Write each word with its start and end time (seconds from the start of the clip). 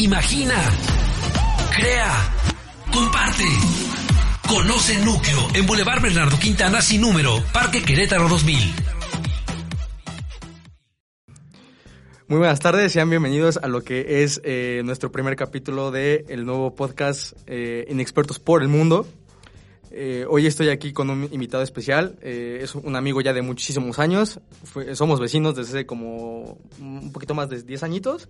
Imagina, 0.00 0.56
crea, 1.76 2.12
comparte. 2.92 3.44
Conoce 4.48 4.98
Núcleo 5.04 5.38
en 5.54 5.66
Boulevard 5.66 6.02
Bernardo 6.02 6.36
Quintana 6.36 6.82
sin 6.82 7.00
número, 7.00 7.40
Parque 7.52 7.80
Querétaro 7.80 8.28
2000. 8.28 8.58
Muy 12.26 12.38
buenas 12.38 12.58
tardes, 12.58 12.90
sean 12.90 13.08
bienvenidos 13.08 13.58
a 13.58 13.68
lo 13.68 13.84
que 13.84 14.24
es 14.24 14.40
eh, 14.42 14.82
nuestro 14.84 15.12
primer 15.12 15.36
capítulo 15.36 15.92
de 15.92 16.24
el 16.28 16.44
nuevo 16.44 16.74
podcast 16.74 17.34
eh, 17.46 17.86
Inexpertos 17.88 18.40
por 18.40 18.62
el 18.62 18.68
Mundo. 18.68 19.06
Eh, 19.92 20.26
hoy 20.28 20.46
estoy 20.48 20.70
aquí 20.70 20.92
con 20.92 21.08
un 21.08 21.28
invitado 21.30 21.62
especial, 21.62 22.18
eh, 22.20 22.58
es 22.62 22.74
un 22.74 22.96
amigo 22.96 23.20
ya 23.20 23.32
de 23.32 23.42
muchísimos 23.42 24.00
años, 24.00 24.40
somos 24.94 25.20
vecinos 25.20 25.54
desde 25.54 25.86
como 25.86 26.58
un 26.80 27.12
poquito 27.12 27.36
más 27.36 27.48
de 27.48 27.62
10 27.62 27.84
añitos. 27.84 28.28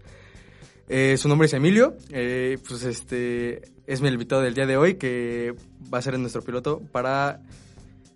Eh, 0.88 1.16
su 1.16 1.28
nombre 1.28 1.46
es 1.46 1.54
Emilio, 1.54 1.96
eh, 2.10 2.58
pues 2.68 2.84
este 2.84 3.62
es 3.86 4.00
mi 4.02 4.08
invitado 4.08 4.42
del 4.42 4.54
día 4.54 4.66
de 4.66 4.76
hoy 4.76 4.96
que 4.96 5.54
va 5.92 5.98
a 5.98 6.02
ser 6.02 6.18
nuestro 6.18 6.42
piloto 6.42 6.80
para 6.92 7.40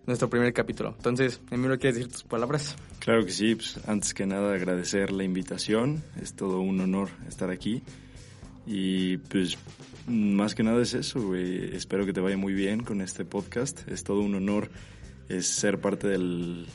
nuestro 0.06 0.28
primer 0.28 0.52
capítulo. 0.52 0.94
Entonces, 0.96 1.40
Emilio, 1.50 1.78
¿quieres 1.78 1.96
decir 1.96 2.12
tus 2.12 2.24
palabras? 2.24 2.76
Claro 2.98 3.24
que 3.24 3.32
sí, 3.32 3.54
pues 3.54 3.80
antes 3.86 4.12
que 4.12 4.26
nada 4.26 4.54
agradecer 4.54 5.12
la 5.12 5.24
invitación, 5.24 6.02
es 6.20 6.34
todo 6.34 6.60
un 6.60 6.80
honor 6.80 7.08
estar 7.26 7.50
aquí 7.50 7.82
y 8.66 9.16
pues 9.16 9.56
más 10.06 10.54
que 10.54 10.62
nada 10.62 10.82
es 10.82 10.92
eso, 10.92 11.22
güey. 11.22 11.74
espero 11.74 12.04
que 12.04 12.12
te 12.12 12.20
vaya 12.20 12.36
muy 12.36 12.52
bien 12.52 12.82
con 12.82 13.00
este 13.00 13.24
podcast, 13.24 13.88
es 13.88 14.04
todo 14.04 14.20
un 14.20 14.34
honor 14.34 14.70
ser 15.40 15.78
parte 15.80 16.06
del, 16.08 16.66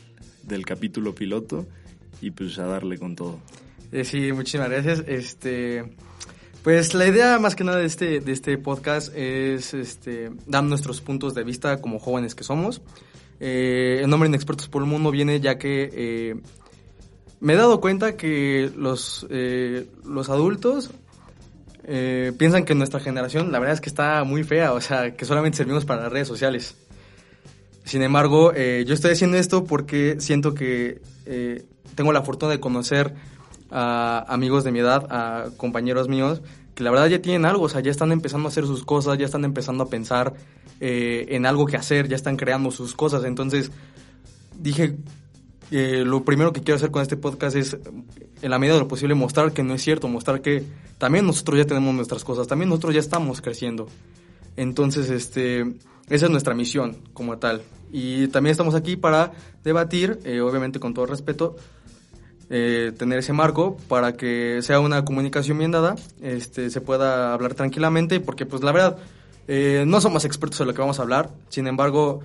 del 0.44 0.66
capítulo 0.66 1.14
piloto 1.14 1.68
y 2.22 2.32
pues 2.32 2.58
a 2.58 2.66
darle 2.66 2.98
con 2.98 3.16
todo. 3.16 3.40
Eh, 3.94 4.04
sí, 4.06 4.32
muchísimas 4.32 4.72
gracias. 4.72 5.04
Este, 5.08 5.84
pues 6.64 6.96
la 6.96 7.08
idea 7.08 7.38
más 7.38 7.56
que 7.56 7.64
nada 7.64 7.78
de 7.78 7.86
este, 7.86 8.22
de 8.22 8.32
este 8.32 8.58
podcast 8.58 9.16
es 9.16 9.76
este, 9.76 10.32
dar 10.48 10.64
nuestros 10.64 11.00
puntos 11.00 11.36
de 11.36 11.44
vista 11.44 11.80
como 11.80 12.00
jóvenes 12.00 12.34
que 12.34 12.44
somos. 12.44 12.82
Eh, 13.40 14.00
el 14.02 14.10
nombre 14.10 14.28
Inexpertos 14.30 14.68
por 14.68 14.82
el 14.82 14.90
Mundo 14.90 15.12
viene 15.12 15.40
ya 15.40 15.60
que 15.60 15.92
eh, 15.94 16.36
me 17.40 17.54
he 17.54 17.56
dado 17.56 17.80
cuenta 17.82 18.18
que 18.18 18.72
los, 18.76 19.28
eh, 19.30 19.86
los 20.04 20.30
adultos 20.30 20.90
eh, 21.84 22.32
piensan 22.38 22.66
que 22.66 22.74
nuestra 22.74 23.00
generación 23.00 23.52
la 23.52 23.60
verdad 23.60 23.76
es 23.76 23.82
que 23.82 23.90
está 23.90 24.24
muy 24.24 24.44
fea, 24.44 24.74
o 24.74 24.82
sea, 24.82 25.16
que 25.16 25.26
solamente 25.26 25.58
servimos 25.58 25.86
para 25.86 26.02
las 26.02 26.12
redes 26.12 26.28
sociales. 26.28 26.76
Sin 27.84 28.02
embargo, 28.02 28.54
eh, 28.56 28.86
yo 28.88 28.96
estoy 28.96 29.12
haciendo 29.12 29.38
esto 29.38 29.66
porque 29.66 30.16
siento 30.20 30.56
que 30.56 31.02
eh, 31.26 31.66
tengo 31.96 32.12
la 32.14 32.24
fortuna 32.24 32.54
de 32.54 32.60
conocer 32.60 33.14
a 33.74 34.24
amigos 34.28 34.64
de 34.64 34.72
mi 34.72 34.80
edad, 34.80 35.08
a 35.10 35.50
compañeros 35.58 36.08
míos, 36.08 36.42
que 36.76 36.84
la 36.84 36.92
verdad 36.92 37.08
ya 37.08 37.22
tienen 37.22 37.46
algo, 37.46 37.66
o 37.66 37.70
sea, 37.70 37.82
ya 37.82 37.92
están 37.92 38.12
empezando 38.12 38.48
a 38.48 38.52
hacer 38.52 38.66
sus 38.66 38.86
cosas, 38.86 39.18
ya 39.18 39.26
están 39.26 39.44
empezando 39.46 39.84
a 39.84 39.90
pensar 39.90 40.34
eh, 40.80 41.26
en 41.30 41.46
algo 41.46 41.66
que 41.66 41.76
hacer, 41.76 42.08
ya 42.08 42.16
están 42.16 42.38
creando 42.38 42.72
sus 42.72 42.96
cosas. 42.96 43.24
Entonces, 43.26 43.72
dije, 44.60 44.96
eh, 45.72 46.04
lo 46.06 46.24
primero 46.24 46.54
que 46.54 46.62
quiero 46.62 46.76
hacer 46.76 46.92
con 46.92 47.02
este 47.02 47.18
podcast 47.18 47.56
es, 47.56 47.78
en 48.42 48.52
la 48.52 48.60
medida 48.60 48.76
de 48.76 48.82
lo 48.82 48.88
posible, 48.88 49.16
mostrar 49.16 49.54
que 49.54 49.64
no 49.64 49.74
es 49.74 49.82
cierto, 49.82 50.08
mostrar 50.08 50.42
que 50.42 50.64
también 51.00 51.26
nosotros 51.26 51.58
ya 51.58 51.66
tenemos 51.66 51.96
nuestras 51.96 52.24
cosas, 52.24 52.48
también 52.48 52.70
nosotros 52.70 52.94
ya 52.94 53.00
estamos 53.00 53.42
creciendo. 53.42 53.88
Entonces, 54.56 55.10
este, 55.10 55.62
esa 56.10 56.26
es 56.26 56.32
nuestra 56.32 56.54
misión 56.54 56.98
como 57.14 57.38
tal. 57.40 57.64
Y 57.92 58.28
también 58.30 58.52
estamos 58.52 58.74
aquí 58.74 58.96
para 58.96 59.32
debatir, 59.64 60.20
eh, 60.26 60.42
obviamente 60.42 60.80
con 60.80 60.94
todo 60.94 61.06
respeto, 61.06 61.56
eh, 62.56 62.92
tener 62.96 63.18
ese 63.18 63.34
marco 63.34 63.78
para 63.88 64.16
que 64.16 64.60
sea 64.62 64.80
una 64.80 65.04
comunicación 65.04 65.58
bien 65.58 65.72
dada, 65.72 65.96
este, 66.22 66.70
se 66.70 66.82
pueda 66.82 67.34
hablar 67.34 67.56
tranquilamente, 67.56 68.20
porque 68.20 68.46
pues 68.46 68.62
la 68.62 68.72
verdad, 68.72 68.98
eh, 69.48 69.86
no 69.88 70.00
somos 70.00 70.24
expertos 70.24 70.62
en 70.62 70.68
lo 70.68 70.76
que 70.76 70.82
vamos 70.82 71.00
a 71.00 71.02
hablar, 71.02 71.32
sin 71.50 71.66
embargo, 71.66 72.20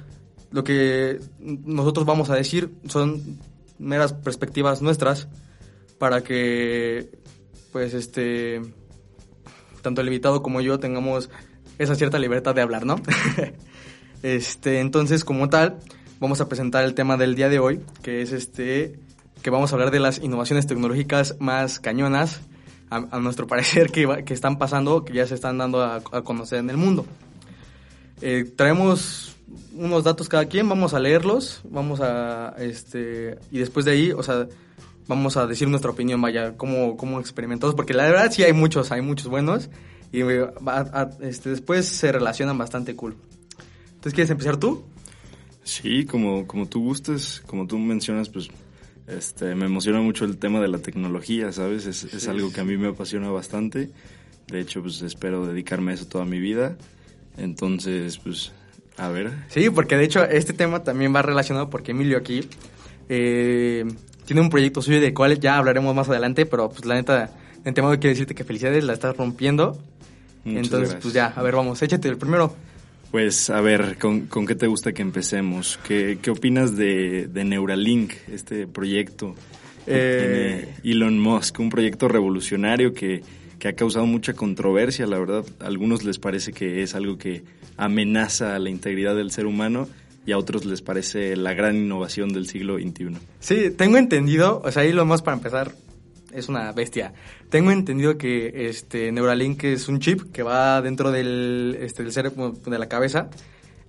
lo 0.51 0.65
que 0.65 1.19
nosotros 1.39 2.05
vamos 2.05 2.29
a 2.29 2.35
decir 2.35 2.71
son 2.89 3.39
meras 3.79 4.13
perspectivas 4.13 4.83
nuestras 4.83 5.29
para 5.97 6.23
que, 6.23 7.09
pues, 7.73 7.95
este, 7.95 8.61
tanto 9.81 10.03
el 10.03 10.09
invitado 10.09 10.43
como 10.43 10.61
yo 10.61 10.79
tengamos 10.79 11.31
esa 11.79 11.95
cierta 11.95 12.19
libertad 12.19 12.55
de 12.55 12.61
hablar, 12.61 12.85
¿no? 12.85 12.97
este, 14.23 14.81
entonces, 14.81 15.25
como 15.25 15.49
tal, 15.49 15.79
vamos 16.21 16.43
a 16.43 16.51
presentar 16.51 16.85
el 16.85 16.93
tema 16.93 17.17
del 17.17 17.35
día 17.35 17.49
de 17.49 17.61
hoy, 17.61 17.81
que 18.03 18.21
es 18.21 18.33
este, 18.33 19.08
que 19.43 19.51
vamos 19.51 19.71
a 19.73 19.75
hablar 19.77 19.91
de 19.91 20.01
las 20.01 20.19
innovaciones 20.23 20.67
tecnológicas 20.67 21.37
más 21.39 21.79
cañonas, 21.81 22.41
a, 22.91 23.05
a 23.11 23.21
nuestro 23.21 23.47
parecer, 23.47 23.91
que, 23.91 24.25
que 24.25 24.35
están 24.35 24.59
pasando, 24.59 25.05
que 25.05 25.13
ya 25.15 25.27
se 25.27 25.35
están 25.35 25.59
dando 25.59 25.83
a, 25.83 25.97
a 25.97 26.23
conocer 26.23 26.59
en 26.59 26.71
el 26.71 26.77
mundo. 26.77 27.07
Eh, 28.21 28.51
traemos 28.57 29.37
unos 29.75 30.05
datos 30.05 30.29
cada 30.29 30.47
quien, 30.47 30.69
vamos 30.69 30.95
a 30.95 30.99
leerlos, 31.01 31.61
vamos 31.71 32.01
a, 32.01 32.55
este, 32.59 33.39
y 33.51 33.59
después 33.59 33.85
de 33.87 33.93
ahí, 33.93 34.13
o 34.13 34.23
sea, 34.23 34.49
vamos 35.07 35.37
a 35.37 35.47
decir 35.47 35.69
nuestra 35.69 35.91
opinión, 35.91 36.21
vaya, 36.21 36.57
cómo, 36.57 36.97
cómo 36.97 37.21
experimentamos, 37.21 37.75
porque 37.75 37.95
la 37.95 38.05
verdad 38.05 38.31
sí 38.31 38.43
hay 38.43 38.53
muchos, 38.53 38.91
hay 38.91 39.03
muchos 39.03 39.29
buenos, 39.29 39.71
y 40.13 40.23
va 40.23 40.81
a- 40.93 41.11
este, 41.21 41.51
después 41.51 41.87
se 41.87 42.11
relacionan 42.11 42.59
bastante 42.59 42.97
cool. 42.97 43.17
Entonces, 43.89 44.15
¿quieres 44.15 44.31
empezar 44.31 44.57
tú? 44.57 44.83
Sí, 45.63 46.05
como, 46.07 46.47
como 46.47 46.67
tú 46.67 46.83
gustes, 46.83 47.43
como 47.47 47.67
tú 47.67 47.79
mencionas, 47.79 48.29
pues 48.29 48.49
este, 49.09 49.55
me 49.55 49.67
emociona 49.67 50.01
mucho 50.01 50.25
el 50.25 50.37
tema 50.39 50.61
de 50.61 50.69
la 50.69 50.79
tecnología, 50.79 51.51
¿sabes? 51.53 51.87
Es, 51.87 52.05
es 52.05 52.29
algo 52.29 52.53
que 52.53 52.61
a 52.61 52.65
mí 52.65 52.77
me 52.77 52.89
apasiona 52.89 53.31
bastante. 53.31 53.91
De 54.49 54.61
hecho, 54.61 54.83
pues 54.83 55.03
espero 55.03 55.47
dedicarme 55.47 55.93
a 55.93 55.95
eso 55.95 56.07
toda 56.07 56.25
mi 56.25 56.39
vida. 56.41 56.77
Entonces, 57.37 58.19
pues, 58.19 58.53
a 58.97 59.09
ver. 59.09 59.31
Sí, 59.49 59.71
porque 59.71 59.97
de 59.97 60.05
hecho 60.05 60.25
este 60.25 60.53
tema 60.53 60.83
también 60.83 61.15
va 61.15 61.23
relacionado 61.23 61.71
porque 61.71 61.93
Emilio 61.93 62.19
aquí 62.19 62.41
eh, 63.09 63.85
tiene 64.25 64.43
un 64.43 64.51
proyecto 64.51 64.83
suyo 64.83 65.01
de 65.01 65.15
cual 65.15 65.39
ya 65.39 65.57
hablaremos 65.57 65.95
más 65.95 66.09
adelante, 66.09 66.47
pero 66.47 66.69
pues 66.69 66.85
la 66.85 66.95
neta, 66.95 67.31
de 67.63 67.69
antemano 67.69 67.99
quiero 67.99 68.11
decirte 68.11 68.35
que 68.35 68.45
felicidades, 68.45 68.85
la 68.85 68.93
estás 68.93 69.17
rompiendo. 69.17 69.79
Muchas 70.45 70.65
Entonces, 70.65 70.81
gracias. 70.81 71.03
pues 71.03 71.15
ya, 71.15 71.27
a 71.27 71.43
ver, 71.43 71.55
vamos, 71.55 71.81
échate 71.83 72.09
el 72.09 72.17
primero. 72.17 72.55
Pues, 73.11 73.49
a 73.49 73.61
ver, 73.63 73.97
¿con, 73.99 74.27
con 74.27 74.47
qué 74.47 74.55
te 74.55 74.67
gusta 74.67 74.93
que 74.93 75.01
empecemos? 75.03 75.79
¿Qué, 75.87 76.19
qué 76.21 76.31
opinas 76.31 76.77
de, 76.77 77.27
de 77.27 77.45
Neuralink, 77.45 78.13
este 78.31 78.67
proyecto 78.67 79.35
que 79.87 79.93
Eh. 79.95 80.69
tiene 80.83 80.95
Elon 80.95 81.19
Musk? 81.19 81.59
Un 81.61 81.71
proyecto 81.71 82.09
revolucionario 82.09 82.93
que, 82.93 83.23
que 83.59 83.69
ha 83.69 83.73
causado 83.73 84.05
mucha 84.05 84.35
controversia, 84.35 85.07
la 85.07 85.19
verdad. 85.19 85.45
A 85.61 85.67
algunos 85.67 86.05
les 86.05 86.19
parece 86.19 86.53
que 86.53 86.83
es 86.83 86.95
algo 86.95 87.17
que 87.17 87.45
amenaza 87.79 88.59
la 88.59 88.69
integridad 88.69 89.17
del 89.17 89.31
ser 89.31 89.47
humano 89.47 89.89
y 90.27 90.33
a 90.33 90.39
otros 90.39 90.67
les 90.67 90.83
parece 90.83 91.35
la 91.37 91.55
gran 91.55 91.77
innovación 91.77 92.35
del 92.35 92.47
siglo 92.47 92.77
XXI. 92.77 93.17
Sí, 93.41 93.71
tengo 93.75 93.97
entendido, 93.97 94.61
o 94.63 94.71
sea, 94.71 94.85
lo 94.85 95.07
más 95.07 95.23
para 95.23 95.39
empezar, 95.39 95.73
es 96.33 96.49
una 96.49 96.73
bestia. 96.73 97.13
Tengo 97.51 97.71
entendido 97.71 98.19
que 98.19 98.69
este 98.69 99.13
Neuralink 99.13 99.65
es 99.65 99.89
un 99.89 100.01
chip 100.01 100.33
que 100.33 100.43
va 100.43 100.81
dentro 100.83 101.11
del, 101.11 101.77
este, 101.81 102.03
del 102.03 102.13
cerebro, 102.13 102.53
de 102.53 102.79
la 102.79 102.89
cabeza, 102.89 103.31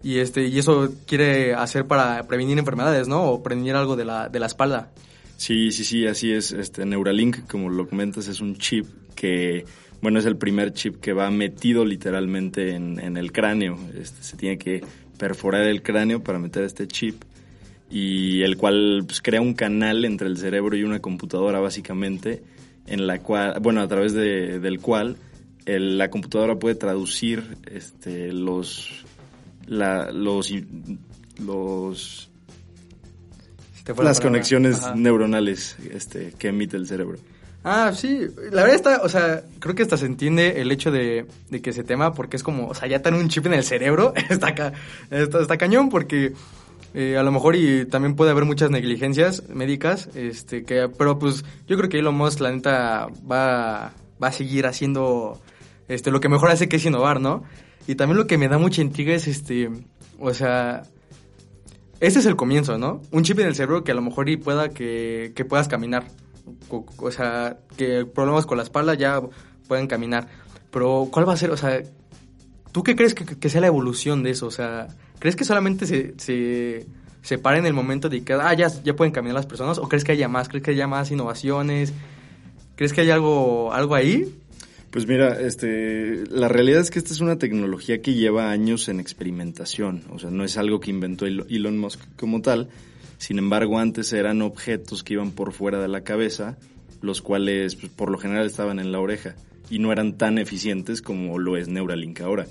y 0.01 0.19
este 0.19 0.47
y 0.47 0.57
eso 0.59 0.93
quiere 1.05 1.53
hacer 1.53 1.85
para 1.85 2.23
prevenir 2.27 2.57
enfermedades, 2.57 3.07
¿no? 3.07 3.23
O 3.23 3.43
prevenir 3.43 3.75
algo 3.75 3.95
de 3.95 4.05
la, 4.05 4.29
de 4.29 4.39
la 4.39 4.45
espalda. 4.45 4.91
Sí, 5.37 5.71
sí, 5.71 5.83
sí, 5.83 6.05
así 6.05 6.31
es. 6.31 6.51
Este 6.51 6.85
Neuralink, 6.85 7.47
como 7.47 7.69
lo 7.69 7.87
comentas, 7.87 8.27
es 8.27 8.41
un 8.41 8.57
chip 8.57 8.85
que, 9.15 9.65
bueno, 10.01 10.19
es 10.19 10.25
el 10.25 10.37
primer 10.37 10.73
chip 10.73 10.99
que 10.99 11.13
va 11.13 11.29
metido 11.31 11.85
literalmente 11.85 12.75
en, 12.75 12.99
en 12.99 13.17
el 13.17 13.31
cráneo. 13.31 13.77
Este, 13.97 14.23
se 14.23 14.37
tiene 14.37 14.57
que 14.57 14.83
perforar 15.17 15.63
el 15.63 15.81
cráneo 15.81 16.23
para 16.23 16.39
meter 16.39 16.63
este 16.63 16.87
chip 16.87 17.23
y 17.89 18.41
el 18.43 18.57
cual 18.57 19.03
pues, 19.05 19.21
crea 19.21 19.41
un 19.41 19.53
canal 19.53 20.05
entre 20.05 20.27
el 20.27 20.37
cerebro 20.37 20.75
y 20.77 20.83
una 20.83 20.99
computadora 20.99 21.59
básicamente, 21.59 22.43
en 22.87 23.07
la 23.07 23.19
cual, 23.19 23.59
bueno, 23.61 23.81
a 23.81 23.87
través 23.87 24.13
de- 24.13 24.59
del 24.59 24.79
cual 24.79 25.17
el- 25.65 25.97
la 25.97 26.09
computadora 26.09 26.55
puede 26.57 26.75
traducir 26.75 27.57
este, 27.71 28.31
los, 28.33 29.05
la- 29.67 30.11
los, 30.11 30.51
los 31.43 32.29
Si 33.75 33.83
te 33.83 33.93
fue 33.93 34.03
la 34.03 34.11
las 34.11 34.19
conexiones 34.21 34.83
Ajá. 34.83 34.95
neuronales 34.95 35.77
este, 35.91 36.33
que 36.37 36.49
emite 36.49 36.77
el 36.77 36.87
cerebro. 36.87 37.17
Ah, 37.63 37.91
sí, 37.93 38.21
la 38.51 38.61
verdad 38.63 38.75
está, 38.75 39.01
o 39.03 39.09
sea, 39.09 39.43
creo 39.59 39.75
que 39.75 39.83
hasta 39.83 39.97
se 39.97 40.05
entiende 40.05 40.61
el 40.61 40.71
hecho 40.71 40.91
de, 40.91 41.25
de 41.49 41.61
que 41.61 41.73
se 41.73 41.83
tema 41.83 42.13
porque 42.13 42.37
es 42.37 42.43
como, 42.43 42.67
o 42.69 42.73
sea, 42.73 42.87
ya 42.87 43.01
tener 43.01 43.19
un 43.19 43.27
chip 43.29 43.45
en 43.47 43.53
el 43.53 43.63
cerebro 43.63 44.13
está, 44.29 44.55
ca- 44.55 44.73
está, 45.11 45.41
está 45.41 45.57
cañón 45.57 45.89
porque 45.89 46.31
eh, 46.93 47.17
a 47.17 47.23
lo 47.23 47.31
mejor 47.31 47.55
y 47.55 47.85
también 47.85 48.15
puede 48.15 48.31
haber 48.31 48.45
muchas 48.45 48.71
negligencias 48.71 49.47
médicas, 49.49 50.09
este, 50.15 50.63
que, 50.63 50.89
pero 50.89 51.19
pues 51.19 51.45
yo 51.67 51.77
creo 51.77 51.89
que 51.89 51.99
Elon 51.99 52.15
Musk, 52.15 52.39
la 52.39 52.51
neta, 52.51 53.07
va, 53.29 53.93
va 54.21 54.27
a 54.27 54.31
seguir 54.31 54.65
haciendo 54.65 55.39
este, 55.87 56.11
lo 56.11 56.19
que 56.19 56.29
mejor 56.29 56.49
hace 56.49 56.67
que 56.67 56.77
es 56.77 56.85
innovar, 56.85 57.21
¿no? 57.21 57.43
Y 57.87 57.95
también 57.95 58.17
lo 58.17 58.27
que 58.27 58.37
me 58.37 58.47
da 58.47 58.57
mucha 58.57 58.81
intriga 58.81 59.13
es, 59.13 59.27
este, 59.27 59.69
o 60.19 60.33
sea, 60.33 60.83
este 61.99 62.19
es 62.19 62.25
el 62.25 62.35
comienzo, 62.35 62.77
¿no? 62.77 63.01
Un 63.11 63.23
chip 63.23 63.39
en 63.39 63.47
el 63.47 63.55
cerebro 63.55 63.83
que 63.83 63.91
a 63.91 63.95
lo 63.95 64.01
mejor 64.01 64.29
y 64.29 64.37
pueda 64.37 64.69
que, 64.69 65.33
que 65.35 65.45
puedas 65.45 65.67
caminar. 65.67 66.05
O, 66.69 67.11
sea, 67.11 67.57
que 67.77 68.05
problemas 68.05 68.45
con 68.45 68.57
la 68.57 68.63
espalda 68.63 68.93
ya 68.93 69.21
puedan 69.67 69.87
caminar. 69.87 70.27
Pero, 70.71 71.09
¿cuál 71.11 71.27
va 71.27 71.33
a 71.33 71.37
ser? 71.37 71.51
O 71.51 71.57
sea, 71.57 71.81
¿tú 72.71 72.83
qué 72.83 72.95
crees 72.95 73.13
que, 73.13 73.25
que 73.25 73.49
sea 73.49 73.61
la 73.61 73.67
evolución 73.67 74.23
de 74.23 74.31
eso? 74.31 74.47
O 74.47 74.51
sea, 74.51 74.87
¿crees 75.19 75.35
que 75.35 75.45
solamente 75.45 75.85
se, 75.85 76.13
se, 76.17 76.85
se 77.21 77.37
para 77.37 77.57
en 77.57 77.65
el 77.65 77.73
momento 77.73 78.09
de 78.09 78.23
que, 78.23 78.33
ah, 78.33 78.53
ya, 78.53 78.69
pueden 78.95 79.13
caminar 79.13 79.35
las 79.35 79.45
personas? 79.45 79.77
¿O 79.77 79.87
crees 79.87 80.03
que 80.03 80.11
haya 80.11 80.27
más? 80.27 80.49
¿Crees 80.49 80.63
que 80.63 80.71
haya 80.71 80.87
más 80.87 81.11
innovaciones? 81.11 81.93
¿Crees 82.75 82.93
que 82.93 83.01
hay 83.01 83.11
algo, 83.11 83.73
algo 83.73 83.95
ahí? 83.95 84.33
Pues 84.89 85.07
mira, 85.07 85.39
este, 85.39 86.23
la 86.31 86.47
realidad 86.47 86.81
es 86.81 86.89
que 86.89 86.97
esta 86.97 87.13
es 87.13 87.19
una 87.19 87.37
tecnología 87.37 88.01
que 88.01 88.15
lleva 88.15 88.49
años 88.49 88.89
en 88.89 88.99
experimentación, 88.99 90.03
o 90.09 90.17
sea, 90.17 90.31
no 90.31 90.43
es 90.43 90.57
algo 90.57 90.79
que 90.79 90.89
inventó 90.89 91.27
Elon 91.27 91.77
Musk 91.77 91.99
como 92.15 92.41
tal, 92.41 92.69
sin 93.19 93.37
embargo, 93.37 93.79
antes 93.79 94.13
eran 94.13 94.41
objetos 94.41 95.03
que 95.03 95.13
iban 95.13 95.31
por 95.31 95.51
fuera 95.51 95.79
de 95.79 95.89
la 95.89 96.05
cabeza, 96.05 96.57
los 97.01 97.21
cuales 97.21 97.75
pues, 97.75 97.91
por 97.91 98.09
lo 98.09 98.17
general 98.17 98.45
estaban 98.45 98.79
en 98.79 98.93
la 98.93 98.99
oreja 98.99 99.35
y 99.69 99.79
no 99.79 99.91
eran 99.91 100.17
tan 100.17 100.37
eficientes 100.37 101.01
como 101.01 101.37
lo 101.37 101.57
es 101.57 101.67
Neuralink 101.67 102.21
ahora. 102.21 102.47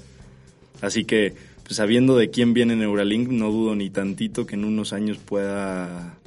Así 0.82 1.06
que, 1.06 1.34
pues, 1.68 1.76
sabiendo 1.76 2.16
de 2.16 2.30
quién 2.30 2.54
viene 2.54 2.76
Neuralink, 2.76 3.28
no 3.28 3.50
dudo 3.50 3.76
ni 3.76 3.90
tantito 3.90 4.46
que 4.46 4.54
en 4.54 4.64
unos 4.64 4.94
años 4.94 5.18
pueda 5.18 6.18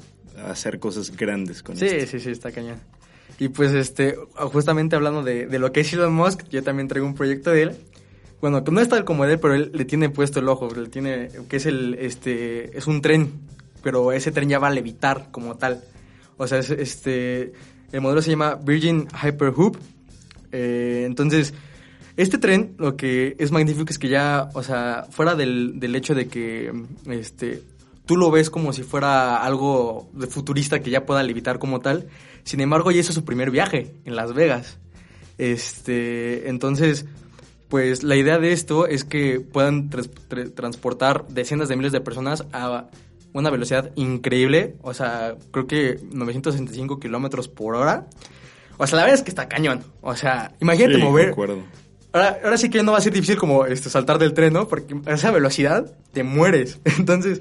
hacer 0.46 0.78
cosas 0.78 1.16
grandes 1.16 1.64
con 1.64 1.76
sí, 1.76 1.86
esto. 1.86 1.98
Sí, 1.98 2.06
sí, 2.06 2.20
sí, 2.20 2.30
está 2.30 2.52
cañón. 2.52 2.76
Y 3.40 3.48
pues 3.48 3.72
este, 3.72 4.14
justamente 4.36 4.94
hablando 4.94 5.24
de, 5.24 5.48
de, 5.48 5.58
lo 5.58 5.72
que 5.72 5.80
es 5.80 5.92
Elon 5.92 6.14
Musk, 6.14 6.48
yo 6.48 6.62
también 6.62 6.86
traigo 6.86 7.08
un 7.08 7.16
proyecto 7.16 7.50
de 7.50 7.62
él. 7.62 7.72
Bueno, 8.40 8.62
que 8.62 8.70
no 8.70 8.80
es 8.80 8.88
tal 8.88 9.04
como 9.04 9.26
de 9.26 9.32
él, 9.32 9.40
pero 9.40 9.54
él 9.54 9.72
le 9.74 9.84
tiene 9.84 10.10
puesto 10.10 10.38
el 10.38 10.48
ojo, 10.48 10.72
le 10.72 10.88
tiene, 10.88 11.28
que 11.48 11.56
es 11.56 11.66
el, 11.66 11.94
este, 11.94 12.78
es 12.78 12.86
un 12.86 13.02
tren, 13.02 13.32
pero 13.82 14.12
ese 14.12 14.30
tren 14.30 14.48
ya 14.48 14.60
va 14.60 14.68
a 14.68 14.72
levitar 14.72 15.32
como 15.32 15.56
tal. 15.56 15.82
O 16.36 16.46
sea, 16.46 16.60
es, 16.60 16.70
este, 16.70 17.52
el 17.90 18.00
modelo 18.00 18.22
se 18.22 18.30
llama 18.30 18.54
Virgin 18.54 19.08
Hyperhoop. 19.08 19.76
Eh, 20.52 21.02
entonces, 21.04 21.52
este 22.16 22.38
tren, 22.38 22.74
lo 22.78 22.96
que 22.96 23.36
es 23.38 23.50
magnífico 23.52 23.90
es 23.90 23.98
que 23.98 24.08
ya, 24.08 24.50
o 24.54 24.62
sea, 24.62 25.06
fuera 25.10 25.34
del, 25.34 25.80
del 25.80 25.94
hecho 25.96 26.14
de 26.14 26.28
que, 26.28 26.72
este, 27.06 27.62
tú 28.06 28.16
lo 28.16 28.30
ves 28.30 28.50
como 28.50 28.72
si 28.72 28.82
fuera 28.82 29.42
algo 29.42 30.10
de 30.12 30.26
futurista 30.26 30.80
que 30.80 30.90
ya 30.90 31.06
pueda 31.06 31.22
levitar 31.22 31.58
como 31.58 31.80
tal. 31.80 32.08
Sin 32.44 32.60
embargo, 32.60 32.90
ya 32.90 33.00
hizo 33.00 33.12
su 33.12 33.24
primer 33.24 33.50
viaje 33.50 33.94
en 34.04 34.16
Las 34.16 34.34
Vegas. 34.34 34.78
Este, 35.38 36.48
entonces, 36.48 37.06
pues 37.68 38.02
la 38.02 38.16
idea 38.16 38.38
de 38.38 38.52
esto 38.52 38.86
es 38.86 39.04
que 39.04 39.40
puedan 39.40 39.88
tra, 39.88 40.02
transportar 40.54 41.26
decenas 41.28 41.68
de 41.68 41.76
miles 41.76 41.92
de 41.92 42.00
personas 42.00 42.44
a 42.52 42.88
una 43.32 43.48
velocidad 43.48 43.92
increíble. 43.96 44.76
O 44.82 44.92
sea, 44.92 45.36
creo 45.50 45.66
que 45.66 45.98
965 46.12 47.00
kilómetros 47.00 47.48
por 47.48 47.74
hora. 47.76 48.06
O 48.76 48.86
sea, 48.86 48.96
la 48.96 49.02
verdad 49.04 49.18
es 49.18 49.22
que 49.22 49.30
está 49.30 49.48
cañón. 49.48 49.82
O 50.00 50.14
sea, 50.16 50.52
imagínate 50.60 50.96
Sí, 50.96 51.02
mover. 51.02 51.34
Ahora, 52.12 52.38
ahora 52.44 52.58
sí 52.58 52.68
que 52.68 52.82
no 52.82 52.92
va 52.92 52.98
a 52.98 53.00
ser 53.00 53.12
difícil 53.12 53.36
como 53.36 53.64
este, 53.66 53.88
saltar 53.88 54.18
del 54.18 54.34
tren, 54.34 54.52
¿no? 54.52 54.68
Porque 54.68 54.94
a 55.06 55.14
esa 55.14 55.30
velocidad 55.30 55.92
te 56.12 56.22
mueres. 56.22 56.78
Entonces, 56.98 57.40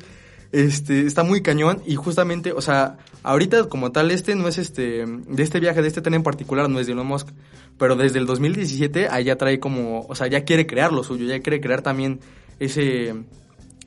este, 0.51 1.06
está 1.06 1.23
muy 1.23 1.41
cañón 1.41 1.81
y 1.85 1.95
justamente, 1.95 2.51
o 2.51 2.62
sea, 2.62 2.97
ahorita 3.23 3.65
como 3.69 3.91
tal 3.91 4.12
este 4.12 4.35
no 4.35 4.47
es 4.47 4.57
este, 4.57 5.06
de 5.06 5.44
este 5.44 5.59
viaje, 5.59 5.81
de 5.81 5.88
este 5.88 6.01
tren 6.01 6.15
en 6.15 6.23
particular, 6.23 6.69
no 6.69 6.79
es 6.79 6.88
de 6.88 6.94
Elon 6.94 7.07
Musk, 7.07 7.29
pero 7.77 7.95
desde 7.95 8.19
el 8.19 8.25
2017 8.25 9.07
ahí 9.09 9.25
ya 9.25 9.38
trae 9.38 9.59
como, 9.59 10.06
o 10.07 10.15
sea, 10.15 10.27
ya 10.27 10.44
quiere 10.44 10.68
crear 10.68 10.91
lo 10.91 11.03
suyo, 11.03 11.25
ya 11.25 11.39
quiere 11.39 11.62
crear 11.62 11.81
también 11.81 12.19
ese, 12.59 13.13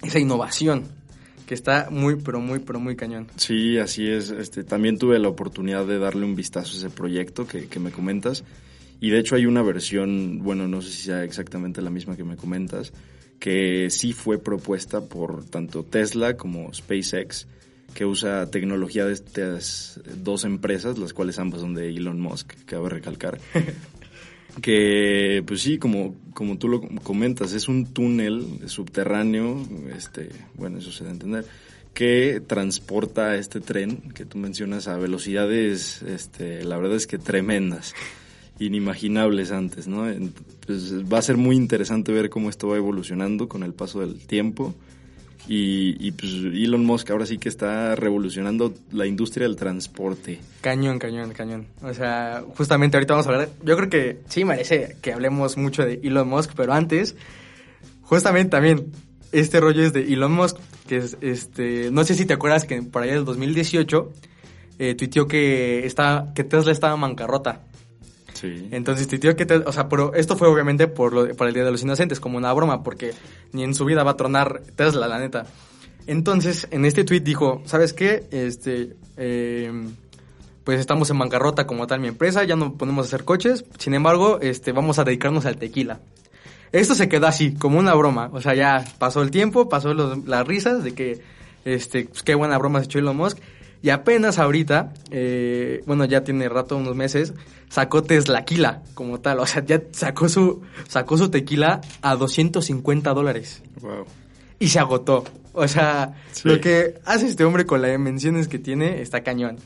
esa 0.02 0.18
innovación 0.18 0.84
que 1.46 1.54
está 1.54 1.88
muy, 1.90 2.16
pero 2.16 2.40
muy, 2.40 2.60
pero 2.60 2.80
muy 2.80 2.96
cañón. 2.96 3.28
Sí, 3.36 3.78
así 3.78 4.08
es. 4.08 4.30
Este, 4.30 4.64
también 4.64 4.98
tuve 4.98 5.18
la 5.18 5.28
oportunidad 5.28 5.84
de 5.84 5.98
darle 5.98 6.24
un 6.24 6.34
vistazo 6.34 6.74
a 6.74 6.78
ese 6.78 6.90
proyecto 6.90 7.46
que, 7.46 7.66
que 7.66 7.78
me 7.78 7.90
comentas. 7.90 8.44
Y 9.00 9.10
de 9.10 9.18
hecho 9.18 9.36
hay 9.36 9.46
una 9.46 9.62
versión, 9.62 10.40
bueno, 10.42 10.68
no 10.68 10.82
sé 10.82 10.90
si 10.90 11.02
sea 11.02 11.24
exactamente 11.24 11.82
la 11.82 11.90
misma 11.90 12.16
que 12.16 12.24
me 12.24 12.36
comentas, 12.36 12.92
que 13.38 13.90
sí 13.90 14.12
fue 14.12 14.38
propuesta 14.38 15.02
por 15.02 15.44
tanto 15.44 15.84
Tesla 15.84 16.36
como 16.36 16.72
SpaceX, 16.72 17.46
que 17.94 18.04
usa 18.04 18.50
tecnología 18.50 19.04
de 19.04 19.12
estas 19.12 20.00
dos 20.16 20.44
empresas, 20.44 20.98
las 20.98 21.12
cuales 21.12 21.38
ambas 21.38 21.60
son 21.60 21.74
de 21.74 21.90
Elon 21.90 22.20
Musk, 22.20 22.52
cabe 22.64 22.88
recalcar. 22.88 23.38
que 24.62 25.42
pues 25.46 25.60
sí, 25.62 25.78
como, 25.78 26.14
como 26.32 26.58
tú 26.58 26.68
lo 26.68 26.80
comentas, 26.80 27.52
es 27.52 27.68
un 27.68 27.92
túnel 27.92 28.60
subterráneo, 28.66 29.66
este, 29.96 30.30
bueno, 30.54 30.78
eso 30.78 30.92
se 30.92 31.04
da 31.04 31.10
a 31.10 31.12
entender, 31.12 31.44
que 31.92 32.42
transporta 32.44 33.36
este 33.36 33.60
tren 33.60 34.10
que 34.12 34.24
tú 34.24 34.38
mencionas 34.38 34.88
a 34.88 34.96
velocidades, 34.96 36.02
este, 36.02 36.64
la 36.64 36.76
verdad 36.76 36.96
es 36.96 37.06
que 37.06 37.18
tremendas, 37.18 37.94
inimaginables 38.58 39.50
antes, 39.50 39.88
¿no? 39.88 40.06
Pues 40.66 41.02
va 41.04 41.18
a 41.18 41.22
ser 41.22 41.36
muy 41.36 41.56
interesante 41.56 42.12
ver 42.12 42.30
cómo 42.30 42.50
esto 42.50 42.68
va 42.68 42.76
evolucionando 42.76 43.48
con 43.48 43.62
el 43.62 43.74
paso 43.74 44.00
del 44.00 44.26
tiempo. 44.26 44.74
Y, 45.46 46.10
pues 46.12 46.32
Elon 46.32 46.86
Musk 46.86 47.10
ahora 47.10 47.26
sí 47.26 47.36
que 47.36 47.50
está 47.50 47.94
revolucionando 47.96 48.72
la 48.92 49.04
industria 49.04 49.46
del 49.46 49.56
transporte. 49.56 50.40
Cañón, 50.62 50.98
cañón, 50.98 51.32
cañón. 51.32 51.66
O 51.82 51.92
sea, 51.92 52.42
justamente 52.56 52.96
ahorita 52.96 53.12
vamos 53.12 53.26
a 53.26 53.30
hablar. 53.30 53.48
Yo 53.62 53.76
creo 53.76 53.90
que 53.90 54.20
sí 54.28 54.46
merece 54.46 54.96
que 55.02 55.12
hablemos 55.12 55.58
mucho 55.58 55.84
de 55.84 56.00
Elon 56.02 56.28
Musk, 56.28 56.52
pero 56.56 56.72
antes, 56.72 57.14
justamente 58.00 58.52
también, 58.52 58.86
este 59.32 59.60
rollo 59.60 59.82
es 59.82 59.92
de 59.92 60.14
Elon 60.14 60.32
Musk, 60.32 60.56
que 60.86 60.96
es 60.96 61.18
este. 61.20 61.90
No 61.90 62.04
sé 62.04 62.14
si 62.14 62.24
te 62.24 62.32
acuerdas 62.32 62.64
que 62.64 62.80
por 62.80 63.02
allá 63.02 63.12
del 63.12 63.26
2018 63.26 64.12
eh, 64.78 64.94
tuiteó 64.94 65.28
que, 65.28 65.84
está, 65.84 66.32
que 66.34 66.44
Tesla 66.44 66.72
estaba 66.72 66.96
en. 66.96 67.60
Sí. 68.34 68.68
Entonces 68.70 69.08
tuiteó 69.08 69.34
que, 69.34 69.46
te, 69.46 69.56
o 69.56 69.72
sea, 69.72 69.88
pero 69.88 70.14
esto 70.14 70.36
fue 70.36 70.48
obviamente 70.48 70.86
por, 70.86 71.12
lo, 71.12 71.34
por 71.34 71.48
el 71.48 71.54
Día 71.54 71.64
de 71.64 71.70
los 71.70 71.82
Inocentes, 71.82 72.20
como 72.20 72.36
una 72.36 72.52
broma, 72.52 72.82
porque 72.82 73.12
ni 73.52 73.64
en 73.64 73.74
su 73.74 73.84
vida 73.84 74.02
va 74.02 74.12
a 74.12 74.16
tronar 74.16 74.62
Tesla, 74.76 75.08
la 75.08 75.18
neta. 75.18 75.46
Entonces, 76.06 76.68
en 76.70 76.84
este 76.84 77.04
tweet 77.04 77.20
dijo, 77.20 77.62
¿sabes 77.64 77.92
qué? 77.92 78.26
Este, 78.30 78.94
eh, 79.16 79.72
pues 80.64 80.80
estamos 80.80 81.10
en 81.10 81.18
bancarrota 81.18 81.66
como 81.66 81.86
tal 81.86 82.00
mi 82.00 82.08
empresa, 82.08 82.44
ya 82.44 82.56
no 82.56 82.74
podemos 82.74 83.06
hacer 83.06 83.24
coches, 83.24 83.64
sin 83.78 83.94
embargo, 83.94 84.38
este, 84.40 84.72
vamos 84.72 84.98
a 84.98 85.04
dedicarnos 85.04 85.46
al 85.46 85.56
tequila. 85.56 86.00
Esto 86.72 86.94
se 86.94 87.08
quedó 87.08 87.26
así, 87.26 87.54
como 87.54 87.78
una 87.78 87.94
broma, 87.94 88.30
o 88.32 88.40
sea, 88.40 88.54
ya 88.54 88.84
pasó 88.98 89.22
el 89.22 89.30
tiempo, 89.30 89.68
pasó 89.68 89.94
las 89.94 90.46
risas 90.46 90.82
de 90.82 90.92
que, 90.92 91.20
este, 91.64 92.06
pues 92.06 92.22
qué 92.22 92.34
buena 92.34 92.58
broma 92.58 92.80
se 92.80 92.86
echó 92.86 92.98
Elon 92.98 93.16
Musk, 93.16 93.38
y 93.84 93.90
apenas 93.90 94.38
ahorita, 94.38 94.94
eh, 95.10 95.82
bueno, 95.84 96.06
ya 96.06 96.24
tiene 96.24 96.48
rato, 96.48 96.74
unos 96.78 96.96
meses, 96.96 97.34
sacó 97.68 98.02
Teslaquila 98.02 98.82
como 98.94 99.20
tal. 99.20 99.40
O 99.40 99.46
sea, 99.46 99.62
ya 99.62 99.82
sacó 99.92 100.30
su, 100.30 100.62
sacó 100.88 101.18
su 101.18 101.28
tequila 101.28 101.82
a 102.00 102.16
250 102.16 103.12
dólares. 103.12 103.62
Wow. 103.82 104.06
Y 104.58 104.68
se 104.68 104.78
agotó. 104.78 105.24
O 105.52 105.68
sea, 105.68 106.14
sí. 106.32 106.48
lo 106.48 106.62
que 106.62 106.94
hace 107.04 107.26
este 107.26 107.44
hombre 107.44 107.66
con 107.66 107.82
las 107.82 107.90
dimensiones 107.90 108.48
que 108.48 108.58
tiene 108.58 109.02
está 109.02 109.22
cañón. 109.22 109.58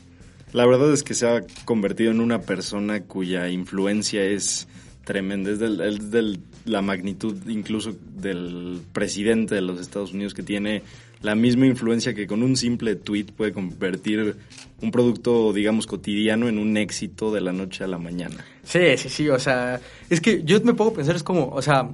La 0.51 0.65
verdad 0.65 0.91
es 0.91 1.03
que 1.03 1.13
se 1.13 1.25
ha 1.25 1.39
convertido 1.63 2.11
en 2.11 2.19
una 2.19 2.41
persona 2.41 2.99
cuya 3.03 3.47
influencia 3.47 4.21
es 4.21 4.67
tremenda. 5.05 5.49
Es, 5.51 5.59
del, 5.59 5.79
es 5.79 6.11
del, 6.11 6.41
la 6.65 6.81
magnitud 6.81 7.37
incluso 7.47 7.95
del 8.17 8.81
presidente 8.91 9.55
de 9.55 9.61
los 9.61 9.79
Estados 9.79 10.11
Unidos 10.11 10.33
que 10.33 10.43
tiene 10.43 10.83
la 11.21 11.35
misma 11.35 11.65
influencia 11.65 12.13
que 12.13 12.27
con 12.27 12.43
un 12.43 12.55
simple 12.55 12.95
tweet 12.95 13.25
puede 13.35 13.51
convertir 13.51 14.37
un 14.81 14.91
producto, 14.91 15.51
digamos, 15.51 15.85
cotidiano 15.85 16.47
en 16.47 16.57
un 16.57 16.77
éxito 16.77 17.31
de 17.31 17.41
la 17.41 17.51
noche 17.51 17.83
a 17.83 17.87
la 17.87 17.97
mañana. 17.97 18.45
Sí, 18.63 18.97
sí, 18.97 19.09
sí, 19.09 19.29
o 19.29 19.39
sea, 19.39 19.81
es 20.09 20.21
que 20.21 20.43
yo 20.43 20.59
me 20.61 20.71
a 20.71 20.93
pensar, 20.93 21.15
es 21.15 21.23
como, 21.23 21.49
o 21.49 21.61
sea, 21.61 21.89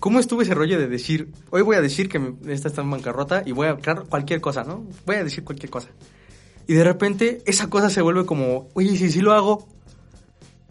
¿cómo 0.00 0.18
estuvo 0.18 0.42
ese 0.42 0.54
rollo 0.54 0.78
de 0.78 0.88
decir, 0.88 1.28
hoy 1.50 1.62
voy 1.62 1.76
a 1.76 1.80
decir 1.80 2.08
que 2.08 2.20
esta 2.48 2.68
está 2.68 2.82
en 2.82 2.90
bancarrota 2.90 3.42
y 3.46 3.52
voy 3.52 3.68
a 3.68 3.76
crear 3.76 4.04
cualquier 4.04 4.40
cosa, 4.40 4.64
¿no? 4.64 4.84
Voy 5.06 5.16
a 5.16 5.24
decir 5.24 5.44
cualquier 5.44 5.70
cosa. 5.70 5.88
Y 6.66 6.74
de 6.74 6.84
repente 6.84 7.42
esa 7.46 7.68
cosa 7.68 7.90
se 7.90 8.02
vuelve 8.02 8.24
como, 8.26 8.68
oye, 8.74 8.96
si 8.96 9.10
sí 9.10 9.20
lo 9.20 9.32
hago. 9.32 9.68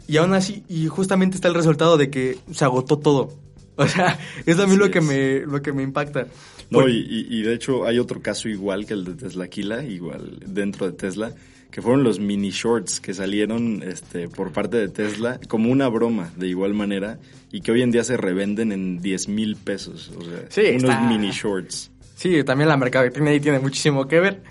Y 0.06 0.18
aún 0.18 0.34
así, 0.34 0.64
y 0.68 0.86
justamente 0.88 1.36
está 1.36 1.48
el 1.48 1.54
resultado 1.54 1.96
de 1.96 2.10
que 2.10 2.38
se 2.52 2.64
agotó 2.64 2.98
todo. 2.98 3.32
O 3.76 3.88
sea, 3.88 4.18
es 4.46 4.58
a 4.58 4.66
mí 4.66 4.76
lo 4.76 4.90
que, 4.90 5.00
me, 5.00 5.40
lo 5.40 5.62
que 5.62 5.72
me 5.72 5.82
impacta. 5.82 6.26
No, 6.70 6.88
y, 6.88 7.26
y, 7.28 7.42
de 7.42 7.54
hecho 7.54 7.84
hay 7.84 7.98
otro 7.98 8.20
caso 8.20 8.48
igual 8.48 8.86
que 8.86 8.94
el 8.94 9.04
de 9.04 9.14
Teslaquila, 9.14 9.84
igual 9.84 10.38
dentro 10.46 10.86
de 10.86 10.92
Tesla, 10.92 11.32
que 11.74 11.82
fueron 11.82 12.04
los 12.04 12.20
mini 12.20 12.50
shorts 12.50 13.00
que 13.00 13.12
salieron 13.14 13.82
este, 13.82 14.28
por 14.28 14.52
parte 14.52 14.76
de 14.76 14.88
Tesla 14.88 15.40
como 15.48 15.72
una 15.72 15.88
broma 15.88 16.30
de 16.36 16.46
igual 16.46 16.72
manera 16.72 17.18
y 17.50 17.62
que 17.62 17.72
hoy 17.72 17.82
en 17.82 17.90
día 17.90 18.04
se 18.04 18.16
revenden 18.16 18.70
en 18.70 19.00
10 19.00 19.28
mil 19.28 19.56
pesos. 19.56 20.12
O 20.16 20.22
sea, 20.22 20.44
sí, 20.50 20.62
unos 20.70 20.84
está... 20.84 21.00
mini 21.00 21.30
shorts. 21.32 21.90
Sí, 22.14 22.44
también 22.44 22.68
la 22.68 22.76
mercadotecnia 22.76 23.32
ahí 23.32 23.40
tiene 23.40 23.58
muchísimo 23.58 24.06
que 24.06 24.20
ver. 24.20 24.42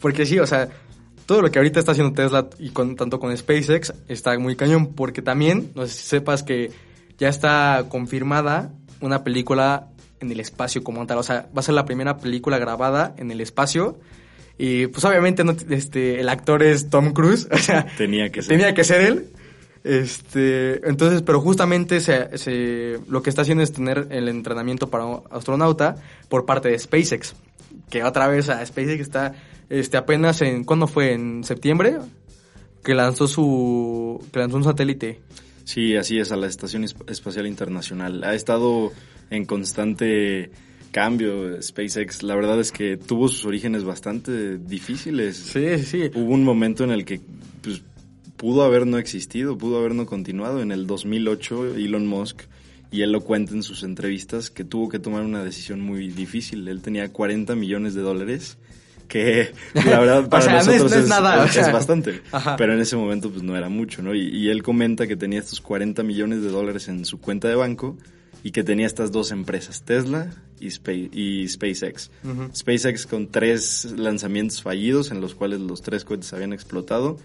Porque 0.00 0.24
sí, 0.24 0.38
o 0.38 0.46
sea, 0.46 0.68
todo 1.26 1.42
lo 1.42 1.50
que 1.50 1.58
ahorita 1.58 1.80
está 1.80 1.92
haciendo 1.92 2.14
Tesla 2.14 2.48
y 2.60 2.70
con, 2.70 2.94
tanto 2.94 3.18
con 3.18 3.36
SpaceX 3.36 3.92
está 4.06 4.38
muy 4.38 4.54
cañón. 4.54 4.94
Porque 4.94 5.20
también, 5.20 5.72
no 5.74 5.84
sé 5.84 5.94
si 5.94 6.06
sepas 6.06 6.44
que 6.44 6.70
ya 7.18 7.28
está 7.28 7.86
confirmada 7.88 8.72
una 9.00 9.24
película 9.24 9.88
en 10.20 10.30
el 10.32 10.40
espacio 10.40 10.82
como 10.82 11.06
tal. 11.06 11.18
O 11.18 11.22
sea, 11.22 11.48
va 11.56 11.60
a 11.60 11.62
ser 11.62 11.74
la 11.74 11.84
primera 11.84 12.18
película 12.18 12.58
grabada 12.58 13.14
en 13.18 13.30
el 13.30 13.40
espacio. 13.40 13.98
Y 14.58 14.88
pues 14.88 15.04
obviamente 15.04 15.44
no, 15.44 15.54
este, 15.70 16.20
el 16.20 16.28
actor 16.28 16.62
es 16.62 16.90
Tom 16.90 17.12
Cruise. 17.12 17.48
O 17.52 17.58
sea, 17.58 17.86
tenía 17.96 18.30
que 18.30 18.42
ser. 18.42 18.56
Tenía 18.56 18.74
que 18.74 18.84
ser 18.84 19.00
él. 19.02 19.26
Este, 19.84 20.86
entonces, 20.88 21.22
pero 21.22 21.40
justamente 21.40 22.00
se, 22.00 22.36
se, 22.36 22.98
lo 23.08 23.22
que 23.22 23.30
está 23.30 23.42
haciendo 23.42 23.62
es 23.62 23.72
tener 23.72 24.08
el 24.10 24.28
entrenamiento 24.28 24.90
para 24.90 25.04
un 25.04 25.22
astronauta 25.30 25.96
por 26.28 26.44
parte 26.44 26.68
de 26.68 26.78
SpaceX. 26.78 27.34
Que 27.88 28.02
otra 28.02 28.26
vez 28.28 28.48
a 28.48 28.64
SpaceX 28.66 29.00
está 29.00 29.34
este, 29.70 29.96
apenas 29.96 30.42
en, 30.42 30.64
¿cuándo 30.64 30.86
fue? 30.86 31.12
¿En 31.12 31.44
septiembre? 31.44 31.98
Que 32.82 32.94
lanzó 32.94 33.26
su, 33.26 34.24
que 34.32 34.38
lanzó 34.40 34.56
un 34.56 34.64
satélite. 34.64 35.20
Sí, 35.64 35.96
así 35.96 36.18
es, 36.18 36.32
a 36.32 36.36
la 36.36 36.46
Estación 36.46 36.84
Espacial 36.84 37.46
Internacional. 37.46 38.24
Ha 38.24 38.34
estado 38.34 38.90
en 39.30 39.44
constante 39.44 40.50
cambio 40.90 41.60
SpaceX. 41.62 42.22
La 42.22 42.34
verdad 42.34 42.60
es 42.60 42.72
que 42.72 42.96
tuvo 42.96 43.28
sus 43.28 43.44
orígenes 43.44 43.84
bastante 43.84 44.58
difíciles. 44.58 45.36
Sí, 45.36 45.78
sí. 45.84 46.10
Hubo 46.14 46.32
un 46.32 46.44
momento 46.44 46.84
en 46.84 46.90
el 46.90 47.04
que 47.04 47.20
pues, 47.62 47.82
pudo 48.36 48.62
haber 48.62 48.86
no 48.86 48.98
existido, 48.98 49.58
pudo 49.58 49.78
haber 49.78 49.94
no 49.94 50.06
continuado. 50.06 50.62
En 50.62 50.72
el 50.72 50.86
2008, 50.86 51.76
Elon 51.76 52.06
Musk, 52.06 52.42
y 52.90 53.02
él 53.02 53.12
lo 53.12 53.20
cuenta 53.20 53.52
en 53.52 53.62
sus 53.62 53.82
entrevistas, 53.82 54.50
que 54.50 54.64
tuvo 54.64 54.88
que 54.88 54.98
tomar 54.98 55.22
una 55.22 55.44
decisión 55.44 55.80
muy 55.80 56.08
difícil. 56.08 56.66
Él 56.68 56.80
tenía 56.80 57.12
40 57.12 57.54
millones 57.54 57.94
de 57.94 58.00
dólares 58.00 58.58
que 59.08 59.52
la 59.74 60.00
verdad 60.00 60.28
para 60.28 60.56
nosotros 60.56 60.92
es, 60.92 61.08
nada, 61.08 61.46
es, 61.46 61.72
bastante. 61.72 62.20
Pero 62.56 62.74
en 62.74 62.80
ese 62.80 62.96
momento 62.96 63.30
pues 63.30 63.42
no 63.42 63.56
era 63.56 63.68
mucho, 63.68 64.02
¿no? 64.02 64.14
Y, 64.14 64.48
él 64.48 64.62
comenta 64.62 65.06
que 65.06 65.16
tenía 65.16 65.40
estos 65.40 65.60
40 65.60 66.02
millones 66.02 66.42
de 66.42 66.50
dólares 66.50 66.88
en 66.88 67.04
su 67.04 67.18
cuenta 67.20 67.48
de 67.48 67.54
banco 67.54 67.96
y 68.42 68.52
que 68.52 68.62
tenía 68.62 68.86
estas 68.86 69.12
dos 69.12 69.30
empresas, 69.32 69.82
Tesla 69.82 70.30
y, 70.60 70.68
y 71.12 71.48
SpaceX. 71.48 72.10
SpaceX 72.54 73.06
con 73.06 73.28
tres 73.28 73.92
lanzamientos 73.96 74.62
fallidos 74.62 75.10
en 75.10 75.20
los 75.20 75.34
cuales 75.34 75.60
los 75.60 75.82
tres 75.82 76.04
cohetes 76.04 76.32
habían 76.32 76.52
explotado 76.52 77.18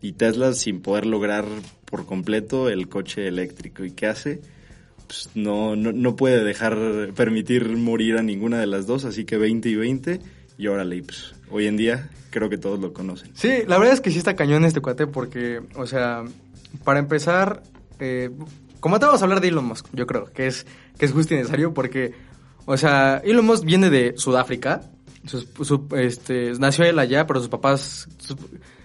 y 0.00 0.12
Tesla 0.12 0.52
sin 0.52 0.80
poder 0.80 1.06
lograr 1.06 1.44
por 1.84 2.06
completo 2.06 2.68
el 2.68 2.88
coche 2.88 3.26
eléctrico. 3.26 3.84
¿Y 3.84 3.92
qué 3.92 4.06
hace? 4.06 4.40
Pues 5.06 5.30
no, 5.34 5.74
no, 5.74 5.92
no 5.92 6.16
puede 6.16 6.44
dejar 6.44 6.76
permitir 7.16 7.76
morir 7.76 8.16
a 8.18 8.22
ninguna 8.22 8.60
de 8.60 8.66
las 8.66 8.86
dos, 8.86 9.04
así 9.04 9.24
que 9.24 9.38
20 9.38 9.68
y 9.68 9.74
20 9.74 10.20
y 10.58 10.66
órale, 10.66 11.02
pues 11.02 11.34
hoy 11.50 11.66
en 11.66 11.76
día 11.76 12.10
creo 12.30 12.50
que 12.50 12.58
todos 12.58 12.78
lo 12.78 12.92
conocen. 12.92 13.30
Sí, 13.34 13.62
la 13.66 13.78
verdad 13.78 13.94
es 13.94 14.00
que 14.00 14.10
sí 14.10 14.18
está 14.18 14.36
cañón 14.36 14.64
este 14.64 14.80
cuate 14.80 15.06
porque, 15.06 15.62
o 15.76 15.86
sea, 15.86 16.24
para 16.84 16.98
empezar, 16.98 17.62
eh, 18.00 18.30
como 18.80 18.98
te 18.98 19.06
vamos 19.06 19.20
a 19.20 19.24
hablar 19.24 19.40
de 19.40 19.48
Elon 19.48 19.64
Musk, 19.64 19.86
yo 19.92 20.06
creo 20.06 20.32
que 20.32 20.46
es, 20.46 20.66
que 20.98 21.06
es 21.06 21.12
justo 21.12 21.34
y 21.34 21.38
necesario 21.38 21.74
porque, 21.74 22.14
o 22.66 22.76
sea, 22.76 23.20
Elon 23.24 23.46
Musk 23.46 23.64
viene 23.64 23.90
de 23.90 24.14
Sudáfrica, 24.16 24.82
este, 25.96 26.52
nació 26.58 26.84
él 26.84 26.98
allá, 26.98 27.26
pero 27.26 27.40
sus 27.40 27.48
papás, 27.48 28.08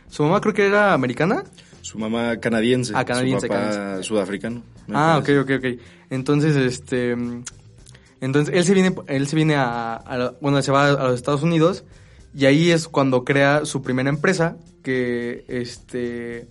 su, 0.10 0.24
mamá 0.24 0.42
creo 0.42 0.54
que 0.54 0.66
era 0.66 0.94
americana. 0.94 1.44
Su 1.82 1.98
mamá 1.98 2.38
canadiense. 2.38 2.94
Ah, 2.96 3.06
canadiense. 3.06 3.48
Su 3.48 3.54
papá 3.54 4.04
sudafricano. 4.04 4.64
Ah, 4.92 5.20
ok, 5.22 5.30
ok, 5.42 5.52
ok. 5.58 5.80
Entonces, 6.10 6.56
este, 6.56 7.16
entonces 8.22 8.56
él 8.56 8.64
se 8.64 8.74
viene, 8.74 8.96
él 9.08 9.28
se 9.28 9.36
viene 9.36 9.56
a, 9.58 10.34
bueno, 10.42 10.62
se 10.62 10.72
va 10.72 10.90
a 10.90 11.08
los 11.08 11.16
Estados 11.16 11.44
Unidos 11.44 11.84
y 12.36 12.46
ahí 12.46 12.72
es 12.72 12.88
cuando 12.88 13.24
crea 13.24 13.66
su 13.66 13.82
primera 13.82 14.10
empresa 14.10 14.58
que, 14.82 15.46
este, 15.48 16.48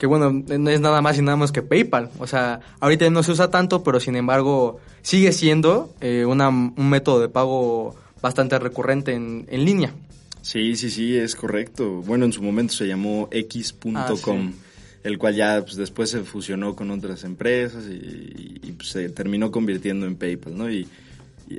que 0.00 0.06
bueno, 0.06 0.32
no 0.32 0.70
es 0.70 0.80
nada 0.80 1.02
más 1.02 1.18
y 1.18 1.22
nada 1.22 1.36
más 1.36 1.52
que 1.52 1.60
PayPal. 1.60 2.08
O 2.18 2.26
sea, 2.26 2.60
ahorita 2.80 3.08
no 3.10 3.22
se 3.22 3.32
usa 3.32 3.50
tanto, 3.50 3.84
pero 3.84 4.00
sin 4.00 4.16
embargo 4.16 4.80
sigue 5.02 5.30
siendo 5.30 5.94
eh, 6.00 6.24
una, 6.24 6.48
un 6.48 6.88
método 6.88 7.20
de 7.20 7.28
pago 7.28 7.94
bastante 8.22 8.58
recurrente 8.58 9.12
en, 9.12 9.46
en, 9.50 9.64
línea. 9.66 9.92
Sí, 10.40 10.74
sí, 10.74 10.90
sí, 10.90 11.18
es 11.18 11.36
correcto. 11.36 12.02
Bueno, 12.06 12.24
en 12.24 12.32
su 12.32 12.42
momento 12.42 12.72
se 12.72 12.86
llamó 12.86 13.28
x.com 13.30 14.52
el 15.04 15.18
cual 15.18 15.34
ya 15.34 15.62
pues, 15.62 15.76
después 15.76 16.08
se 16.08 16.20
fusionó 16.20 16.74
con 16.74 16.90
otras 16.90 17.24
empresas 17.24 17.84
y, 17.86 18.72
pues, 18.72 18.88
se 18.88 19.10
terminó 19.10 19.50
convirtiendo 19.50 20.06
en 20.06 20.16
PayPal, 20.16 20.56
¿no? 20.56 20.72
Y, 20.72 20.88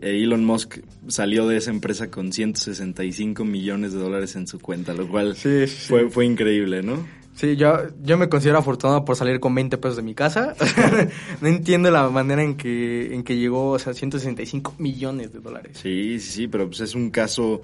Elon 0.02 0.46
Musk 0.46 0.78
salió 1.10 1.48
de 1.50 1.58
esa 1.58 1.70
empresa 1.70 2.10
con 2.10 2.32
165 2.32 3.44
millones 3.44 3.92
de 3.92 4.00
dólares 4.00 4.38
en 4.38 4.48
su 4.48 4.58
cuenta, 4.58 4.94
lo 4.94 5.06
cual 5.10 5.36
Fue, 5.36 5.68
fue 5.68 6.26
increíble, 6.26 6.82
¿no? 6.82 7.06
Sí, 7.42 7.56
yo, 7.56 7.88
yo 8.04 8.20
me 8.20 8.30
considero 8.30 8.60
afortunado 8.60 9.04
por 9.04 9.16
salir 9.16 9.40
con 9.40 9.56
20 9.56 9.76
pesos 9.80 9.96
de 9.98 10.04
mi 10.04 10.14
casa. 10.14 10.54
no 11.42 11.48
entiendo 11.48 11.90
la 11.90 12.08
manera 12.08 12.44
en 12.44 12.56
que, 12.56 13.16
en 13.16 13.24
que 13.24 13.36
llegó, 13.36 13.72
o 13.72 13.80
sea, 13.80 13.96
165 13.96 14.76
millones 14.78 15.34
de 15.34 15.40
dólares. 15.40 15.80
Sí, 15.82 16.20
sí, 16.20 16.32
sí, 16.32 16.48
pero 16.48 16.68
pues 16.68 16.82
es 16.82 16.94
un 16.94 17.10
caso, 17.10 17.64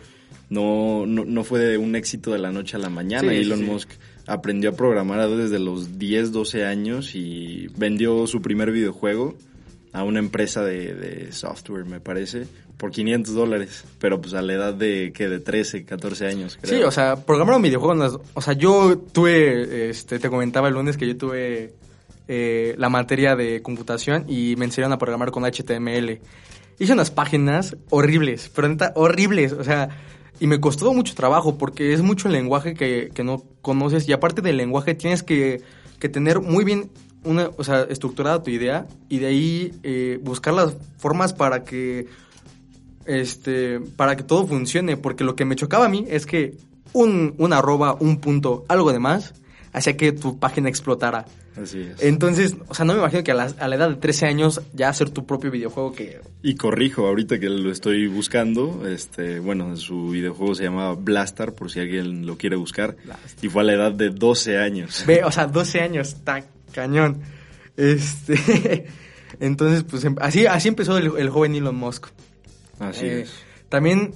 no, 0.50 1.06
no, 1.06 1.26
no 1.26 1.44
fue 1.44 1.60
de 1.60 1.78
un 1.78 1.96
éxito 1.96 2.32
de 2.32 2.40
la 2.40 2.52
noche 2.52 2.76
a 2.76 2.80
la 2.80 2.90
mañana. 2.90 3.32
Elon 3.32 3.68
Musk 3.68 3.90
aprendió 4.26 4.72
a 4.72 4.74
programar 4.74 5.30
desde 5.30 5.60
los 5.60 6.00
10, 6.00 6.32
12 6.32 6.66
años 6.66 7.14
y 7.14 7.68
vendió 7.78 8.26
su 8.26 8.42
primer 8.42 8.72
videojuego 8.72 9.36
a 9.94 10.04
una 10.04 10.20
empresa 10.20 10.64
de, 10.64 11.32
software, 11.32 11.86
me 11.86 12.00
parece, 12.00 12.48
por 12.78 12.92
500 12.92 13.34
dólares, 13.34 13.84
pero 14.00 14.22
pues 14.22 14.34
a 14.34 14.42
la 14.42 14.54
edad 14.54 14.74
de 14.74 15.12
que 15.14 15.28
de 15.28 15.40
13, 15.40 15.86
14 15.86 16.28
años. 16.28 16.58
Creo. 16.62 16.78
Sí, 16.78 16.84
o 16.84 16.92
sea, 16.92 17.16
programar 17.16 17.56
un 17.56 17.62
videojuego, 17.64 18.22
o 18.34 18.42
sea, 18.42 18.54
yo 18.54 18.98
tuve, 19.12 19.90
este, 19.90 20.20
te 20.20 20.30
comentaba 20.30 20.68
el 20.68 20.76
lunes 20.76 20.98
que 20.98 21.08
yo 21.08 21.18
tuve 21.18 21.74
eh, 22.28 22.76
la 22.78 22.90
materia 22.90 23.36
de 23.36 23.62
computación 23.62 24.26
y 24.28 24.56
me 24.58 24.66
enseñaron 24.66 24.94
a 24.94 24.98
programar 24.98 25.32
con 25.32 25.44
HTML. 25.44 26.20
Hice 26.78 26.94
unas 26.94 27.10
páginas 27.10 27.76
horribles, 27.90 28.52
pero 28.54 28.68
neta, 28.68 28.92
horribles, 28.96 29.54
o 29.54 29.64
sea, 29.64 29.90
y 30.40 30.48
me 30.48 30.60
costó 30.60 30.94
mucho 30.94 31.16
trabajo 31.16 31.58
porque 31.58 31.94
es 31.94 32.02
mucho 32.02 32.28
el 32.28 32.34
lenguaje 32.34 32.74
que, 32.74 33.12
no 33.24 33.44
conoces 33.62 34.08
y 34.08 34.14
aparte 34.14 34.42
del 34.42 34.58
lenguaje 34.58 34.94
tienes 34.94 35.24
que, 35.24 35.64
tener 36.00 36.42
muy 36.42 36.64
bien 36.64 36.90
una, 37.24 37.50
o 37.58 37.64
sea, 37.64 37.84
estructurada 37.84 38.44
tu 38.44 38.50
idea 38.50 38.88
y 39.10 39.20
de 39.20 39.28
ahí 39.28 39.74
eh, 39.84 40.20
buscar 40.22 40.54
las 40.54 40.76
formas 40.98 41.34
para 41.34 41.64
que 41.64 42.08
este 43.06 43.80
para 43.80 44.18
que 44.18 44.24
todo 44.24 44.46
funcione 44.46 44.98
porque 44.98 45.24
lo 45.24 45.36
que 45.36 45.46
me 45.46 45.56
chocaba 45.56 45.86
a 45.86 45.90
mí 45.90 46.06
es 46.10 46.26
que 46.26 46.58
un, 46.94 47.36
un 47.38 47.54
arroba, 47.54 47.96
un 48.00 48.20
punto, 48.20 48.66
algo 48.68 48.92
de 48.92 49.00
más 49.00 49.34
hacía 49.74 49.96
que 49.98 50.12
tu 50.12 50.40
página 50.40 50.70
explotara. 50.70 51.26
Así 51.62 51.82
es. 51.82 52.02
Entonces, 52.04 52.56
o 52.68 52.74
sea, 52.74 52.86
no 52.86 52.94
me 52.94 53.00
imagino 53.00 53.24
que 53.24 53.32
a 53.32 53.36
la, 53.36 53.44
a 53.60 53.68
la, 53.68 53.76
edad 53.76 53.90
de 53.90 53.96
13 53.96 54.28
años 54.28 54.62
ya 54.74 54.90
hacer 54.90 55.10
tu 55.10 55.26
propio 55.26 55.50
videojuego 55.50 55.92
que... 55.92 56.22
Y 56.44 56.56
corrijo, 56.56 57.08
ahorita 57.08 57.40
que 57.40 57.50
lo 57.50 57.72
estoy 57.72 58.08
buscando, 58.08 58.88
este, 58.88 59.40
bueno, 59.40 59.76
su 59.76 60.10
videojuego 60.10 60.54
se 60.54 60.64
llamaba 60.64 60.94
Blastar, 60.94 61.54
por 61.54 61.72
si 61.72 61.80
alguien 61.80 62.28
lo 62.28 62.38
quiere 62.38 62.56
buscar, 62.56 62.96
y 63.42 63.50
fue 63.50 63.64
a 63.64 63.66
la 63.66 63.74
edad 63.74 63.92
de 63.92 64.12
12 64.12 64.58
años. 64.58 65.04
Ve, 65.08 65.24
o 65.24 65.32
sea, 65.32 65.48
12 65.48 65.82
años, 65.82 66.10
está 66.10 66.44
cañón. 66.72 67.22
Este, 67.76 68.88
entonces, 69.40 69.84
pues 69.84 70.04
em, 70.04 70.16
así, 70.20 70.46
así 70.46 70.68
empezó 70.68 70.98
el, 70.98 71.30
joven 71.30 71.56
Elon 71.56 71.76
Musk. 71.76 72.08
Así 72.80 73.06
eh, 73.06 73.22
es. 73.22 73.34
También 73.70 74.14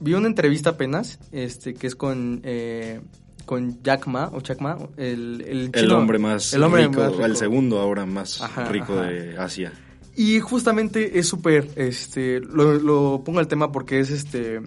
vi 0.00 0.14
una 0.14 0.26
entrevista 0.26 0.70
apenas, 0.70 1.18
este, 1.32 1.74
que 1.74 1.86
es 1.86 1.94
con... 1.94 2.40
Eh, 2.44 3.00
con 3.44 3.82
Jack 3.82 4.06
Ma, 4.06 4.30
o 4.32 4.40
Jack 4.40 4.60
Ma, 4.62 4.78
el, 4.96 5.44
el, 5.46 5.70
el 5.74 5.92
hombre 5.92 6.18
más 6.18 6.54
el 6.54 6.62
hombre 6.62 6.86
rico, 6.86 7.04
el 7.22 7.36
segundo 7.36 7.78
ahora 7.78 8.06
más 8.06 8.40
rico 8.70 8.96
de 8.96 9.36
Asia. 9.36 9.70
Y 10.16 10.40
justamente 10.40 11.18
es 11.18 11.26
súper, 11.26 11.68
este, 11.76 12.40
lo, 12.40 12.74
lo, 12.74 13.22
pongo 13.24 13.40
al 13.40 13.48
tema 13.48 13.72
porque 13.72 13.98
es, 13.98 14.10
este, 14.10 14.60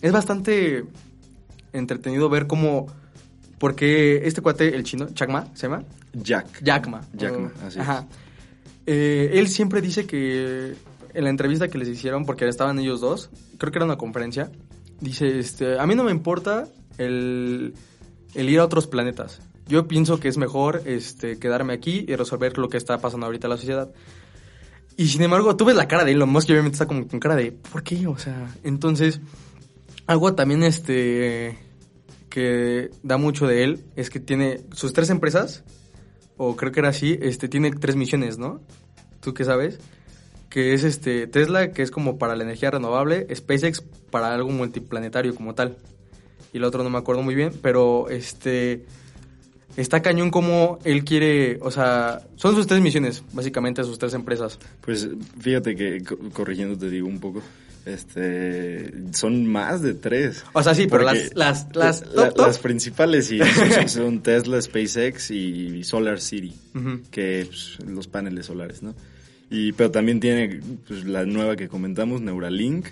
es 0.00 0.12
bastante 0.12 0.84
entretenido 1.72 2.28
ver 2.28 2.46
cómo, 2.46 2.86
porque 3.62 4.26
este 4.26 4.40
cuate, 4.40 4.74
el 4.74 4.82
chino, 4.82 5.06
Jack 5.14 5.30
Ma, 5.30 5.46
¿se 5.54 5.68
llama? 5.68 5.84
Jack. 6.12 6.64
Jack 6.64 6.88
Ma. 6.88 7.00
Jack 7.12 7.38
Ma, 7.38 7.52
así 7.64 7.78
Ajá. 7.78 8.08
Eh, 8.86 9.30
él 9.34 9.46
siempre 9.46 9.80
dice 9.80 10.04
que 10.04 10.74
en 11.14 11.22
la 11.22 11.30
entrevista 11.30 11.68
que 11.68 11.78
les 11.78 11.86
hicieron, 11.86 12.26
porque 12.26 12.48
estaban 12.48 12.80
ellos 12.80 13.00
dos, 13.00 13.30
creo 13.58 13.70
que 13.70 13.78
era 13.78 13.84
una 13.84 13.98
conferencia, 13.98 14.50
dice, 14.98 15.38
este, 15.38 15.78
a 15.78 15.86
mí 15.86 15.94
no 15.94 16.02
me 16.02 16.10
importa 16.10 16.66
el 16.98 17.72
el 18.34 18.50
ir 18.50 18.58
a 18.58 18.64
otros 18.64 18.88
planetas. 18.88 19.40
Yo 19.68 19.86
pienso 19.86 20.18
que 20.18 20.26
es 20.26 20.38
mejor 20.38 20.82
este, 20.84 21.38
quedarme 21.38 21.72
aquí 21.72 22.04
y 22.08 22.16
resolver 22.16 22.58
lo 22.58 22.68
que 22.68 22.78
está 22.78 22.98
pasando 22.98 23.26
ahorita 23.26 23.46
en 23.46 23.50
la 23.50 23.58
sociedad. 23.58 23.92
Y 24.96 25.06
sin 25.06 25.22
embargo, 25.22 25.54
tú 25.54 25.66
ves 25.66 25.76
la 25.76 25.86
cara 25.86 26.04
de 26.04 26.10
Elon 26.10 26.30
Musk 26.30 26.48
y 26.48 26.52
obviamente 26.54 26.74
está 26.74 26.86
como 26.86 27.06
con 27.06 27.20
cara 27.20 27.36
de, 27.36 27.52
¿por 27.52 27.84
qué? 27.84 28.08
O 28.08 28.18
sea, 28.18 28.52
entonces, 28.64 29.20
algo 30.08 30.34
también 30.34 30.64
este 30.64 31.56
que 32.32 32.88
da 33.02 33.18
mucho 33.18 33.46
de 33.46 33.62
él 33.62 33.84
es 33.94 34.08
que 34.08 34.18
tiene 34.20 34.60
sus 34.72 34.94
tres 34.94 35.10
empresas, 35.10 35.64
o 36.38 36.56
creo 36.56 36.72
que 36.72 36.80
era 36.80 36.88
así, 36.88 37.18
este, 37.20 37.46
tiene 37.46 37.70
tres 37.72 37.94
misiones, 37.94 38.38
¿no? 38.38 38.62
¿Tú 39.20 39.34
qué 39.34 39.44
sabes? 39.44 39.78
Que 40.48 40.72
es 40.72 40.82
este 40.82 41.26
Tesla, 41.26 41.72
que 41.72 41.82
es 41.82 41.90
como 41.90 42.16
para 42.16 42.34
la 42.34 42.44
energía 42.44 42.70
renovable, 42.70 43.26
SpaceX 43.34 43.82
para 44.10 44.32
algo 44.32 44.48
multiplanetario 44.50 45.34
como 45.34 45.54
tal 45.54 45.76
y 46.54 46.56
el 46.56 46.64
otro 46.64 46.82
no 46.82 46.88
me 46.90 46.98
acuerdo 46.98 47.22
muy 47.22 47.34
bien, 47.34 47.52
pero 47.60 48.08
este 48.08 48.84
está 49.76 50.00
cañón 50.00 50.30
como 50.30 50.78
él 50.84 51.04
quiere, 51.04 51.58
o 51.60 51.70
sea, 51.70 52.22
son 52.36 52.54
sus 52.54 52.66
tres 52.66 52.80
misiones, 52.80 53.22
básicamente, 53.32 53.84
sus 53.84 53.98
tres 53.98 54.14
empresas. 54.14 54.58
Pues 54.80 55.08
fíjate 55.38 55.76
que, 55.76 56.02
co- 56.02 56.18
corrigiendo 56.32 56.76
te 56.78 56.88
digo 56.90 57.08
un 57.08 57.20
poco, 57.20 57.42
este, 57.86 58.92
son 59.12 59.46
más 59.46 59.82
de 59.82 59.94
tres. 59.94 60.44
O 60.52 60.62
sea, 60.62 60.74
sí, 60.74 60.86
pero 60.90 61.02
las, 61.04 61.34
las, 61.34 61.66
las, 61.74 62.00
la- 62.14 62.28
top, 62.28 62.34
top. 62.36 62.46
las 62.46 62.58
principales 62.58 63.30
son, 63.86 64.22
Tesla, 64.22 64.60
SpaceX 64.60 65.30
y 65.30 65.82
Solar 65.84 66.20
City, 66.20 66.54
que 67.10 67.44
pues, 67.46 67.78
los 67.86 68.06
paneles 68.08 68.46
solares, 68.46 68.82
¿no? 68.82 68.94
Y, 69.50 69.72
pero 69.72 69.90
también 69.90 70.18
tiene 70.20 70.60
pues, 70.88 71.04
la 71.04 71.24
nueva 71.26 71.56
que 71.56 71.68
comentamos, 71.68 72.20
Neuralink. 72.22 72.86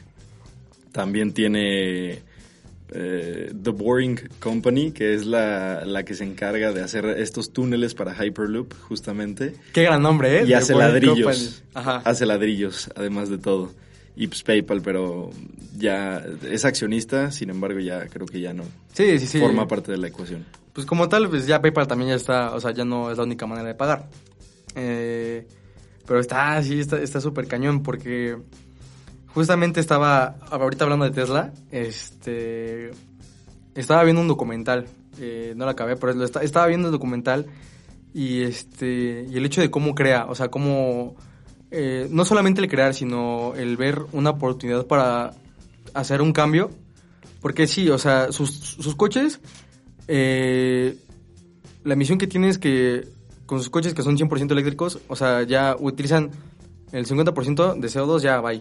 También 0.93 1.33
tiene 1.33 2.19
eh, 2.93 3.53
The 3.63 3.71
Boring 3.71 4.21
Company, 4.41 4.91
que 4.91 5.15
es 5.15 5.25
la, 5.25 5.85
la 5.87 6.03
que 6.05 6.15
se 6.15 6.25
encarga 6.25 6.73
de 6.73 6.83
hacer 6.83 7.07
estos 7.07 7.53
túneles 7.53 7.95
para 7.95 8.13
Hyperloop, 8.15 8.75
justamente. 8.89 9.55
Qué 9.73 9.85
gran 9.85 10.03
nombre, 10.03 10.41
¿eh? 10.41 10.43
Y 10.45 10.49
The 10.49 10.57
hace 10.57 10.73
Boring 10.75 10.89
ladrillos. 10.89 11.23
Company. 11.23 11.49
Ajá. 11.75 11.97
Hace 12.05 12.27
ladrillos, 12.27 12.91
además 12.97 13.31
de 13.31 13.39
todo. 13.39 13.73
Y 14.21 14.27
pues 14.27 14.43
PayPal, 14.43 14.83
pero 14.83 15.31
ya 15.79 16.23
es 16.51 16.65
accionista, 16.67 17.31
sin 17.31 17.49
embargo 17.49 17.81
ya 17.81 18.07
creo 18.09 18.27
que 18.27 18.41
ya 18.41 18.53
no 18.53 18.65
Sí, 18.93 19.19
sí, 19.19 19.27
sí. 19.27 19.39
forma 19.41 19.67
parte 19.67 19.93
de 19.93 19.99
la 19.99 20.09
ecuación. 20.09 20.45
Pues 20.75 20.87
como 20.87 21.09
tal, 21.09 21.29
pues 21.31 21.47
ya 21.47 21.63
PayPal 21.63 21.87
también 21.87 22.11
ya 22.11 22.17
está, 22.17 22.55
o 22.55 22.61
sea, 22.61 22.73
ya 22.73 22.85
no 22.85 23.11
es 23.11 23.17
la 23.17 23.25
única 23.25 23.47
manera 23.47 23.69
de 23.69 23.75
pagar. 23.75 24.09
Eh, 24.75 25.47
pero 26.07 26.21
está, 26.21 26.63
sí, 26.63 26.81
está 26.81 26.99
está 27.01 27.21
súper 27.21 27.47
cañón 27.47 27.83
porque 27.83 28.37
justamente 29.35 29.81
estaba, 29.81 30.37
ahorita 30.51 30.85
hablando 30.85 31.07
de 31.07 31.13
Tesla, 31.13 31.53
este, 31.71 32.91
estaba 33.75 34.05
viendo 34.05 34.21
un 34.21 34.29
documental, 34.29 34.87
eh, 35.19 35.55
no 35.57 35.65
lo 35.65 35.71
acabé, 35.71 35.97
pero 35.97 36.13
lo 36.13 36.25
esta- 36.25 36.43
estaba 36.43 36.67
viendo 36.67 36.89
el 36.89 36.93
documental 36.93 37.47
y 38.13 38.43
este, 38.43 39.27
y 39.31 39.37
el 39.37 39.47
hecho 39.47 39.61
de 39.61 39.71
cómo 39.71 39.95
crea, 39.95 40.27
o 40.27 40.35
sea, 40.35 40.49
cómo, 40.49 41.17
eh, 41.71 42.09
no 42.11 42.25
solamente 42.25 42.61
el 42.61 42.69
crear, 42.69 42.95
sino 42.95 43.55
el 43.57 43.77
ver 43.77 44.03
una 44.13 44.31
oportunidad 44.31 44.87
para 44.87 45.33
hacer 45.95 46.23
un 46.23 46.33
cambio, 46.33 46.71
porque 47.41 47.67
sí, 47.67 47.89
o 47.89 47.99
sea, 47.99 48.33
sus, 48.33 48.51
sus 48.51 48.95
coches 48.97 49.41
eh, 50.13 50.97
la 51.85 51.95
misión 51.95 52.19
que 52.19 52.27
tiene 52.27 52.49
es 52.49 52.59
que 52.59 53.07
con 53.47 53.61
sus 53.61 53.71
coches 53.71 53.95
que 53.95 54.03
son 54.03 54.19
100% 54.19 54.51
eléctricos, 54.51 54.99
o 55.07 55.15
sea, 55.15 55.45
ya 55.45 55.77
utilizan 55.79 56.33
el 56.91 57.07
50% 57.07 57.79
de 57.79 57.89
CO2, 57.89 58.21
ya 58.21 58.41
va. 58.41 58.53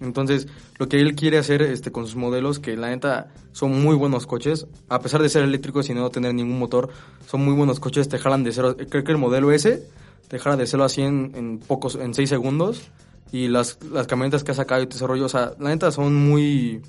Entonces, 0.00 0.48
lo 0.78 0.88
que 0.88 0.98
él 0.98 1.14
quiere 1.14 1.36
hacer 1.36 1.60
este, 1.60 1.92
con 1.92 2.06
sus 2.06 2.16
modelos, 2.16 2.58
que 2.58 2.74
la 2.76 2.88
neta 2.88 3.32
son 3.52 3.82
muy 3.82 3.94
buenos 3.96 4.26
coches, 4.26 4.66
a 4.88 5.00
pesar 5.00 5.20
de 5.20 5.28
ser 5.28 5.44
eléctricos 5.44 5.90
y 5.90 5.94
no 5.94 6.08
tener 6.08 6.34
ningún 6.34 6.58
motor, 6.58 6.88
son 7.26 7.44
muy 7.44 7.52
buenos 7.52 7.80
coches, 7.80 8.08
te 8.08 8.18
jalan 8.18 8.42
de 8.42 8.52
cero. 8.52 8.74
Creo 8.88 9.04
que 9.04 9.12
el 9.12 9.18
modelo 9.18 9.52
S 9.52 9.86
te 10.28 10.38
jala 10.38 10.56
de 10.56 10.66
0 10.66 10.84
a 10.84 10.88
100 10.88 11.32
en 11.34 11.58
pocos, 11.58 11.96
en 11.96 12.14
6 12.14 12.28
segundos. 12.28 12.90
Y 13.32 13.48
las, 13.48 13.78
las 13.90 14.06
camionetas 14.06 14.44
que 14.44 14.52
ha 14.52 14.54
sacado 14.54 14.82
y 14.82 14.86
todo 14.86 14.96
ese 14.96 15.06
rollo, 15.06 15.26
o 15.26 15.28
sea, 15.28 15.52
la 15.58 15.70
neta 15.70 15.90
son 15.90 16.14
muy. 16.14 16.80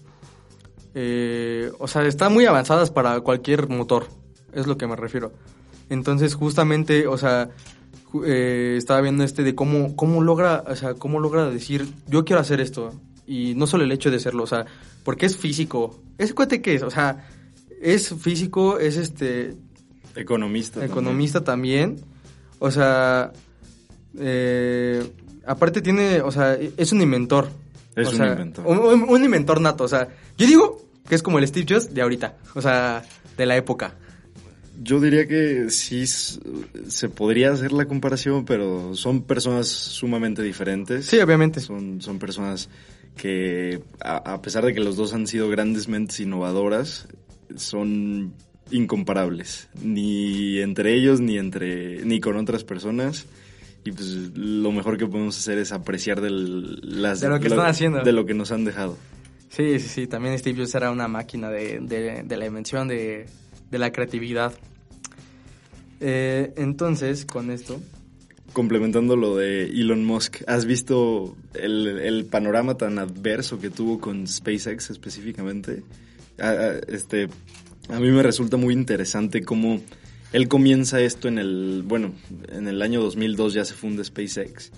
eh, 0.94 1.72
o 1.80 1.88
sea, 1.88 2.06
están 2.06 2.34
muy 2.34 2.46
avanzadas 2.46 2.92
para 2.92 3.20
cualquier 3.22 3.68
motor, 3.68 4.08
es 4.54 4.68
lo 4.68 4.78
que 4.78 4.86
me 4.88 4.96
refiero. 4.96 5.32
Entonces, 5.90 6.36
justamente, 6.36 7.08
o 7.08 7.18
sea, 7.18 7.50
eh, 8.26 8.76
estaba 8.78 9.02
viendo 9.02 9.24
este 9.24 9.44
de 9.44 9.56
cómo, 9.56 9.96
cómo 9.96 10.22
logra, 10.22 10.64
o 10.68 10.76
sea, 10.76 10.94
cómo 10.94 11.20
logra 11.20 11.50
decir, 11.50 11.88
yo 12.08 12.26
quiero 12.26 12.42
hacer 12.42 12.62
esto. 12.62 12.94
Y 13.28 13.56
no 13.56 13.66
solo 13.66 13.84
el 13.84 13.92
hecho 13.92 14.12
de 14.12 14.18
hacerlo, 14.18 14.44
o 14.44 14.48
sea, 14.48 14.66
porque 15.04 15.26
es 15.26 15.36
físico. 15.38 16.00
¿Ese 16.18 16.34
cuate 16.34 16.62
qué 16.62 16.76
es? 16.76 16.84
O 16.84 16.92
sea, 16.92 17.28
es 17.82 18.14
físico, 18.14 18.78
es 18.78 18.98
este, 18.98 19.56
Economista. 20.16 20.80
también. 20.80 20.92
economista 20.92 21.44
también. 21.44 21.96
O 22.60 22.72
sea, 22.72 23.32
eh, 24.20 25.04
aparte 25.46 25.82
tiene, 25.82 26.22
o 26.22 26.32
sea, 26.32 26.58
es 26.78 26.92
un 26.92 27.02
inventor. 27.02 27.50
Es 27.96 28.08
O 28.08 28.12
un 28.12 28.18
sea, 28.18 28.28
inventor. 28.34 28.66
Un, 28.68 28.80
un- 28.80 29.10
un 29.10 29.24
inventor 29.24 29.62
nato. 29.62 29.84
O 29.84 29.88
sea, 29.88 30.08
yo 30.38 30.48
digo 30.48 30.82
que 31.08 31.16
es 31.16 31.24
como 31.24 31.40
el 31.40 31.48
Steve 31.48 31.66
Jobs 31.70 31.94
de 31.94 32.02
ahorita. 32.02 32.36
O 32.56 32.62
sea, 32.62 33.04
de 33.38 33.46
la 33.46 33.56
época. 33.58 33.94
Yo 34.84 35.00
diría 35.00 35.26
que 35.28 35.70
sí 35.70 36.06
se 36.06 37.10
podría 37.10 37.52
hacer 37.54 37.72
la 37.72 37.86
comparación, 37.86 38.44
pero 38.44 38.94
son 38.94 39.22
personas 39.24 39.68
sumamente 39.70 40.42
diferentes. 40.44 41.06
Sí, 41.06 41.18
obviamente. 41.20 41.62
Son, 41.62 42.02
son 42.02 42.20
personas 42.20 42.68
que, 43.16 43.82
a, 44.02 44.34
a 44.34 44.42
pesar 44.42 44.66
de 44.66 44.74
que 44.74 44.82
los 44.82 44.98
dos 44.98 45.14
han 45.14 45.28
sido 45.28 45.48
grandes 45.50 45.88
mentes 45.88 46.20
innovadoras, 46.20 47.08
son 47.56 48.34
incomparables. 48.72 49.68
Ni 49.82 50.60
entre 50.60 50.94
ellos, 50.96 51.20
ni, 51.22 51.38
entre, 51.38 52.04
ni 52.06 52.20
con 52.20 52.36
otras 52.38 52.64
personas. 52.64 53.26
Y 53.84 53.92
pues 53.92 54.32
lo 54.36 54.72
mejor 54.72 54.98
que 54.98 55.06
podemos 55.06 55.38
hacer 55.38 55.58
es 55.60 55.72
apreciar 55.72 56.20
del, 56.22 56.80
las, 57.02 57.22
De 57.22 57.30
lo 57.30 57.40
que 57.40 57.48
están 57.48 57.68
haciendo. 57.68 58.02
De 58.02 58.12
lo 58.12 58.26
que 58.26 58.34
nos 58.34 58.52
han 58.52 58.66
dejado. 58.66 58.98
Sí, 59.50 59.80
sí, 59.80 59.88
sí. 59.88 60.08
También 60.08 60.38
Steve 60.40 60.58
Jobs 60.60 60.74
era 60.76 60.92
una 60.92 61.08
máquina 61.08 61.50
de, 61.50 61.80
de- 61.82 62.24
de 62.24 62.38
la 62.38 62.46
invención, 62.48 62.88
de, 62.88 63.28
de 63.70 63.78
la 63.78 63.92
creatividad. 63.92 64.54
Eh, 66.00 66.54
entonces, 66.58 67.26
con 67.26 67.52
esto... 67.52 67.80
Complementando 68.54 69.16
lo 69.18 69.36
de 69.36 69.66
Elon 69.66 70.06
Musk, 70.06 70.38
¿has 70.48 70.66
visto 70.66 71.36
el, 71.56 71.88
el 72.00 72.26
panorama 72.26 72.76
tan 72.78 73.00
adverso 73.00 73.60
que 73.60 73.70
tuvo 73.70 74.00
con 74.00 74.28
SpaceX 74.28 74.90
específicamente? 74.92 75.84
Ah, 76.40 76.54
ah, 76.58 76.74
este, 76.88 77.28
a 77.90 78.00
mí 78.00 78.12
me 78.12 78.24
resulta 78.24 78.58
muy 78.58 78.74
interesante 78.74 79.44
cómo 79.44 79.82
él 80.34 80.48
comienza 80.48 81.00
esto 81.00 81.28
en 81.28 81.38
el, 81.38 81.84
bueno, 81.86 82.14
en 82.52 82.68
el 82.68 82.82
año 82.82 83.02
2002 83.02 83.54
ya 83.54 83.64
se 83.64 83.74
funda 83.74 84.04
SpaceX. 84.04 84.72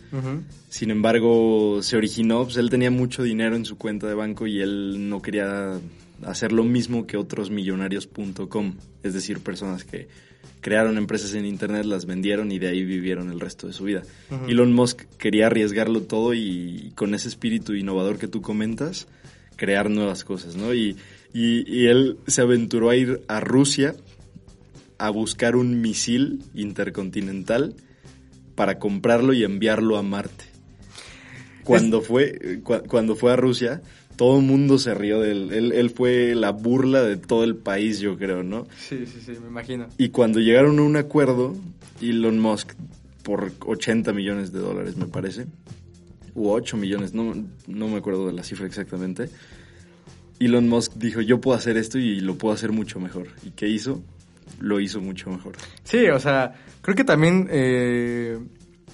Sin 0.70 0.91
embargo, 0.91 1.82
se 1.82 1.98
originó, 1.98 2.43
pues 2.43 2.58
él 2.58 2.70
tenía 2.70 2.91
mucho 2.91 3.24
dinero 3.24 3.56
en 3.56 3.65
su 3.65 3.78
cuenta 3.78 4.08
de 4.08 4.13
banco 4.13 4.46
y 4.46 4.62
él 4.62 5.10
no 5.10 5.22
quería 5.22 5.80
hacer 6.24 6.52
lo 6.52 6.63
mismo 6.63 7.08
que 7.08 7.17
otros 7.17 7.50
millonarios.com, 7.50 8.76
es 9.04 9.13
decir, 9.13 9.39
personas 9.39 9.84
que 9.84 10.08
crearon 10.62 10.98
empresas 10.98 11.34
en 11.34 11.46
internet, 11.46 11.86
las 11.86 12.06
vendieron 12.06 12.52
y 12.52 12.60
de 12.60 12.67
ahí 12.67 12.84
vivieron 12.84 13.32
el 13.32 13.39
resto 13.39 13.65
de 13.65 13.74
su 13.74 13.86
vida. 13.86 14.04
Elon 14.48 14.74
Musk 14.74 15.06
quería 15.17 15.48
arriesgarlo 15.48 16.02
todo 16.04 16.34
y 16.34 16.91
con 16.96 17.15
ese 17.15 17.30
espíritu 17.30 17.74
innovador 17.74 18.20
que 18.20 18.28
tú 18.28 18.41
comentas, 18.41 19.08
crear 19.56 19.89
nuevas 19.89 20.24
cosas, 20.24 20.56
¿no? 20.56 20.74
Y, 20.74 20.98
y, 21.38 21.63
y 21.71 21.88
él 21.88 22.17
se 22.28 22.41
aventuró 22.41 22.89
a 22.89 22.95
ir 22.95 23.21
a 23.28 23.39
Rusia 23.39 23.95
a 24.97 25.10
buscar 25.12 25.56
un 25.56 25.82
misil 25.82 26.41
intercontinental 26.56 27.76
para 28.56 28.80
comprarlo 28.80 29.34
y 29.34 29.43
enviarlo 29.43 29.97
a 29.97 30.02
Marte. 30.04 30.45
Cuando 31.63 32.02
fue, 32.02 32.60
cu- 32.63 32.82
cuando 32.88 33.15
fue 33.15 33.34
a 33.34 33.36
Rusia, 33.36 33.82
todo 34.15 34.39
el 34.39 34.45
mundo 34.45 34.80
se 34.80 34.93
rió 34.95 35.19
de 35.21 35.32
él. 35.32 35.50
él. 35.52 35.71
Él 35.73 35.89
fue 35.89 36.34
la 36.34 36.52
burla 36.52 37.04
de 37.04 37.17
todo 37.17 37.43
el 37.43 37.56
país, 37.56 38.00
yo 38.00 38.17
creo, 38.17 38.41
¿no? 38.43 38.65
Sí, 38.80 39.06
sí, 39.06 39.19
sí, 39.23 39.32
me 39.41 39.47
imagino. 39.50 39.88
Y 39.97 40.10
cuando 40.10 40.39
llegaron 40.39 40.80
a 40.80 40.84
un 40.84 40.95
acuerdo, 40.95 41.56
Elon 42.02 42.39
Musk, 42.39 42.71
por 43.23 43.52
80 43.65 44.13
millones 44.13 44.52
de 44.54 44.60
dólares, 44.60 44.95
me 44.95 45.06
parece, 45.08 45.45
u 46.36 46.50
8 46.50 46.78
millones, 46.78 47.13
no, 47.13 47.36
no 47.67 47.88
me 47.89 47.97
acuerdo 47.97 48.26
de 48.28 48.34
la 48.34 48.43
cifra 48.43 48.65
exactamente, 48.65 49.30
Elon 50.39 50.67
Musk 50.69 50.93
dijo, 50.95 51.21
yo 51.21 51.41
puedo 51.41 51.58
hacer 51.58 51.78
esto 51.78 51.97
y 51.97 52.19
lo 52.19 52.36
puedo 52.38 52.54
hacer 52.54 52.71
mucho 52.71 53.00
mejor. 53.00 53.28
¿Y 53.43 53.52
qué 53.52 53.67
hizo? 53.67 54.02
Lo 54.60 54.80
hizo 54.80 55.02
mucho 55.02 55.30
mejor. 55.30 55.56
Sí, 55.84 56.08
o 56.08 56.19
sea, 56.19 56.54
creo 56.82 56.95
que 56.95 57.04
también 57.04 57.47
eh, 57.52 58.38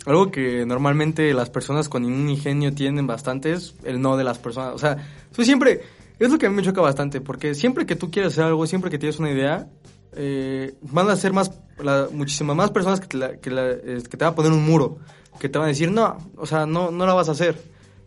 algo 0.06 0.32
que 0.32 0.65
normalmente 0.65 1.34
las 1.34 1.49
personas 1.49 1.89
con 1.89 2.06
un 2.06 2.29
ingenio 2.29 2.73
tienen 2.73 3.08
bastante 3.08 3.51
es 3.53 3.75
el 3.84 4.01
no 4.01 4.17
de 4.17 4.23
las 4.23 4.39
personas. 4.39 4.73
O 4.73 4.77
sea, 4.77 4.97
tú 5.36 5.43
siempre, 5.43 5.82
es 6.19 6.32
lo 6.32 6.38
que 6.38 6.45
a 6.47 6.49
mí 6.49 6.56
me 6.56 6.63
choca 6.63 6.82
bastante, 6.82 7.21
porque 7.21 7.56
siempre 7.56 7.86
que 7.86 7.95
tú 7.95 8.10
quieres 8.12 8.34
hacer 8.34 8.45
algo, 8.45 8.65
siempre 8.67 8.89
que 8.89 8.97
tienes 8.97 9.19
una 9.19 9.32
idea, 9.32 9.67
eh, 10.15 10.73
van 10.82 11.10
a 11.10 11.15
ser 11.15 11.34
más, 11.34 11.51
la- 11.82 12.08
muchísimas 12.12 12.56
más 12.56 12.71
personas 12.71 12.99
que 12.99 13.08
te, 13.08 13.17
la- 13.17 13.38
que, 13.38 13.49
eh, 13.49 14.01
te 14.10 14.17
van 14.17 14.34
a 14.34 14.36
poner 14.36 14.51
un 14.51 14.63
muro, 14.65 14.97
que 15.39 15.49
te 15.49 15.58
van 15.58 15.65
a 15.65 15.69
decir, 15.69 15.91
no, 15.91 16.17
o 16.38 16.45
sea, 16.45 16.65
no, 16.65 16.91
no 16.91 17.06
la 17.06 17.13
vas 17.13 17.29
a 17.29 17.34
hacer. 17.34 17.56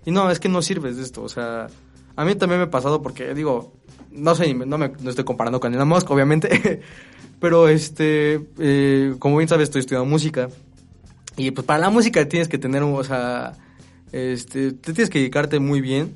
Y 0.04 0.10
no, 0.12 0.30
es 0.30 0.38
que 0.38 0.48
no 0.48 0.62
sirves 0.62 0.96
de 0.96 1.02
esto, 1.02 1.22
o 1.22 1.28
sea, 1.28 1.66
a 2.16 2.24
mí 2.24 2.34
también 2.34 2.60
me 2.60 2.66
ha 2.66 2.70
pasado 2.70 3.02
porque, 3.02 3.34
digo, 3.34 3.74
no 4.10 4.34
sé, 4.34 4.52
no 4.54 4.78
me 4.78 4.88
no 4.88 5.10
estoy 5.10 5.24
comparando 5.24 5.60
con 5.60 5.72
Elon 5.74 5.88
Musk, 5.88 6.10
obviamente, 6.10 6.80
pero 7.40 7.68
este, 7.68 8.40
eh, 8.58 9.14
como 9.18 9.36
bien 9.36 9.48
sabes, 9.48 9.64
estoy 9.64 9.80
estudiando 9.80 10.08
música. 10.08 10.48
Y 11.36 11.50
pues 11.50 11.66
para 11.66 11.80
la 11.80 11.90
música 11.90 12.26
tienes 12.26 12.48
que 12.48 12.56
tener, 12.56 12.82
o 12.82 13.04
sea, 13.04 13.52
este, 14.12 14.72
te 14.72 14.94
tienes 14.94 15.10
que 15.10 15.18
dedicarte 15.18 15.60
muy 15.60 15.80
bien. 15.80 16.14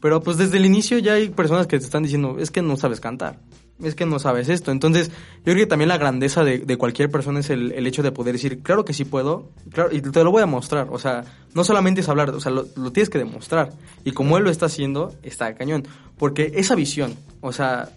Pero 0.00 0.22
pues 0.22 0.36
desde 0.36 0.58
el 0.58 0.66
inicio 0.66 0.98
ya 0.98 1.14
hay 1.14 1.28
personas 1.28 1.66
que 1.66 1.78
te 1.78 1.84
están 1.84 2.04
diciendo, 2.04 2.36
es 2.38 2.50
que 2.50 2.62
no 2.62 2.76
sabes 2.76 3.00
cantar, 3.00 3.40
es 3.82 3.94
que 3.94 4.06
no 4.06 4.18
sabes 4.18 4.48
esto. 4.48 4.70
Entonces, 4.70 5.08
yo 5.08 5.52
creo 5.52 5.56
que 5.56 5.66
también 5.66 5.88
la 5.88 5.98
grandeza 5.98 6.42
de, 6.44 6.58
de 6.58 6.76
cualquier 6.76 7.10
persona 7.10 7.40
es 7.40 7.50
el, 7.50 7.72
el 7.72 7.86
hecho 7.86 8.02
de 8.02 8.12
poder 8.12 8.32
decir, 8.32 8.62
claro 8.62 8.84
que 8.84 8.92
sí 8.92 9.04
puedo, 9.04 9.50
claro, 9.70 9.90
y 9.92 10.00
te 10.00 10.24
lo 10.24 10.30
voy 10.30 10.42
a 10.42 10.46
mostrar. 10.46 10.88
O 10.90 10.98
sea, 10.98 11.24
no 11.54 11.64
solamente 11.64 12.00
es 12.00 12.08
hablar, 12.08 12.30
o 12.30 12.40
sea, 12.40 12.50
lo, 12.52 12.64
tienes 12.92 13.10
que 13.10 13.18
demostrar. 13.18 13.72
Y 14.04 14.12
como 14.12 14.36
él 14.36 14.44
lo 14.44 14.50
está 14.50 14.66
haciendo, 14.66 15.14
está 15.22 15.54
cañón. 15.54 15.86
Porque 16.16 16.52
esa 16.54 16.74
visión, 16.74 17.14
o 17.40 17.52
sea, 17.52 17.90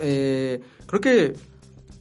eh, 0.00 0.60
creo 0.86 1.00
que 1.00 1.34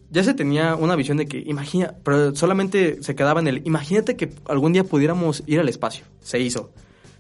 ya 0.10 0.24
se 0.24 0.34
tenía 0.34 0.76
una 0.76 0.96
visión 0.96 1.18
de 1.18 1.26
que, 1.26 1.42
imagina, 1.46 1.96
pero 2.04 2.36
solamente 2.36 3.02
se 3.02 3.16
quedaba 3.16 3.40
en 3.40 3.48
el, 3.48 3.62
imagínate 3.66 4.16
que 4.16 4.32
algún 4.48 4.74
día 4.74 4.84
pudiéramos 4.84 5.44
ir 5.48 5.60
al 5.60 5.70
espacio. 5.70 6.06
Se 6.22 6.40
hizo. 6.40 6.72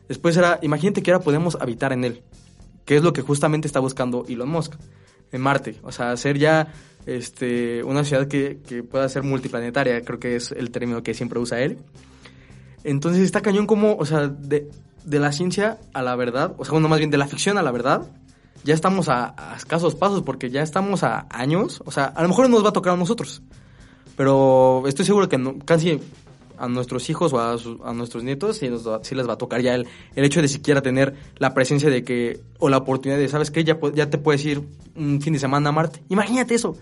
Después 0.07 0.37
era, 0.37 0.59
imagínate 0.61 1.01
que 1.01 1.11
ahora 1.11 1.23
podemos 1.23 1.57
habitar 1.59 1.91
en 1.91 2.05
él, 2.05 2.21
que 2.85 2.95
es 2.95 3.03
lo 3.03 3.11
que 3.11 3.21
justamente 3.21 3.67
está 3.67 3.79
buscando 3.79 4.23
Elon 4.29 4.47
Musk 4.47 4.75
en 5.31 5.41
Marte. 5.41 5.75
O 5.83 5.91
sea, 5.91 6.11
hacer 6.11 6.37
ya 6.37 6.73
este, 7.05 7.83
una 7.83 8.03
ciudad 8.03 8.27
que, 8.27 8.59
que 8.67 8.83
pueda 8.83 9.07
ser 9.09 9.23
multiplanetaria, 9.23 10.01
creo 10.01 10.19
que 10.19 10.35
es 10.35 10.51
el 10.51 10.71
término 10.71 11.03
que 11.03 11.13
siempre 11.13 11.39
usa 11.39 11.61
él. 11.61 11.77
Entonces 12.83 13.23
está 13.23 13.41
cañón 13.41 13.65
como, 13.67 13.95
o 13.95 14.05
sea, 14.05 14.27
de, 14.27 14.69
de 15.03 15.19
la 15.19 15.31
ciencia 15.31 15.77
a 15.93 16.01
la 16.01 16.15
verdad, 16.15 16.53
o 16.57 16.65
sea, 16.65 16.73
bueno, 16.73 16.87
más 16.89 16.99
bien 16.99 17.11
de 17.11 17.17
la 17.17 17.27
ficción 17.27 17.57
a 17.57 17.61
la 17.61 17.71
verdad, 17.71 18.03
ya 18.63 18.73
estamos 18.73 19.09
a, 19.09 19.33
a, 19.37 19.55
escasos 19.55 19.95
pasos 19.95 20.23
porque 20.23 20.49
ya 20.49 20.61
estamos 20.61 21.03
a 21.03 21.27
años. 21.29 21.81
O 21.85 21.91
sea, 21.91 22.05
a 22.05 22.21
lo 22.21 22.27
mejor 22.27 22.49
nos 22.49 22.63
va 22.63 22.69
a 22.69 22.73
tocar 22.73 22.93
a 22.93 22.97
nosotros. 22.97 23.41
Pero 24.17 24.83
estoy 24.87 25.05
seguro 25.05 25.29
que 25.29 25.37
no, 25.37 25.57
casi 25.59 25.99
a 26.57 26.67
nuestros 26.67 27.09
hijos 27.09 27.33
o 27.33 27.39
a, 27.39 27.57
su, 27.57 27.79
a 27.83 27.93
nuestros 27.93 28.23
nietos 28.23 28.57
sí, 28.57 28.69
nos, 28.69 28.87
sí, 29.03 29.15
les 29.15 29.27
va 29.27 29.33
a 29.33 29.37
tocar 29.37 29.61
ya 29.61 29.75
el, 29.75 29.87
el, 30.15 30.25
hecho 30.25 30.41
de 30.41 30.47
siquiera 30.47 30.81
tener 30.81 31.13
la 31.37 31.53
presencia 31.53 31.89
de 31.89 32.03
que, 32.03 32.39
o 32.59 32.69
la 32.69 32.77
oportunidad 32.77 33.19
de, 33.19 33.27
¿sabes 33.29 33.51
qué? 33.51 33.63
Ya, 33.63 33.77
ya 33.93 34.09
te 34.09 34.17
puedes 34.17 34.45
ir 34.45 34.61
un 34.95 35.21
fin 35.21 35.33
de 35.33 35.39
semana 35.39 35.69
a 35.69 35.71
Marte. 35.71 36.01
Imagínate 36.09 36.55
eso. 36.55 36.77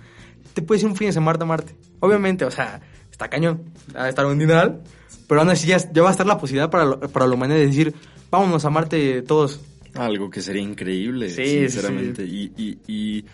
Te 0.54 0.62
puedes 0.62 0.84
ir 0.84 0.90
un 0.90 0.96
fin 0.96 1.08
de 1.08 1.14
semana 1.14 1.40
a 1.42 1.46
Marte. 1.46 1.76
Obviamente, 2.00 2.46
o 2.46 2.52
sea, 2.52 2.82
está 3.12 3.30
cañón. 3.30 3.64
Va 3.96 4.06
a 4.06 4.10
estar 4.10 4.26
un 4.26 4.40
dineral. 4.40 4.82
Pero 5.28 5.42
aún 5.42 5.50
así 5.50 5.68
ya, 5.68 5.78
ya 5.78 6.02
va 6.02 6.10
a 6.10 6.12
estar 6.12 6.28
la 6.28 6.38
posibilidad 6.38 6.70
para, 6.70 7.00
para 7.00 7.28
la 7.28 7.34
humanidad 7.34 7.60
de 7.60 7.68
decir, 7.68 7.94
vámonos 8.30 8.64
a 8.66 8.70
Marte 8.70 9.22
todos. 9.24 9.62
Algo 9.96 10.30
que 10.30 10.42
sería 10.42 10.62
increíble, 10.62 11.30
sí, 11.30 11.46
sinceramente. 11.46 12.26
Sí. 12.26 12.52
Y, 12.58 12.64
y, 12.64 12.94
y, 12.94 13.26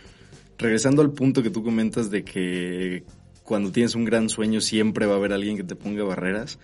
regresando 0.58 1.02
al 1.02 1.12
punto 1.12 1.42
que 1.42 1.50
tú 1.50 1.64
comentas 1.64 2.12
de 2.12 2.24
que 2.24 3.04
cuando 3.52 3.74
tienes 3.74 3.96
un 3.96 4.06
gran 4.06 4.30
sueño 4.30 4.62
siempre 4.62 5.06
va 5.08 5.16
a 5.16 5.18
haber 5.18 5.34
alguien 5.34 5.58
que 5.58 5.66
te 5.66 5.76
ponga 5.76 6.06
barreras, 6.06 6.58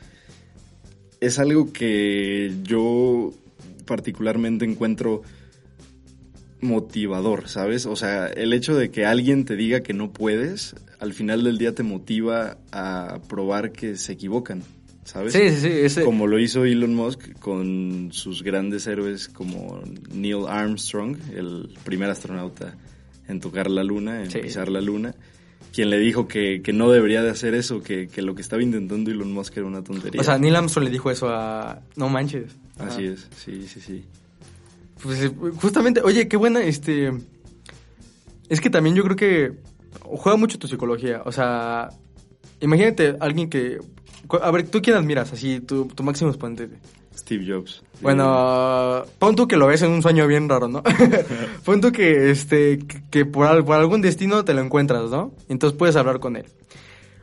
es 1.20 1.38
algo 1.38 1.74
que 1.74 2.54
yo 2.64 3.34
particularmente 3.86 4.64
encuentro 4.64 5.22
motivador, 6.62 7.50
¿sabes? 7.50 7.86
O 7.86 7.98
sea, 7.98 8.28
el 8.28 8.54
hecho 8.54 8.74
de 8.74 8.90
que 8.90 9.06
alguien 9.06 9.44
te 9.44 9.58
diga 9.58 9.82
que 9.82 9.92
no 9.92 10.14
puedes, 10.14 10.78
al 11.00 11.12
final 11.12 11.44
del 11.44 11.58
día 11.58 11.76
te 11.76 11.84
motiva 11.84 12.58
a 12.72 13.20
probar 13.28 13.74
que 13.74 13.98
se 13.98 14.14
equivocan. 14.14 14.64
¿sabes? 15.04 15.34
Sí, 15.34 15.50
sí, 15.50 15.56
sí. 15.58 15.68
Ese... 15.68 16.06
Como 16.06 16.26
lo 16.26 16.40
hizo 16.40 16.64
Elon 16.64 16.96
Musk 16.96 17.38
con 17.40 18.12
sus 18.14 18.44
grandes 18.44 18.88
héroes 18.88 19.28
como 19.28 19.82
Neil 20.10 20.46
Armstrong, 20.48 21.18
el 21.36 21.78
primer 21.84 22.10
astronauta 22.10 22.78
en 23.28 23.42
tocar 23.42 23.70
la 23.70 23.84
luna, 23.84 24.24
en 24.24 24.32
sí. 24.32 24.40
pisar 24.40 24.70
la 24.70 24.80
luna, 24.80 25.16
quien 25.74 25.90
le 25.90 26.00
dijo 26.00 26.28
que, 26.28 26.62
que 26.62 26.74
no 26.74 26.90
debería 26.90 27.22
de 27.22 27.30
hacer 27.30 27.54
eso, 27.54 27.82
que, 27.82 28.08
que, 28.08 28.22
lo 28.22 28.36
que 28.36 28.42
estaba 28.42 28.62
intentando 28.62 29.12
Elon 29.12 29.32
Musk 29.32 29.58
era 29.58 29.66
una 29.66 29.84
tontería. 29.84 30.22
O 30.22 30.24
sea, 30.24 30.38
Neil 30.38 30.56
Armstrong 30.56 30.86
le 30.86 30.92
dijo 30.92 31.12
eso 31.12 31.30
a... 31.30 31.80
No 31.96 32.10
manches. 32.10 32.56
Así 32.80 33.06
es, 33.06 33.28
sí, 33.36 33.68
sí, 33.68 33.80
sí. 33.80 34.06
Pues 35.02 35.32
justamente, 35.62 36.02
oye, 36.02 36.28
qué 36.28 36.38
buena, 36.38 36.64
este... 36.64 37.12
Es 38.50 38.62
que 38.62 38.70
también 38.70 38.96
yo 38.96 39.04
creo 39.04 39.16
que 39.16 39.54
juega 40.02 40.38
mucho 40.38 40.60
tu 40.60 40.68
psicología, 40.68 41.22
o 41.26 41.32
sea... 41.32 41.90
Imagínate 42.60 43.16
alguien 43.20 43.50
que 43.50 43.80
a 44.42 44.52
ver, 44.52 44.68
¿tú 44.68 44.82
quién 44.82 44.98
admiras? 44.98 45.32
Así, 45.32 45.60
tu, 45.60 45.86
tu 45.86 46.04
máximo 46.04 46.30
exponente. 46.30 46.70
Steve 47.18 47.46
Jobs. 47.48 47.84
Bueno, 48.02 49.04
pon 49.20 49.36
tú 49.36 49.48
que 49.48 49.58
lo 49.58 49.68
ves 49.68 49.82
en 49.82 49.92
un 49.92 50.02
sueño 50.02 50.28
bien 50.28 50.48
raro, 50.48 50.68
¿no? 50.68 50.84
pon 51.66 51.82
tú 51.82 51.92
que, 51.92 52.30
este, 52.32 52.80
que, 53.10 53.26
por, 53.26 53.48
algún 53.48 54.02
destino 54.02 54.46
te 54.46 54.54
lo 54.54 54.62
encuentras, 54.62 55.10
¿no? 55.10 55.34
Entonces 55.50 55.78
puedes 55.78 55.96
hablar 55.96 56.20
con 56.20 56.36
él. 56.36 56.46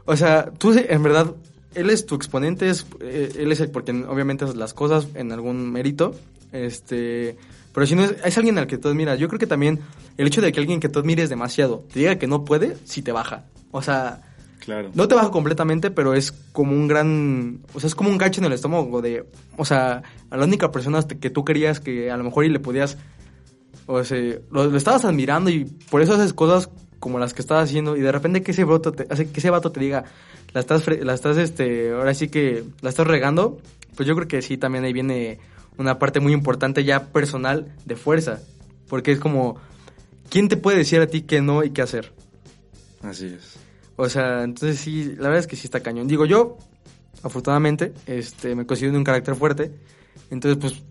O 0.04 0.16
sea, 0.16 0.50
tú 0.58 0.74
en 0.76 1.02
verdad, 1.02 1.34
él 1.74 1.90
es 1.90 2.06
tu 2.06 2.14
exponente, 2.14 2.68
es, 2.68 2.86
eh, 3.00 3.32
él 3.38 3.52
es 3.52 3.60
el, 3.60 3.70
porque 3.70 3.92
obviamente 3.92 4.44
haces 4.44 4.56
las 4.56 4.74
cosas 4.74 5.08
en 5.14 5.32
algún 5.32 5.70
mérito, 5.72 6.14
este, 6.52 7.36
pero 7.72 7.86
si 7.86 7.94
no 7.94 8.04
es, 8.04 8.16
es 8.24 8.36
alguien 8.36 8.58
al 8.58 8.66
que 8.66 8.78
tú 8.78 8.88
admiras, 8.88 9.18
yo 9.18 9.28
creo 9.28 9.38
que 9.38 9.46
también 9.46 9.80
el 10.18 10.26
hecho 10.26 10.40
de 10.40 10.52
que 10.52 10.60
alguien 10.60 10.80
que 10.80 10.88
tú 10.88 10.98
admires 10.98 11.30
demasiado 11.30 11.84
te 11.92 12.00
diga 12.00 12.16
que 12.16 12.26
no 12.26 12.44
puede, 12.44 12.76
sí 12.84 13.02
te 13.02 13.12
baja. 13.12 13.44
O 13.70 13.82
sea, 13.82 14.20
Claro. 14.64 14.90
No 14.94 15.08
te 15.08 15.14
baja 15.14 15.30
completamente, 15.30 15.90
pero 15.90 16.14
es 16.14 16.32
como 16.52 16.72
un 16.72 16.88
gran. 16.88 17.60
O 17.74 17.80
sea, 17.80 17.88
es 17.88 17.94
como 17.94 18.08
un 18.08 18.18
gancho 18.18 18.40
en 18.40 18.46
el 18.46 18.52
estómago 18.52 19.02
de. 19.02 19.26
O 19.56 19.64
sea, 19.64 20.02
a 20.30 20.36
la 20.36 20.44
única 20.44 20.70
persona 20.70 21.02
que 21.02 21.30
tú 21.30 21.44
querías 21.44 21.80
que 21.80 22.10
a 22.10 22.16
lo 22.16 22.24
mejor 22.24 22.44
y 22.44 22.48
le 22.48 22.60
podías. 22.60 22.96
O 23.86 24.02
sea, 24.02 24.18
lo, 24.50 24.66
lo 24.66 24.76
estabas 24.76 25.04
admirando 25.04 25.50
y 25.50 25.64
por 25.90 26.00
eso 26.00 26.14
haces 26.14 26.32
cosas 26.32 26.70
como 27.04 27.18
las 27.18 27.34
que 27.34 27.42
estás 27.42 27.62
haciendo 27.62 27.98
y 27.98 28.00
de 28.00 28.10
repente 28.10 28.42
que 28.42 28.52
ese 28.52 28.64
vato 28.64 28.92
te, 28.92 29.04
que 29.06 29.38
ese 29.38 29.50
vato 29.50 29.70
te 29.70 29.78
diga, 29.78 30.04
la 30.54 30.60
estás, 30.60 30.86
la 30.88 31.12
estás, 31.12 31.36
este, 31.36 31.90
ahora 31.90 32.14
sí 32.14 32.28
que 32.28 32.64
la 32.80 32.88
estás 32.88 33.06
regando, 33.06 33.58
pues 33.94 34.08
yo 34.08 34.14
creo 34.14 34.26
que 34.26 34.40
sí, 34.40 34.56
también 34.56 34.84
ahí 34.84 34.94
viene 34.94 35.38
una 35.76 35.98
parte 35.98 36.20
muy 36.20 36.32
importante 36.32 36.82
ya 36.82 37.08
personal 37.12 37.74
de 37.84 37.96
fuerza, 37.96 38.40
porque 38.88 39.12
es 39.12 39.20
como, 39.20 39.56
¿quién 40.30 40.48
te 40.48 40.56
puede 40.56 40.78
decir 40.78 41.02
a 41.02 41.06
ti 41.06 41.20
qué 41.20 41.42
no 41.42 41.62
y 41.62 41.72
qué 41.72 41.82
hacer? 41.82 42.10
Así 43.02 43.26
es. 43.26 43.58
O 43.96 44.08
sea, 44.08 44.42
entonces 44.42 44.78
sí, 44.78 45.14
la 45.16 45.28
verdad 45.28 45.38
es 45.38 45.46
que 45.46 45.56
sí 45.56 45.66
está 45.66 45.80
cañón. 45.80 46.08
Digo, 46.08 46.26
yo, 46.26 46.58
afortunadamente, 47.22 47.92
este, 48.06 48.54
me 48.54 48.66
considero 48.66 48.92
de 48.92 48.98
un 48.98 49.04
carácter 49.04 49.34
fuerte. 49.36 49.70
Entonces, 50.30 50.58
pues, 50.60 50.82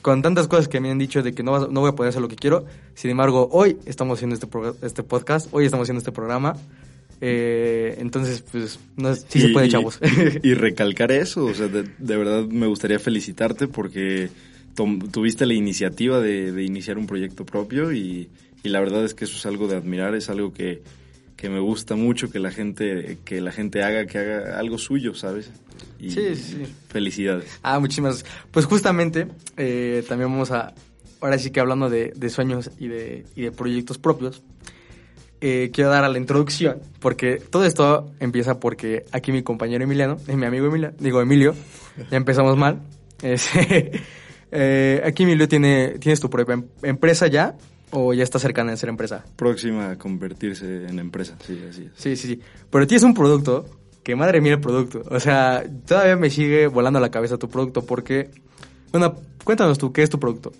con 0.00 0.22
tantas 0.22 0.48
cosas 0.48 0.68
que 0.68 0.80
me 0.80 0.90
han 0.90 0.98
dicho 0.98 1.22
de 1.22 1.32
que 1.32 1.42
no, 1.42 1.68
no 1.68 1.80
voy 1.80 1.90
a 1.90 1.94
poder 1.94 2.10
hacer 2.10 2.22
lo 2.22 2.28
que 2.28 2.36
quiero, 2.36 2.64
sin 2.94 3.10
embargo, 3.10 3.48
hoy 3.52 3.78
estamos 3.86 4.18
haciendo 4.18 4.34
este, 4.34 4.48
este 4.82 5.02
podcast, 5.02 5.48
hoy 5.52 5.64
estamos 5.64 5.84
haciendo 5.84 5.98
este 5.98 6.12
programa. 6.12 6.56
Eh, 7.20 7.96
entonces, 7.98 8.42
pues, 8.50 8.80
no, 8.96 9.14
sí 9.14 9.38
y, 9.38 9.40
se 9.42 9.48
puede, 9.50 9.68
chavos. 9.68 10.00
Y, 10.42 10.50
y, 10.50 10.54
recalcar 10.54 11.12
eso, 11.12 11.44
o 11.44 11.54
sea, 11.54 11.68
de, 11.68 11.84
de, 11.98 12.16
verdad 12.16 12.44
me 12.46 12.66
gustaría 12.66 12.98
felicitarte 12.98 13.68
porque 13.68 14.28
tuviste 15.12 15.46
la 15.46 15.54
iniciativa 15.54 16.18
de, 16.18 16.50
de 16.50 16.64
iniciar 16.64 16.98
un 16.98 17.06
proyecto 17.06 17.46
propio 17.46 17.92
y, 17.92 18.28
y 18.64 18.68
la 18.70 18.80
verdad 18.80 19.04
es 19.04 19.14
que 19.14 19.24
eso 19.24 19.36
es 19.36 19.46
algo 19.46 19.68
de 19.68 19.76
admirar, 19.76 20.16
es 20.16 20.30
algo 20.30 20.52
que 20.52 20.82
que 21.42 21.50
me 21.50 21.58
gusta 21.58 21.96
mucho 21.96 22.30
que 22.30 22.38
la 22.38 22.52
gente 22.52 23.18
que 23.24 23.40
la 23.40 23.50
gente 23.50 23.82
haga 23.82 24.06
que 24.06 24.16
haga 24.16 24.60
algo 24.60 24.78
suyo 24.78 25.12
sabes 25.12 25.50
y 25.98 26.12
sí, 26.12 26.36
sí. 26.36 26.62
felicidades. 26.88 27.58
Ah 27.64 27.80
muchísimas 27.80 28.24
pues 28.52 28.64
justamente 28.64 29.26
eh, 29.56 30.04
también 30.08 30.30
vamos 30.30 30.52
a 30.52 30.72
ahora 31.20 31.38
sí 31.38 31.50
que 31.50 31.58
hablando 31.58 31.90
de, 31.90 32.12
de 32.14 32.30
sueños 32.30 32.70
y 32.78 32.86
de, 32.86 33.26
y 33.34 33.42
de 33.42 33.50
proyectos 33.50 33.98
propios 33.98 34.44
eh, 35.40 35.72
quiero 35.72 35.90
dar 35.90 36.04
a 36.04 36.08
la 36.08 36.18
introducción 36.18 36.80
porque 37.00 37.38
todo 37.38 37.64
esto 37.64 38.12
empieza 38.20 38.60
porque 38.60 39.04
aquí 39.10 39.32
mi 39.32 39.42
compañero 39.42 39.82
Emiliano 39.82 40.18
mi 40.28 40.46
amigo 40.46 40.68
Emilio 40.68 40.92
digo 41.00 41.20
Emilio 41.20 41.56
ya 42.08 42.18
empezamos 42.18 42.56
mal 42.56 42.82
eh, 44.52 45.02
aquí 45.04 45.24
Emilio 45.24 45.48
tiene 45.48 45.98
tienes 45.98 46.20
tu 46.20 46.30
propia 46.30 46.54
em, 46.54 46.68
empresa 46.84 47.26
ya 47.26 47.56
¿O 47.92 48.14
ya 48.14 48.24
está 48.24 48.38
cercana 48.38 48.70
de 48.70 48.78
ser 48.78 48.88
empresa? 48.88 49.24
Próxima 49.36 49.90
a 49.90 49.98
convertirse 49.98 50.86
en 50.86 50.98
empresa, 50.98 51.36
sí, 51.46 51.60
así 51.68 51.82
es. 51.84 51.90
Sí, 51.94 52.16
sí, 52.16 52.28
sí. 52.28 52.40
Pero 52.70 52.86
tienes 52.86 53.02
un 53.02 53.12
producto, 53.12 53.66
que 54.02 54.16
madre 54.16 54.40
mía 54.40 54.54
el 54.54 54.60
producto. 54.60 55.02
O 55.10 55.20
sea, 55.20 55.62
todavía 55.86 56.16
me 56.16 56.30
sigue 56.30 56.66
volando 56.66 56.98
a 56.98 57.02
la 57.02 57.10
cabeza 57.10 57.38
tu 57.38 57.48
producto 57.48 57.84
porque... 57.84 58.30
Bueno, 58.90 59.16
cuéntanos 59.44 59.78
tú, 59.78 59.92
¿qué 59.92 60.02
es 60.02 60.10
tu 60.10 60.18
producto? 60.18 60.52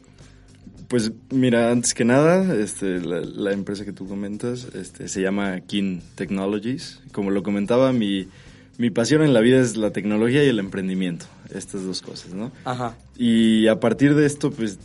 Pues 0.89 1.11
mira, 1.31 1.71
antes 1.71 1.95
que 1.95 2.05
nada, 2.05 2.55
este, 2.55 3.01
la, 3.01 3.21
la 3.21 3.53
empresa 3.53 3.87
que 3.87 3.93
tú 3.93 4.07
comentas 4.07 4.69
este, 4.75 5.09
se 5.09 5.23
llama 5.23 5.61
Kin 5.61 6.03
Technologies. 6.15 7.01
Como 7.13 7.31
lo 7.31 7.43
comentaba, 7.43 7.93
mi, 7.95 8.29
mi 8.77 8.91
pasión 8.91 9.23
en 9.23 9.33
la 9.33 9.41
vida 9.41 9.59
es 9.61 9.77
la 9.79 9.91
tecnología 9.91 10.45
y 10.45 10.49
el 10.49 10.59
emprendimiento, 10.59 11.25
estas 11.55 11.85
dos 11.85 12.03
cosas, 12.03 12.35
¿no? 12.35 12.53
Ajá. 12.65 12.97
Y 13.17 13.69
a 13.69 13.81
partir 13.81 14.15
de 14.15 14.27
esto, 14.27 14.51
pues 14.51 14.79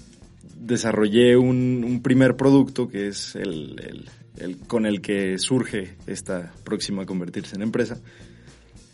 desarrollé 0.59 1.37
un, 1.37 2.01
primer 2.03 2.35
producto 2.35 2.87
que 2.87 3.07
es 3.07 3.35
el, 3.35 4.09
con 4.67 4.85
el 4.85 5.01
que 5.01 5.37
surge 5.37 5.95
esta 6.07 6.53
próxima 6.63 7.03
a 7.03 7.05
convertirse 7.05 7.55
en 7.55 7.61
empresa, 7.61 7.99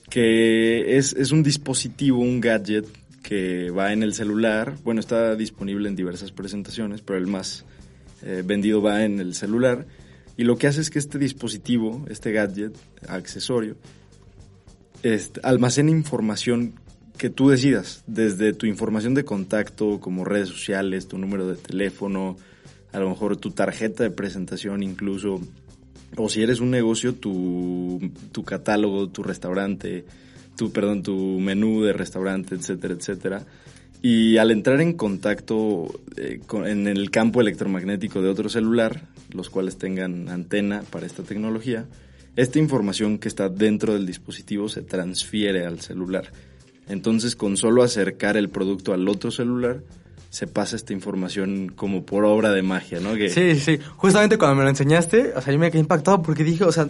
que 0.09 0.97
es, 0.97 1.13
es, 1.13 1.31
un 1.31 1.43
dispositivo, 1.43 2.19
un 2.19 2.39
gadget 2.39 2.85
que 3.23 3.71
va 3.71 3.93
en 3.93 4.03
el 4.03 4.13
celular. 4.13 4.75
Bueno, 4.83 4.99
está 4.99 5.35
disponible 5.35 5.89
en 5.89 5.95
diversas 5.95 6.31
presentaciones, 6.31 7.01
pero 7.01 7.17
el 7.17 7.27
más 7.27 7.65
eh, 8.21 8.43
vendido 8.45 8.81
va 8.81 9.03
en 9.03 9.19
el 9.19 9.33
celular. 9.33 9.87
Y 10.37 10.43
lo 10.43 10.57
que 10.57 10.67
hace 10.67 10.81
es 10.81 10.89
que 10.89 10.99
este 10.99 11.17
dispositivo, 11.17 12.05
este 12.09 12.31
gadget, 12.31 12.75
accesorio, 13.07 13.75
este, 15.03 15.41
almacena 15.43 15.91
información 15.91 16.75
que 17.17 17.29
tú 17.29 17.49
decidas, 17.49 18.03
desde 18.07 18.53
tu 18.53 18.65
información 18.65 19.13
de 19.13 19.25
contacto, 19.25 19.99
como 19.99 20.25
redes 20.25 20.49
sociales, 20.49 21.07
tu 21.07 21.17
número 21.17 21.47
de 21.47 21.55
teléfono, 21.55 22.37
a 22.91 22.99
lo 22.99 23.09
mejor 23.09 23.37
tu 23.37 23.51
tarjeta 23.51 24.03
de 24.03 24.11
presentación 24.11 24.83
incluso, 24.83 25.41
o 26.15 26.29
si 26.29 26.41
eres 26.41 26.59
un 26.59 26.71
negocio, 26.71 27.15
tu, 27.15 28.11
tu 28.31 28.43
catálogo, 28.43 29.09
tu 29.09 29.23
restaurante, 29.23 30.05
tu, 30.55 30.71
perdón, 30.71 31.03
tu 31.03 31.39
menú 31.39 31.83
de 31.83 31.93
restaurante, 31.93 32.55
etcétera, 32.55 32.93
etcétera. 32.93 33.45
Y 34.01 34.37
al 34.37 34.51
entrar 34.51 34.81
en 34.81 34.93
contacto 34.93 35.87
eh, 36.17 36.41
en 36.65 36.87
el 36.87 37.09
campo 37.09 37.41
electromagnético 37.41 38.21
de 38.21 38.29
otro 38.29 38.49
celular, 38.49 39.07
los 39.31 39.49
cuales 39.49 39.77
tengan 39.77 40.29
antena 40.29 40.83
para 40.91 41.05
esta 41.05 41.23
tecnología, 41.23 41.87
esta 42.35 42.59
información 42.59 43.17
que 43.17 43.27
está 43.27 43.47
dentro 43.47 43.93
del 43.93 44.05
dispositivo 44.05 44.67
se 44.67 44.81
transfiere 44.81 45.65
al 45.65 45.79
celular. 45.79 46.31
Entonces, 46.87 47.35
con 47.35 47.57
solo 47.57 47.83
acercar 47.83 48.37
el 48.37 48.49
producto 48.49 48.93
al 48.93 49.07
otro 49.07 49.31
celular, 49.31 49.81
se 50.29 50.47
pasa 50.47 50.75
esta 50.75 50.93
información 50.93 51.71
como 51.75 52.05
por 52.05 52.25
obra 52.25 52.51
de 52.51 52.63
magia, 52.63 52.99
¿no? 52.99 53.13
Que, 53.13 53.29
Sí, 53.29 53.59
sí. 53.59 53.79
Justamente 53.97 54.37
cuando 54.39 54.55
me 54.55 54.63
lo 54.63 54.69
enseñaste, 54.69 55.33
o 55.35 55.41
sea, 55.41 55.53
yo 55.53 55.59
me 55.59 55.69
quedé 55.69 55.79
impactado 55.79 56.23
porque 56.23 56.43
dije, 56.43 56.63
o 56.63 56.71
sea, 56.71 56.89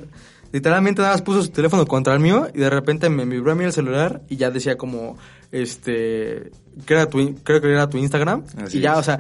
literalmente 0.53 1.01
nada 1.01 1.15
más 1.15 1.23
puso 1.23 1.43
su 1.43 1.49
teléfono 1.49 1.86
contra 1.86 2.13
el 2.13 2.21
mío 2.21 2.47
y 2.53 2.60
de 2.60 2.69
repente 2.69 3.10
me 3.10 3.25
vibró 3.25 3.51
a 3.51 3.56
mí 3.56 3.65
el 3.65 3.73
celular 3.73 4.21
y 4.29 4.38
ya 4.38 4.49
decía 4.49 4.77
como, 4.77 5.17
este, 5.51 6.51
que 6.86 6.93
era 6.93 7.10
tu, 7.10 7.36
creo 7.43 7.60
que 7.60 7.69
era 7.69 7.89
tu 7.89 7.97
Instagram. 7.97 8.45
Así 8.63 8.77
y 8.77 8.82
ya, 8.82 8.93
es. 8.93 8.99
o 8.99 9.03
sea, 9.03 9.19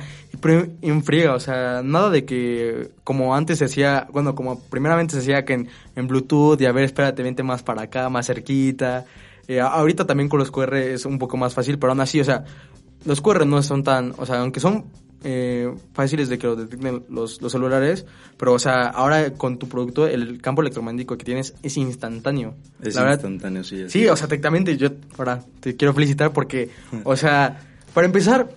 en 0.81 1.03
friega, 1.03 1.33
o 1.33 1.39
sea, 1.41 1.81
nada 1.83 2.09
de 2.09 2.23
que 2.23 2.91
como 3.03 3.35
antes 3.35 3.57
se 3.59 3.65
hacía, 3.65 4.07
bueno, 4.13 4.35
como 4.35 4.61
primeramente 4.69 5.15
se 5.15 5.19
hacía 5.19 5.43
que 5.43 5.53
en, 5.53 5.69
en 5.97 6.07
Bluetooth 6.07 6.61
y 6.61 6.65
a 6.65 6.71
ver, 6.71 6.85
espérate, 6.85 7.23
vente 7.23 7.43
más 7.43 7.61
para 7.61 7.81
acá, 7.81 8.07
más 8.09 8.27
cerquita. 8.27 9.05
Eh, 9.47 9.59
ahorita 9.59 10.05
también 10.05 10.29
con 10.29 10.39
los 10.39 10.51
QR 10.51 10.75
es 10.75 11.05
un 11.05 11.19
poco 11.19 11.37
más 11.37 11.53
fácil, 11.53 11.77
pero 11.77 11.91
aún 11.91 12.01
así, 12.01 12.19
o 12.19 12.23
sea, 12.23 12.45
los 13.05 13.21
QR 13.21 13.45
no 13.45 13.61
son 13.61 13.83
tan, 13.83 14.13
o 14.17 14.25
sea, 14.25 14.39
aunque 14.39 14.59
son 14.59 14.85
eh, 15.23 15.73
fáciles 15.93 16.29
de 16.29 16.37
que 16.37 16.47
lo 16.47 16.55
detecten 16.55 17.05
los, 17.09 17.41
los 17.41 17.51
celulares, 17.51 18.05
pero, 18.37 18.53
o 18.53 18.59
sea, 18.59 18.87
ahora 18.87 19.33
con 19.33 19.57
tu 19.57 19.67
producto 19.67 20.07
el 20.07 20.41
campo 20.41 20.61
electromagnético 20.61 21.17
que 21.17 21.25
tienes 21.25 21.53
es 21.63 21.77
instantáneo. 21.77 22.55
es 22.81 22.95
La 22.95 23.03
verdad, 23.03 23.15
instantáneo, 23.15 23.63
sí. 23.63 23.89
Sí, 23.89 24.05
es. 24.05 24.11
o 24.11 24.15
sea, 24.15 24.27
técnicamente 24.27 24.77
yo 24.77 24.89
ahora 25.17 25.43
te 25.59 25.75
quiero 25.75 25.93
felicitar 25.93 26.33
porque, 26.33 26.69
o 27.03 27.15
sea, 27.15 27.59
para 27.93 28.05
empezar, 28.05 28.49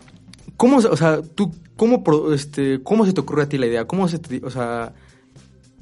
¿cómo, 0.57 0.79
o 0.79 0.97
sea, 0.97 1.23
tú, 1.23 1.53
cómo, 1.77 2.03
este, 2.33 2.83
cómo 2.83 3.07
se 3.07 3.13
te 3.13 3.21
ocurre 3.21 3.43
a 3.43 3.49
ti 3.49 3.59
la 3.59 3.67
idea? 3.67 3.85
¿Cómo 3.87 4.09
se 4.09 4.19
te, 4.19 4.45
o 4.45 4.51
sea, 4.51 4.93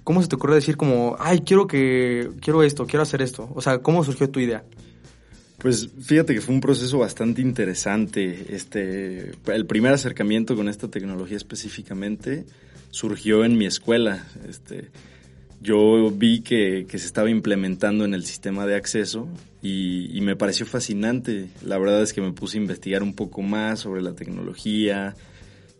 cómo 0.02 0.20
se 0.22 0.28
te 0.28 0.36
ocurre 0.36 0.56
decir 0.56 0.76
como, 0.76 1.16
ay, 1.18 1.40
quiero 1.40 1.66
que, 1.66 2.30
quiero 2.40 2.62
esto, 2.62 2.86
quiero 2.86 3.02
hacer 3.02 3.22
esto? 3.22 3.50
O 3.54 3.60
sea, 3.60 3.78
¿cómo 3.78 4.04
surgió 4.04 4.28
tu 4.28 4.40
idea? 4.40 4.64
Pues 5.64 5.88
fíjate 5.98 6.34
que 6.34 6.42
fue 6.42 6.54
un 6.54 6.60
proceso 6.60 6.98
bastante 6.98 7.40
interesante. 7.40 8.48
Este, 8.50 9.32
el 9.46 9.64
primer 9.64 9.94
acercamiento 9.94 10.56
con 10.56 10.68
esta 10.68 10.88
tecnología 10.88 11.38
específicamente 11.38 12.44
surgió 12.90 13.46
en 13.46 13.56
mi 13.56 13.64
escuela. 13.64 14.26
Este, 14.46 14.90
yo 15.62 16.10
vi 16.10 16.42
que, 16.42 16.84
que 16.86 16.98
se 16.98 17.06
estaba 17.06 17.30
implementando 17.30 18.04
en 18.04 18.12
el 18.12 18.26
sistema 18.26 18.66
de 18.66 18.76
acceso 18.76 19.26
y, 19.62 20.14
y 20.14 20.20
me 20.20 20.36
pareció 20.36 20.66
fascinante. 20.66 21.48
La 21.64 21.78
verdad 21.78 22.02
es 22.02 22.12
que 22.12 22.20
me 22.20 22.32
puse 22.32 22.58
a 22.58 22.60
investigar 22.60 23.02
un 23.02 23.14
poco 23.14 23.40
más 23.40 23.80
sobre 23.80 24.02
la 24.02 24.12
tecnología. 24.12 25.16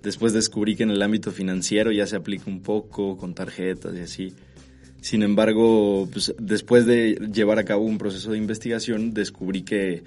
Después 0.02 0.32
descubrí 0.32 0.76
que 0.76 0.84
en 0.84 0.92
el 0.92 1.02
ámbito 1.02 1.30
financiero 1.30 1.92
ya 1.92 2.06
se 2.06 2.16
aplica 2.16 2.44
un 2.46 2.62
poco 2.62 3.18
con 3.18 3.34
tarjetas 3.34 3.94
y 3.94 4.00
así. 4.00 4.32
Sin 5.04 5.22
embargo, 5.22 6.08
pues, 6.10 6.34
después 6.38 6.86
de 6.86 7.28
llevar 7.30 7.58
a 7.58 7.64
cabo 7.66 7.84
un 7.84 7.98
proceso 7.98 8.30
de 8.32 8.38
investigación, 8.38 9.12
descubrí 9.12 9.60
que 9.60 10.02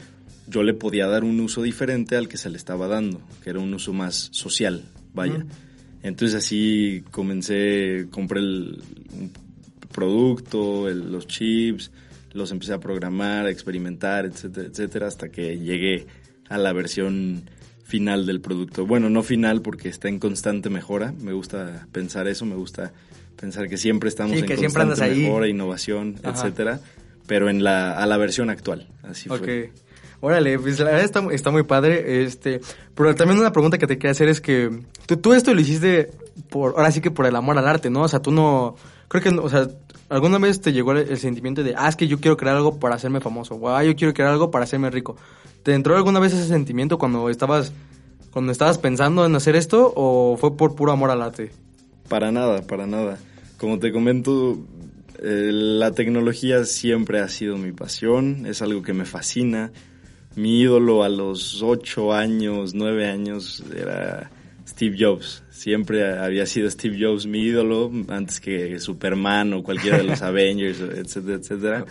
yo 0.48 0.64
le 0.64 0.74
podía 0.74 1.06
dar 1.06 1.24
un 1.24 1.40
uso 1.40 1.62
diferente 1.62 2.16
al 2.16 2.28
que 2.28 2.38
se 2.38 2.50
le 2.50 2.58
estaba 2.58 2.88
dando, 2.88 3.22
que 3.44 3.52
era 3.52 3.60
un 3.60 3.72
uso 3.76 3.94
más 3.94 4.30
social, 4.32 4.86
vaya. 5.14 5.46
Entonces 6.02 6.36
así 6.36 7.04
comencé, 7.12 8.08
compré 8.10 8.40
el 8.40 8.82
producto, 9.92 10.90
el- 10.90 11.12
los 11.12 11.28
chips, 11.28 11.92
los 12.34 12.52
empecé 12.52 12.74
a 12.74 12.80
programar, 12.80 13.46
a 13.46 13.52
experimentar, 13.52 14.26
etcétera, 14.26 14.68
etcétera, 14.68 15.08
hasta 15.08 15.30
que 15.30 15.60
llegué 15.60 16.08
a 16.50 16.58
la 16.58 16.74
versión 16.74 17.44
final 17.84 18.26
del 18.26 18.42
producto. 18.42 18.88
Bueno, 18.88 19.12
no 19.12 19.22
final 19.22 19.62
porque 19.62 19.90
está 19.90 20.10
en 20.10 20.18
constante 20.18 20.72
mejora, 20.72 21.14
me 21.22 21.34
gusta 21.34 21.88
pensar 21.92 22.28
eso, 22.28 22.48
me 22.48 22.56
gusta 22.56 22.94
pensar 23.40 23.68
que 23.70 23.78
siempre 23.78 24.10
estamos 24.10 24.34
Sí, 24.34 24.40
en 24.40 24.46
que 24.46 24.58
siempre 24.58 24.82
andas 24.84 25.00
ahí. 25.02 25.24
mejora, 25.24 25.48
innovación, 25.48 26.16
Ajá. 26.24 26.32
etcétera, 26.32 26.80
pero 27.28 27.50
en 27.50 27.64
la, 27.64 27.94
a 27.94 28.06
la 28.06 28.18
versión 28.18 28.50
actual, 28.50 28.88
así 29.04 29.30
Ok. 29.30 29.38
fue. 29.40 29.72
Órale, 30.20 30.58
pues 30.58 30.80
la 30.80 30.86
verdad 30.86 31.04
está, 31.06 31.24
está 31.32 31.52
muy 31.52 31.62
padre. 31.62 32.24
Este, 32.24 32.60
pero 32.96 33.14
también 33.14 33.40
una 33.40 33.52
pregunta 33.52 33.78
que 33.78 33.86
te 33.86 33.98
quería 34.00 34.12
hacer 34.12 34.30
es 34.30 34.42
que 34.42 34.72
tú, 35.06 35.18
tú 35.18 35.34
esto 35.34 35.54
lo 35.54 35.62
hiciste 35.62 36.10
por, 36.50 36.72
ahora 36.76 36.92
sí 36.92 37.02
que 37.02 37.12
por 37.12 37.28
el 37.28 37.36
amor 37.36 37.56
al 37.58 37.68
arte, 37.68 37.92
¿no? 37.92 38.02
O 38.02 38.08
sea, 38.08 38.20
tú 38.20 38.32
no, 38.32 38.76
creo 39.10 39.22
que, 39.22 39.30
o 39.30 39.48
sea, 39.48 39.68
alguna 40.10 40.40
vez 40.40 40.60
te 40.60 40.74
llegó 40.74 40.94
el, 40.94 41.08
el 41.10 41.18
sentimiento 41.20 41.64
de, 41.64 41.76
ah, 41.78 41.88
es 41.88 41.96
que 41.96 42.08
yo 42.08 42.20
quiero 42.20 42.36
crear 42.36 42.56
algo 42.56 42.80
para 42.80 42.96
hacerme 42.96 43.22
famoso, 43.22 43.54
o 43.56 43.70
ah, 43.70 43.84
yo 43.84 43.96
quiero 43.96 44.12
crear 44.16 44.32
algo 44.32 44.50
para 44.50 44.64
hacerme 44.64 44.90
rico. 44.90 45.16
¿Te 45.62 45.76
entró 45.76 45.96
alguna 45.96 46.20
vez 46.20 46.34
ese 46.34 46.48
sentimiento 46.48 46.98
cuando 46.98 47.30
estabas, 47.30 47.72
cuando 48.32 48.52
estabas 48.52 48.80
pensando 48.80 49.24
en 49.24 49.36
hacer 49.36 49.56
esto 49.56 49.94
o 49.96 50.36
fue 50.40 50.58
por 50.58 50.74
puro 50.74 50.92
amor 50.94 51.12
al 51.12 51.22
arte? 51.22 51.52
Para 52.10 52.32
nada, 52.32 52.64
para 52.64 52.88
nada. 52.88 53.20
Como 53.58 53.80
te 53.80 53.92
comento, 53.92 54.64
eh, 55.20 55.50
la 55.52 55.92
tecnología 55.92 56.64
siempre 56.66 57.20
ha 57.20 57.28
sido 57.28 57.58
mi 57.58 57.72
pasión, 57.72 58.46
es 58.46 58.62
algo 58.62 58.84
que 58.84 58.94
me 58.94 59.06
fascina. 59.06 59.72
Mi 60.36 60.62
ídolo 60.62 61.04
a 61.04 61.10
los 61.10 61.64
ocho 61.64 62.14
años, 62.14 62.76
nueve 62.76 63.08
años 63.08 63.64
era 63.76 64.30
Steve 64.68 64.96
Jobs. 65.00 65.44
Siempre 65.50 66.18
había 66.20 66.46
sido 66.46 66.70
Steve 66.70 66.98
Jobs 67.02 67.26
mi 67.26 67.40
ídolo 67.40 67.92
antes 68.10 68.40
que 68.40 68.80
Superman 68.80 69.54
o 69.54 69.64
cualquiera 69.64 69.98
de 69.98 70.04
los 70.04 70.22
Avengers, 70.24 70.80
etcétera, 70.80 71.38
etcétera. 71.38 71.86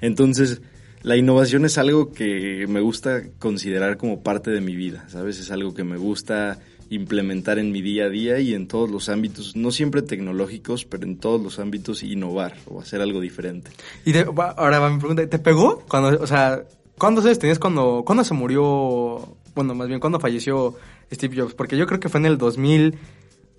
Entonces, 0.00 0.60
la 1.02 1.16
innovación 1.16 1.64
es 1.64 1.78
algo 1.78 2.12
que 2.12 2.66
me 2.68 2.80
gusta 2.80 3.22
considerar 3.38 3.96
como 3.96 4.24
parte 4.24 4.50
de 4.50 4.60
mi 4.60 4.74
vida, 4.74 5.04
¿sabes? 5.08 5.38
Es 5.38 5.52
algo 5.52 5.72
que 5.72 5.84
me 5.84 5.96
gusta 5.98 6.58
implementar 6.90 7.58
en 7.58 7.72
mi 7.72 7.82
día 7.82 8.04
a 8.04 8.08
día 8.08 8.38
y 8.38 8.54
en 8.54 8.68
todos 8.68 8.90
los 8.90 9.08
ámbitos, 9.08 9.56
no 9.56 9.70
siempre 9.72 10.02
tecnológicos, 10.02 10.84
pero 10.84 11.04
en 11.04 11.16
todos 11.18 11.42
los 11.42 11.58
ámbitos 11.58 12.02
innovar 12.02 12.54
o 12.66 12.80
hacer 12.80 13.00
algo 13.00 13.20
diferente. 13.20 13.70
Y 14.04 14.12
te- 14.12 14.26
ahora 14.56 14.78
va 14.78 14.90
mi 14.90 14.98
pregunta, 14.98 15.26
¿te 15.28 15.38
pegó? 15.38 15.82
Cuando, 15.88 16.20
o 16.22 16.26
sea, 16.26 16.62
¿cuántos 16.98 17.24
años 17.24 17.38
tenías 17.38 17.58
cuando, 17.58 18.02
cuando 18.06 18.22
se 18.24 18.34
murió, 18.34 19.36
bueno, 19.54 19.74
más 19.74 19.88
bien, 19.88 19.98
cuando 20.00 20.20
falleció 20.20 20.74
Steve 21.12 21.36
Jobs? 21.40 21.54
Porque 21.54 21.76
yo 21.76 21.86
creo 21.86 21.98
que 21.98 22.08
fue 22.08 22.20
en 22.20 22.26
el 22.26 22.38
2000, 22.38 22.94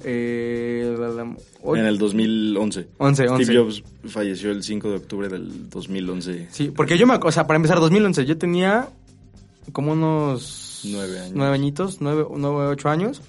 eh, 0.04 0.96
la- 0.98 1.36
En 1.80 1.86
el 1.86 1.98
2011. 1.98 2.88
11, 2.98 3.28
11. 3.28 3.44
Steve 3.44 3.60
Jobs 3.60 3.84
falleció 4.06 4.52
el 4.52 4.64
5 4.64 4.90
de 4.90 4.96
octubre 4.98 5.28
del 5.28 5.70
2011. 5.70 6.48
Sí, 6.52 6.72
porque 6.76 6.98
yo 6.98 7.06
me, 7.08 7.16
o 7.16 7.32
sea, 7.32 7.46
para 7.48 7.58
empezar, 7.58 7.80
2011, 7.80 8.26
yo 8.26 8.38
tenía 8.38 8.88
como 9.74 9.92
unos... 9.92 10.66
Nueve 10.86 11.20
años. 11.20 11.32
Nueve 11.36 11.54
añitos, 11.56 11.98
nueve, 12.02 12.26
nueve, 12.36 12.66
ocho 12.68 12.90
años. 12.90 13.22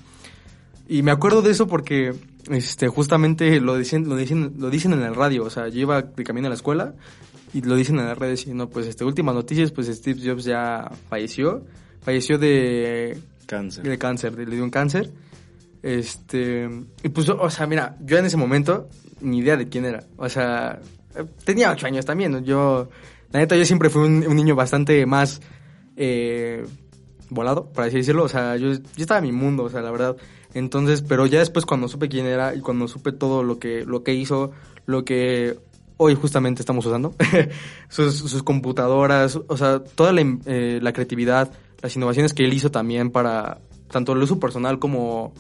Y 0.89 1.03
me 1.03 1.11
acuerdo 1.11 1.43
de 1.43 1.51
eso 1.51 1.67
porque, 1.67 2.15
este, 2.51 2.89
justamente 2.89 3.61
lo 3.61 3.77
dicen, 3.77 4.09
lo 4.09 4.17
dicen, 4.17 4.55
lo 4.59 4.71
dicen 4.71 4.93
en 4.93 5.03
el 5.03 5.15
radio. 5.15 5.45
O 5.45 5.51
sea, 5.51 5.69
yo 5.69 5.81
iba 5.81 6.03
de 6.03 6.25
camino 6.25 6.47
a 6.47 6.51
la 6.51 6.55
escuela 6.57 6.95
y 7.53 7.61
lo 7.63 7.77
dicen 7.77 7.99
en 7.99 8.07
las 8.07 8.17
redes 8.19 8.47
y 8.47 8.55
no, 8.55 8.69
pues, 8.69 8.87
este, 8.87 9.05
últimas 9.05 9.35
noticias, 9.35 9.71
pues 9.73 9.87
Steve 9.89 10.21
Jobs 10.25 10.45
ya 10.45 10.91
falleció. 11.09 11.65
Falleció 12.03 12.39
de, 12.39 13.19
Cáncer. 13.47 13.85
de 13.85 13.99
cáncer, 13.99 14.35
de- 14.37 14.47
le 14.47 14.55
dio 14.57 14.65
un 14.65 14.71
cáncer. 14.71 15.11
Este, 15.83 16.69
y 17.03 17.09
pues, 17.11 17.29
o 17.29 17.51
sea, 17.51 17.67
mira, 17.67 17.97
yo 18.01 18.19
en 18.19 18.27
ese 18.27 18.37
momento 18.37 18.89
ni 19.21 19.39
idea 19.39 19.57
de 19.57 19.69
quién 19.69 19.85
era. 19.85 20.05
O 20.17 20.29
sea, 20.29 20.81
tenía 21.45 21.71
ocho 21.71 21.87
años 21.87 22.05
también. 22.05 22.33
¿no? 22.33 22.39
Yo, 22.41 22.89
la 23.33 23.41
neta, 23.41 23.57
yo 23.57 23.65
siempre 23.65 23.91
fui 23.91 24.03
un, 24.07 24.27
un 24.27 24.37
niño 24.37 24.55
bastante 24.55 25.05
más 25.07 25.41
eh, 25.97 26.65
volado, 27.31 27.67
por 27.67 27.85
así 27.85 27.97
decirlo. 27.97 28.25
O 28.25 28.29
sea, 28.29 28.57
yo, 28.57 28.73
estaba 28.97 29.19
en 29.19 29.25
mi 29.25 29.33
mundo, 29.33 29.65
o 29.65 29.71
sea, 29.71 29.81
la 29.81 29.91
verdad. 29.91 30.17
Entonces, 30.55 31.03
pero 31.03 31.27
ya 31.27 31.41
después 31.41 31.67
cuando 31.67 31.89
supe 31.89 32.09
quién 32.09 32.27
era 32.27 32.55
y 32.55 32.61
cuando 32.61 32.89
supe 32.89 33.13
todo 33.13 33.43
lo 33.43 33.59
que, 33.59 33.85
lo 33.85 34.03
que 34.03 34.15
hizo, 34.15 34.53
lo 34.87 35.05
que 35.05 35.59
hoy 35.99 36.15
justamente 36.15 36.63
estamos 36.63 36.87
usando, 36.87 37.15
sus, 37.89 38.17
sus 38.17 38.43
computadoras, 38.43 39.39
o 39.47 39.57
sea, 39.57 39.81
toda 39.81 40.13
eh, 40.47 40.79
la 40.81 40.93
creatividad, 40.93 41.53
las 41.83 41.95
innovaciones 41.97 42.33
que 42.33 42.45
él 42.45 42.55
hizo 42.55 42.71
también 42.71 43.11
para 43.11 43.59
tanto 43.91 44.13
el 44.13 44.23
uso 44.23 44.39
personal 44.39 44.79
como, 44.79 45.35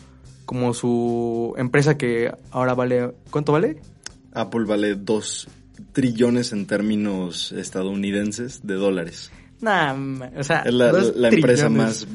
como 0.45 0.75
su 0.75 1.55
empresa 1.57 1.97
que 1.97 2.33
ahora 2.51 2.75
vale, 2.75 3.15
¿cuánto 3.31 3.53
vale? 3.53 3.81
Apple 4.33 4.65
vale 4.67 4.95
2 4.95 5.49
trillones 5.93 6.53
en 6.53 6.67
términos 6.67 7.53
estadounidenses 7.53 8.67
de 8.67 8.75
dólares. 8.75 9.31
Nah, 9.61 9.93
o 10.39 10.45
sea, 10.45 10.61
Es 10.63 10.73
la, 10.73 10.91
empresa 11.31 11.69
más, 11.69 12.07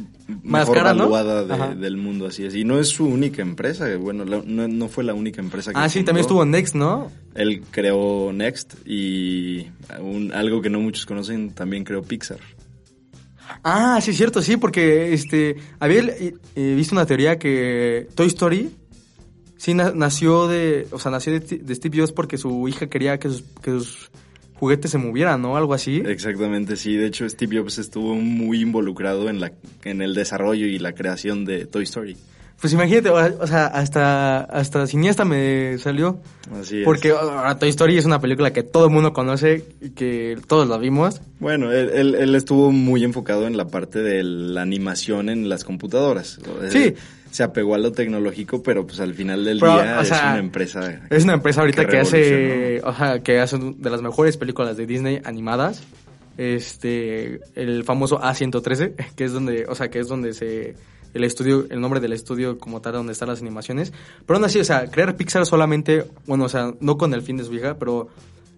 Más 0.43 0.62
mejor 0.62 0.77
cara, 0.77 0.93
¿no? 0.93 1.10
valuada 1.10 1.43
de- 1.43 1.53
Ajá. 1.53 1.75
del 1.75 1.97
mundo, 1.97 2.27
así 2.27 2.45
es. 2.45 2.56
Y 2.56 2.63
no 2.63 2.79
es 2.79 2.88
su 2.88 3.06
única 3.06 3.41
empresa, 3.41 3.86
bueno, 3.97 4.23
la- 4.23 4.41
no, 4.45 4.67
no 4.69 4.88
fue 4.88 5.03
la 5.03 5.13
única 5.13 5.41
empresa 5.41 5.73
que 5.73 5.77
Ah, 5.79 5.89
sí, 5.89 5.99
fundó. 5.99 6.06
también 6.08 6.21
estuvo 6.21 6.45
Next, 6.45 6.75
¿no? 6.75 7.12
Él 7.36 7.62
creó 7.69 8.32
Next 8.32 8.75
y 8.88 9.67
un- 9.99 10.32
algo 10.34 10.62
que 10.62 10.69
no 10.69 10.79
muchos 10.79 11.06
conocen, 11.06 11.49
también 11.51 11.84
creó 11.84 12.01
Pixar. 12.01 12.38
Ah, 13.63 13.99
sí, 14.01 14.12
es 14.12 14.17
cierto, 14.17 14.41
sí, 14.41 14.56
porque 14.58 15.13
este 15.13 15.58
había 15.79 15.99
eh, 16.01 16.34
eh, 16.56 16.73
visto 16.75 16.95
una 16.95 17.06
teoría 17.06 17.38
que 17.38 18.08
Toy 18.15 18.27
Story 18.27 18.71
sí 19.58 19.73
na- 19.73 19.91
nació 19.93 20.47
de, 20.47 20.88
o 20.91 20.97
sea, 20.99 21.12
nació 21.12 21.34
de, 21.34 21.39
de 21.39 21.75
Steve 21.75 21.99
Jobs 21.99 22.12
porque 22.13 22.38
su 22.38 22.67
hija 22.69 22.88
quería 22.88 23.19
que 23.19 23.29
sus, 23.29 23.43
que 23.62 23.71
sus 23.71 24.12
juguetes 24.63 24.91
se 24.91 24.97
movieran, 24.97 25.41
¿no? 25.41 25.58
Algo 25.58 25.73
así. 25.73 26.02
Exactamente, 26.06 26.78
sí. 26.78 26.95
De 26.95 27.08
hecho, 27.08 27.28
Steve 27.28 27.58
Jobs 27.58 27.80
estuvo 27.80 28.15
muy 28.15 28.62
involucrado 28.62 29.30
en, 29.30 29.41
la, 29.41 29.52
en 29.84 30.02
el 30.02 30.15
desarrollo 30.15 30.65
y 30.67 30.80
la 30.80 30.93
creación 30.93 31.43
de 31.43 31.65
Toy 31.65 31.84
Story. 31.84 32.15
Pues 32.63 32.71
imagínate, 32.71 33.10
o 33.10 33.45
sea, 33.45 33.65
hasta, 33.65 34.39
hasta 34.39 34.88
Siniestra 34.88 35.26
me 35.26 35.78
salió. 35.80 36.21
Así 36.58 36.80
es. 36.80 36.86
Porque 36.86 37.12
uh, 37.12 37.56
Toy 37.60 37.67
Story 37.67 37.97
es 37.97 38.06
una 38.06 38.21
película 38.21 38.54
que 38.54 38.63
todo 38.63 38.86
el 38.86 38.89
mundo 38.89 39.12
conoce 39.12 39.65
y 39.82 39.89
que 39.89 40.38
todos 40.47 40.69
la 40.69 40.78
vimos. 40.78 41.19
Bueno, 41.41 41.73
él, 41.73 41.89
él, 41.93 42.15
él 42.15 42.36
estuvo 42.36 42.71
muy 42.71 43.04
enfocado 43.04 43.47
en 43.47 43.58
la 43.58 43.67
parte 43.67 43.99
de 43.99 44.23
la 44.23 44.62
animación 44.62 45.28
en 45.28 45.49
las 45.49 45.65
computadoras. 45.65 46.39
Sí. 46.69 46.93
Se 47.32 47.43
apegó 47.43 47.76
a 47.76 47.80
lo 47.80 47.91
tecnológico, 47.91 48.63
pero 48.63 48.88
pues 48.88 49.02
al 49.02 49.13
final 49.13 49.43
del 49.43 49.60
día 49.60 49.99
es 49.99 50.10
una 50.12 50.38
empresa. 50.38 51.02
Es 51.10 51.26
una 51.26 51.34
empresa 51.34 51.60
ahorita 51.60 51.84
que, 51.84 51.91
que 51.91 51.99
hace, 51.99 52.82
o 52.82 52.93
sea, 52.93 53.19
que 53.19 53.41
hace 53.41 53.58
de 53.60 53.89
las 53.89 54.02
mejores 54.02 54.38
películas 54.38 54.78
de 54.78 54.86
Disney 54.86 55.19
animadas. 55.26 55.84
Este, 56.38 57.41
el 57.56 57.84
famoso 57.84 58.21
A113, 58.21 58.93
que 59.17 59.26
es 59.26 59.34
donde, 59.34 59.65
o 59.67 59.76
sea, 59.76 59.89
que 59.89 59.99
es 59.99 60.08
donde 60.08 60.32
se 60.32 60.76
el 61.13 61.23
estudio, 61.23 61.65
el 61.69 61.80
nombre 61.80 61.99
del 61.99 62.13
estudio 62.13 62.58
como 62.58 62.82
tal 62.82 62.93
donde 62.93 63.13
están 63.13 63.30
las 63.30 63.41
animaciones. 63.41 63.93
Pero 64.26 64.38
aún 64.38 64.45
así, 64.45 64.60
o 64.60 64.63
sea, 64.63 64.89
crear 64.89 65.15
Pixar 65.15 65.45
solamente, 65.45 66.06
bueno, 66.26 66.45
o 66.45 66.49
sea, 66.49 66.73
no 66.80 66.97
con 66.97 67.13
el 67.13 67.21
fin 67.21 67.38
de 67.38 67.43
su 67.43 67.54
hija, 67.54 67.78
pero 67.78 68.08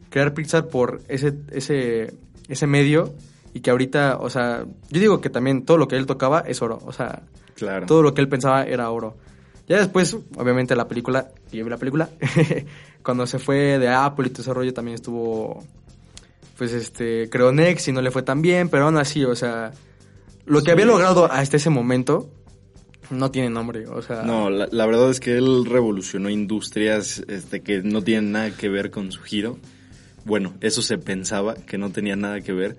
crear 0.10 0.34
Pixar 0.34 0.68
por 0.68 1.02
ese, 1.08 1.34
ese, 1.52 2.14
ese 2.48 2.68
medio 2.68 3.14
y 3.54 3.62
que 3.62 3.72
ahorita, 3.72 4.18
o 4.20 4.30
sea, 4.30 4.66
yo 4.90 5.00
digo 5.00 5.22
que 5.22 5.30
también 5.30 5.64
todo 5.64 5.78
lo 5.78 5.88
que 5.88 5.96
él 5.96 6.06
tocaba 6.06 6.42
es 6.42 6.62
oro, 6.62 6.82
o 6.86 6.92
sea, 6.92 7.24
claro. 7.56 7.86
todo 7.86 8.04
lo 8.04 8.14
que 8.14 8.22
él 8.22 8.30
pensaba 8.30 8.64
era 8.64 8.90
oro. 8.90 9.16
Ya 9.68 9.78
después, 9.78 10.16
obviamente, 10.36 10.76
la 10.76 10.88
película, 10.88 11.32
y 11.52 11.64
la 11.64 11.78
película, 11.78 12.10
cuando 13.04 13.26
se 13.26 13.40
fue 13.40 13.80
de 13.80 13.88
Apple 13.88 14.28
y 14.28 14.30
todo 14.30 14.42
ese 14.42 14.54
rollo 14.54 14.74
también 14.74 14.96
estuvo, 14.96 15.64
pues, 16.58 16.74
este, 16.74 17.30
creo 17.30 17.52
Next 17.52 17.88
y 17.88 17.92
no 17.92 18.02
le 18.02 18.12
fue 18.12 18.24
tan 18.24 18.42
bien, 18.42 18.70
pero 18.70 18.86
aún 18.86 18.98
así, 18.98 19.24
o 19.24 19.36
sea, 19.36 19.72
lo 20.46 20.62
que 20.62 20.72
había 20.72 20.86
logrado 20.86 21.26
hasta 21.32 21.58
ese 21.58 21.70
momento, 21.70 22.30
no 23.10 23.32
tiene 23.32 23.50
nombre, 23.50 23.88
o 23.88 24.02
sea... 24.02 24.24
No, 24.24 24.50
la, 24.50 24.86
verdad 24.86 25.10
es 25.10 25.20
que 25.20 25.38
él 25.38 25.66
revolucionó 25.66 26.30
industrias 26.30 27.24
este, 27.28 27.62
que 27.62 27.82
no 27.82 28.02
tienen 28.02 28.32
nada 28.32 28.52
que 28.52 28.70
ver 28.70 28.92
con 28.92 29.12
su 29.12 29.22
giro. 29.22 29.58
Bueno, 30.24 30.54
eso 30.62 30.82
se 30.82 30.98
pensaba, 30.98 31.56
que 31.56 31.78
no 31.78 31.92
tenía 31.92 32.16
nada 32.16 32.42
que 32.42 32.52
ver, 32.52 32.78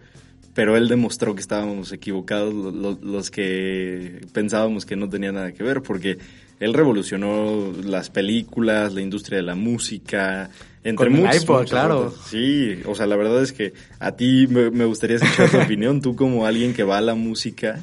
pero 0.55 0.77
él 0.77 0.89
demostró 0.89 1.35
que 1.35 1.41
estábamos 1.41 1.93
equivocados 1.93 2.53
los, 2.55 3.31
que 3.31 4.21
pensábamos 4.33 4.85
que 4.85 4.97
no 4.97 5.09
tenía 5.09 5.31
nada 5.31 5.53
que 5.53 5.63
ver, 5.63 5.83
porque 5.83 6.19
él 6.59 6.75
revolucionó 6.75 7.73
las 7.85 8.11
películas, 8.11 8.95
la 8.95 9.03
industria 9.03 9.37
de 9.37 9.45
la 9.45 9.55
música, 9.55 10.51
entre 10.83 11.11
Con 11.11 11.33
iPod, 11.33 11.69
claro. 11.69 12.15
Sí, 12.27 12.81
o 12.87 12.95
sea, 12.95 13.07
la 13.07 13.17
verdad 13.17 13.43
es 13.43 13.53
que 13.53 13.75
a 14.01 14.13
ti 14.13 14.47
me, 14.49 14.71
me 14.71 14.87
gustaría 14.87 15.17
escuchar 15.17 15.51
tu 15.51 15.59
opinión, 15.63 16.01
tú 16.01 16.17
como 16.17 16.47
alguien 16.47 16.75
que 16.75 16.83
va 16.83 16.99
a 16.99 17.03
la 17.03 17.15
música 17.15 17.83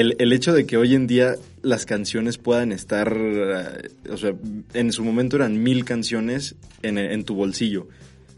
el, 0.00 0.16
el, 0.18 0.32
hecho 0.32 0.52
de 0.52 0.66
que 0.66 0.76
hoy 0.76 0.94
en 0.94 1.06
día 1.06 1.34
las 1.62 1.86
canciones 1.86 2.38
puedan 2.38 2.72
estar, 2.72 3.14
eh, 3.16 3.90
o 4.10 4.16
sea, 4.16 4.32
en 4.74 4.92
su 4.92 5.04
momento 5.04 5.36
eran 5.36 5.62
mil 5.62 5.84
canciones 5.84 6.54
en, 6.82 6.98
en, 6.98 7.24
tu 7.24 7.34
bolsillo. 7.34 7.88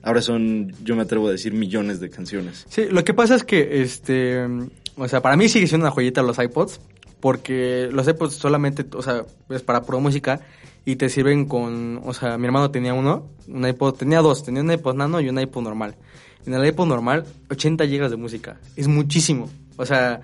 Ahora 0.03 0.20
son, 0.20 0.72
yo 0.83 0.96
me 0.96 1.03
atrevo 1.03 1.29
a 1.29 1.31
decir, 1.31 1.53
millones 1.53 2.01
de 2.01 2.11
canciones. 2.11 2.66
Sí, 2.68 2.87
lo 2.90 3.05
que 3.05 3.14
pasa 3.14 3.37
es 3.37 3.44
que, 3.44 3.83
este, 3.83 4.44
o 4.96 5.09
sea, 5.09 5.22
para 5.22 5.37
mí 5.37 5.48
sigue 5.48 5.66
siendo 5.66 5.87
una 5.87 5.92
joyita 5.92 6.22
los 6.22 6.38
iPods, 6.38 6.81
porque 7.20 7.88
los 7.92 8.09
iPods 8.09 8.35
solamente, 8.35 8.85
o 8.94 9.03
sea, 9.03 9.25
es 9.48 9.62
para 9.62 9.83
pro 9.83 10.01
música 10.01 10.40
y 10.85 10.96
te 10.96 11.09
sirven 11.09 11.44
con, 11.46 12.01
o 12.05 12.12
sea, 12.12 12.37
mi 12.38 12.46
hermano 12.46 12.72
tenía 12.72 12.94
uno, 12.94 13.29
un 13.46 13.66
iPod, 13.66 13.94
tenía 13.94 14.20
dos, 14.20 14.42
tenía 14.44 14.62
un 14.62 14.72
iPod 14.72 14.96
nano 14.96 15.20
y 15.20 15.29
un 15.29 15.38
iPod 15.38 15.62
normal. 15.62 15.94
En 16.44 16.55
el 16.55 16.66
iPod 16.66 16.88
normal, 16.88 17.25
80 17.51 17.87
gigas 17.87 18.11
de 18.11 18.16
música, 18.16 18.59
es 18.75 18.88
muchísimo. 18.88 19.48
O 19.77 19.87
sea, 19.87 20.22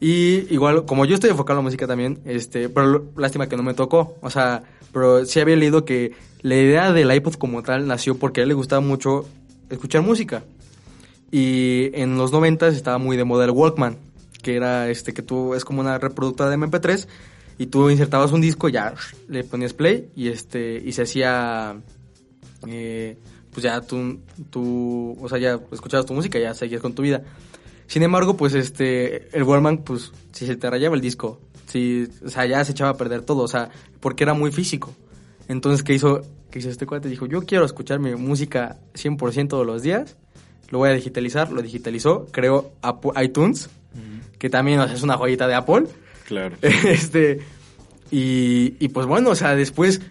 y 0.00 0.52
igual, 0.52 0.84
como 0.84 1.04
yo 1.04 1.14
estoy 1.14 1.30
enfocado 1.30 1.58
en 1.58 1.64
la 1.64 1.68
música 1.68 1.86
también, 1.86 2.20
este, 2.24 2.68
pero 2.68 3.06
lástima 3.16 3.48
que 3.48 3.56
no 3.56 3.62
me 3.62 3.74
tocó. 3.74 4.16
O 4.20 4.30
sea, 4.30 4.62
pero 4.92 5.24
sí 5.24 5.40
había 5.40 5.56
leído 5.56 5.84
que 5.84 6.12
la 6.42 6.54
idea 6.54 6.92
del 6.92 7.12
iPod 7.12 7.34
como 7.34 7.62
tal 7.62 7.86
nació 7.86 8.16
porque 8.16 8.40
a 8.40 8.42
él 8.44 8.48
le 8.48 8.54
gustaba 8.54 8.80
mucho 8.80 9.26
escuchar 9.70 10.02
música. 10.02 10.44
Y 11.30 11.90
en 11.94 12.16
los 12.16 12.32
90 12.32 12.68
estaba 12.68 12.98
muy 12.98 13.16
de 13.16 13.24
moda 13.24 13.44
el 13.44 13.50
Walkman, 13.50 13.98
que 14.42 14.56
era 14.56 14.88
este 14.88 15.12
que 15.12 15.22
tú 15.22 15.54
es 15.54 15.64
como 15.64 15.80
una 15.80 15.98
reproductora 15.98 16.48
de 16.48 16.56
MP3 16.56 17.06
y 17.58 17.66
tú 17.66 17.90
insertabas 17.90 18.32
un 18.32 18.40
disco, 18.40 18.68
ya 18.68 18.94
le 19.28 19.44
ponías 19.44 19.74
play 19.74 20.08
y 20.14 20.28
este 20.28 20.80
y 20.82 20.92
se 20.92 21.02
hacía 21.02 21.76
eh, 22.66 23.18
pues 23.50 23.64
ya 23.64 23.80
tú, 23.80 24.20
tú, 24.50 25.18
o 25.20 25.28
sea, 25.28 25.38
ya 25.38 25.58
escuchabas 25.72 26.06
tu 26.06 26.14
música 26.14 26.38
y 26.38 26.42
ya 26.42 26.54
seguías 26.54 26.80
con 26.80 26.94
tu 26.94 27.02
vida. 27.02 27.22
Sin 27.88 28.02
embargo, 28.02 28.36
pues 28.36 28.54
este, 28.54 29.34
el 29.36 29.42
Wallman, 29.42 29.78
pues, 29.78 30.12
si 30.32 30.46
se 30.46 30.56
te 30.56 30.70
rayaba 30.70 30.94
el 30.94 31.00
disco, 31.00 31.40
si, 31.66 32.06
o 32.24 32.28
sea, 32.28 32.44
ya 32.44 32.62
se 32.64 32.72
echaba 32.72 32.90
a 32.90 32.96
perder 32.96 33.22
todo, 33.22 33.42
o 33.42 33.48
sea, 33.48 33.70
porque 33.98 34.24
era 34.24 34.34
muy 34.34 34.52
físico. 34.52 34.94
Entonces, 35.48 35.82
¿qué 35.82 35.94
hizo? 35.94 36.20
¿Qué 36.50 36.58
hizo 36.58 36.68
este 36.68 36.86
cuate? 36.86 37.08
Dijo, 37.08 37.26
yo 37.26 37.42
quiero 37.42 37.64
escuchar 37.64 37.98
mi 37.98 38.14
música 38.14 38.78
100% 38.94 39.48
todos 39.48 39.66
los 39.66 39.82
días, 39.82 40.16
lo 40.68 40.78
voy 40.78 40.90
a 40.90 40.92
digitalizar, 40.92 41.50
lo 41.50 41.62
digitalizó, 41.62 42.26
creó 42.30 42.72
iTunes, 43.22 43.70
que 44.38 44.50
también 44.50 44.80
es 44.80 45.02
una 45.02 45.16
joyita 45.16 45.48
de 45.48 45.54
Apple. 45.54 45.84
Claro. 46.26 46.56
este, 46.62 47.40
y, 48.10 48.76
y 48.78 48.88
pues 48.88 49.06
bueno, 49.06 49.30
o 49.30 49.34
sea, 49.34 49.56
después 49.56 50.02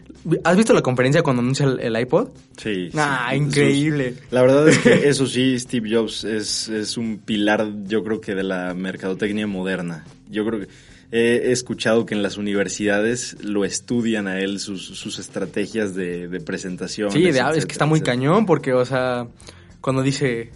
¿Has 0.43 0.57
visto 0.57 0.73
la 0.73 0.81
conferencia 0.81 1.23
cuando 1.23 1.41
anuncia 1.41 1.65
el, 1.65 1.99
iPod? 1.99 2.29
Sí. 2.57 2.89
Ah, 2.95 3.35
increíble. 3.35 4.15
la 4.31 4.41
verdad 4.41 4.67
es 4.67 4.79
que 4.79 5.07
eso 5.07 5.25
sí, 5.25 5.57
Steve 5.59 5.89
Jobs 5.95 6.23
es, 6.23 6.67
es 6.69 6.97
un 6.97 7.19
pilar, 7.19 7.67
yo 7.85 8.03
creo 8.03 8.19
que 8.19 8.35
de 8.35 8.43
la 8.43 8.73
mercadotecnia 8.73 9.47
moderna. 9.47 10.05
Yo 10.29 10.45
creo 10.45 10.61
que 10.61 10.67
he 11.11 11.51
escuchado 11.51 12.05
que 12.05 12.13
en 12.15 12.21
las 12.21 12.37
universidades 12.37 13.37
lo 13.41 13.63
estudian 13.63 14.27
a 14.27 14.39
él, 14.39 14.59
sus, 14.59 14.85
sus 14.85 15.19
estrategias 15.19 15.95
de, 15.95 16.27
de 16.27 16.39
presentación. 16.39 17.11
Sí, 17.11 17.27
es 17.27 17.65
que 17.65 17.71
está 17.71 17.85
muy 17.85 18.01
cañón 18.01 18.45
porque, 18.45 18.73
o 18.73 18.85
sea, 18.85 19.27
cuando 19.81 20.01
dice 20.01 20.51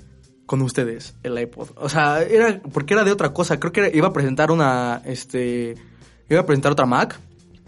con 0.46 0.62
ustedes 0.62 1.16
el 1.24 1.40
iPod, 1.40 1.70
o 1.76 1.88
sea, 1.88 2.22
era 2.22 2.62
porque 2.74 2.94
era 2.94 3.06
de 3.06 3.12
otra 3.12 3.32
cosa, 3.32 3.60
creo 3.60 3.72
que 3.72 3.92
iba 3.94 4.10
a 4.10 4.14
presentar 4.14 4.52
una, 4.52 5.02
este, 5.06 5.76
iba 6.30 6.42
a 6.42 6.46
presentar 6.46 6.74
otra 6.74 6.86
Mac 6.86 7.18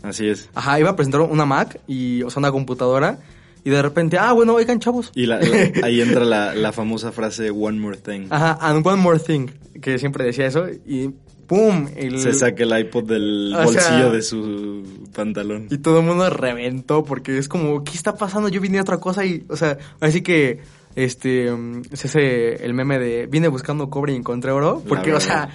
Así 0.04 0.28
es. 0.28 0.50
Ajá, 0.54 0.80
iba 0.80 0.92
a 0.92 0.96
presentar 0.96 1.22
una 1.22 1.46
Mac 1.46 1.80
y, 1.88 2.22
o 2.24 2.30
sea, 2.30 2.42
una 2.42 2.52
computadora. 2.52 3.20
Y 3.64 3.70
de 3.70 3.82
repente, 3.82 4.18
ah, 4.20 4.34
bueno, 4.34 4.54
oigan, 4.54 4.80
chavos. 4.80 5.12
Y 5.16 5.32
ahí 5.84 6.02
entra 6.02 6.26
la, 6.26 6.72
famosa 6.74 7.12
frase 7.12 7.50
One 7.50 7.80
More 7.80 7.98
Thing. 7.98 8.28
Ajá, 8.30 8.58
and 8.62 8.86
One 8.86 9.02
More 9.02 9.20
Thing, 9.20 9.48
que 9.82 9.98
siempre 9.98 10.26
decía 10.26 10.46
eso. 10.46 10.68
Y 10.86 11.10
¡pum! 11.48 11.88
Se 12.18 12.34
saca 12.34 12.64
el 12.64 12.78
iPod 12.78 13.06
del 13.06 13.54
bolsillo 13.56 14.12
de 14.12 14.22
su 14.22 15.08
pantalón. 15.16 15.68
Y 15.72 15.78
todo 15.78 16.00
el 16.00 16.06
mundo 16.06 16.30
reventó 16.30 17.06
porque 17.06 17.38
es 17.38 17.48
como, 17.48 17.84
¿qué 17.86 17.94
está 17.94 18.16
pasando? 18.16 18.50
Yo 18.50 18.60
vine 18.60 18.80
a 18.80 18.82
otra 18.82 18.98
cosa 18.98 19.26
y, 19.26 19.46
o 19.48 19.56
sea, 19.56 19.78
así 20.02 20.22
que, 20.22 20.60
este, 20.96 21.48
es 21.92 22.06
ese, 22.06 22.66
el 22.66 22.74
meme 22.74 23.00
de, 23.00 23.28
vine 23.28 23.48
buscando 23.48 23.90
cobre 23.90 24.12
y 24.12 24.18
encontré 24.18 24.52
oro. 24.52 24.84
Porque, 24.86 25.14
o 25.14 25.22
sea, 25.22 25.50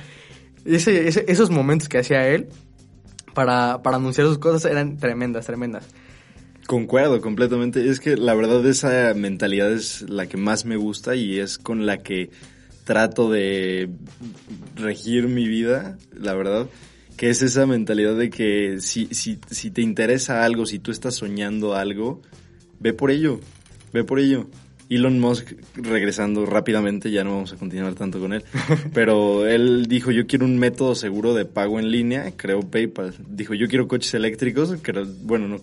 ese, 0.64 1.30
esos 1.30 1.50
momentos 1.50 1.90
que 1.90 1.98
hacía 1.98 2.26
él, 2.28 2.48
para, 3.38 3.84
para 3.84 3.98
anunciar 3.98 4.26
sus 4.26 4.38
cosas 4.38 4.68
eran 4.68 4.96
tremendas, 4.96 5.46
tremendas. 5.46 5.86
Concuerdo 6.66 7.20
completamente. 7.20 7.88
Es 7.88 8.00
que 8.00 8.16
la 8.16 8.34
verdad 8.34 8.66
esa 8.66 9.14
mentalidad 9.14 9.70
es 9.70 10.02
la 10.10 10.26
que 10.26 10.36
más 10.36 10.64
me 10.64 10.74
gusta 10.74 11.14
y 11.14 11.38
es 11.38 11.56
con 11.56 11.86
la 11.86 11.98
que 11.98 12.30
trato 12.82 13.30
de 13.30 13.90
regir 14.74 15.28
mi 15.28 15.46
vida, 15.46 15.98
la 16.12 16.34
verdad. 16.34 16.66
Que 17.16 17.30
es 17.30 17.42
esa 17.42 17.64
mentalidad 17.64 18.16
de 18.16 18.28
que 18.28 18.80
si, 18.80 19.06
si, 19.12 19.38
si 19.48 19.70
te 19.70 19.82
interesa 19.82 20.44
algo, 20.44 20.66
si 20.66 20.80
tú 20.80 20.90
estás 20.90 21.14
soñando 21.14 21.76
algo, 21.76 22.20
ve 22.80 22.92
por 22.92 23.12
ello, 23.12 23.38
ve 23.92 24.02
por 24.02 24.18
ello. 24.18 24.48
Elon 24.90 25.20
Musk, 25.20 25.52
regresando 25.74 26.46
rápidamente, 26.46 27.10
ya 27.10 27.24
no 27.24 27.32
vamos 27.34 27.52
a 27.52 27.56
continuar 27.56 27.94
tanto 27.94 28.18
con 28.20 28.32
él, 28.32 28.42
pero 28.94 29.46
él 29.46 29.86
dijo, 29.86 30.10
yo 30.10 30.26
quiero 30.26 30.46
un 30.46 30.58
método 30.58 30.94
seguro 30.94 31.34
de 31.34 31.44
pago 31.44 31.78
en 31.78 31.90
línea, 31.90 32.32
creo 32.36 32.60
PayPal. 32.60 33.14
Dijo, 33.28 33.54
yo 33.54 33.68
quiero 33.68 33.88
coches 33.88 34.14
eléctricos, 34.14 34.74
creo, 34.80 35.06
bueno, 35.22 35.48
no, 35.48 35.60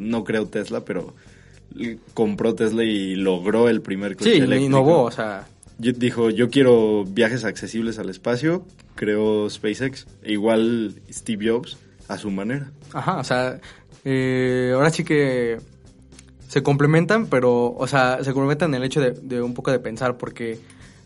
no 0.00 0.24
creo 0.24 0.46
Tesla, 0.46 0.84
pero 0.84 1.14
compró 2.14 2.54
Tesla 2.54 2.84
y 2.84 3.16
logró 3.16 3.68
el 3.68 3.82
primer 3.82 4.16
coche 4.16 4.36
eléctrico. 4.36 4.60
Sí, 4.60 4.66
innovó, 4.66 5.02
o 5.02 5.10
sea... 5.10 5.46
Dijo, 5.76 6.30
yo 6.30 6.50
quiero 6.50 7.04
viajes 7.04 7.44
accesibles 7.44 7.98
al 7.98 8.08
espacio, 8.08 8.64
creo 8.94 9.50
SpaceX, 9.50 10.06
e 10.22 10.32
igual 10.32 10.94
Steve 11.10 11.50
Jobs 11.50 11.76
a 12.06 12.16
su 12.16 12.30
manera. 12.30 12.70
Ajá, 12.92 13.18
o 13.18 13.24
sea, 13.24 13.58
eh, 14.04 14.70
ahora 14.72 14.90
sí 14.90 15.02
que 15.02 15.58
se 16.54 16.62
complementan, 16.62 17.26
pero, 17.26 17.74
o 17.74 17.86
sea, 17.88 18.22
se 18.22 18.32
complementan 18.32 18.72
en 18.72 18.80
el 18.80 18.84
hecho 18.84 19.00
de, 19.00 19.42
un 19.42 19.54
poco 19.54 19.72
de 19.72 19.80
pensar, 19.80 20.16
porque 20.16 20.60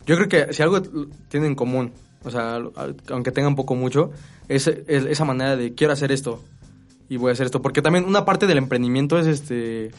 yo 0.05 0.14
creo 0.14 0.29
que 0.29 0.53
si 0.53 0.62
algo 0.62 0.83
tienen 1.31 1.53
en 1.53 1.55
común, 1.55 1.91
o 2.23 2.31
sea, 2.31 2.61
aunque 3.09 3.33
tengan 3.33 3.57
poco 3.57 3.75
mucho, 3.75 4.11
es, 4.47 4.66
esa 4.66 5.25
manera 5.25 5.57
de 5.57 5.75
quiero 5.75 5.95
hacer 5.95 6.12
esto 6.12 6.45
y 7.09 7.16
voy 7.16 7.31
a 7.31 7.33
hacer 7.33 7.47
esto, 7.47 7.62
porque 7.62 7.81
también 7.81 8.05
una 8.05 8.27
parte 8.27 8.47
del 8.47 8.59
emprendimiento 8.59 9.18
es 9.18 9.27
este 9.27 9.91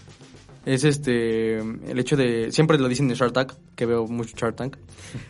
es 0.67 0.83
este 0.83 1.57
el 1.57 1.97
hecho 1.97 2.15
de 2.15 2.51
siempre 2.51 2.77
lo 2.77 2.87
dicen 2.87 3.09
en 3.09 3.15
Shark 3.15 3.33
Tank 3.33 3.53
que 3.75 3.87
veo 3.87 4.05
mucho 4.05 4.35
Shark 4.37 4.55
Tank 4.55 4.75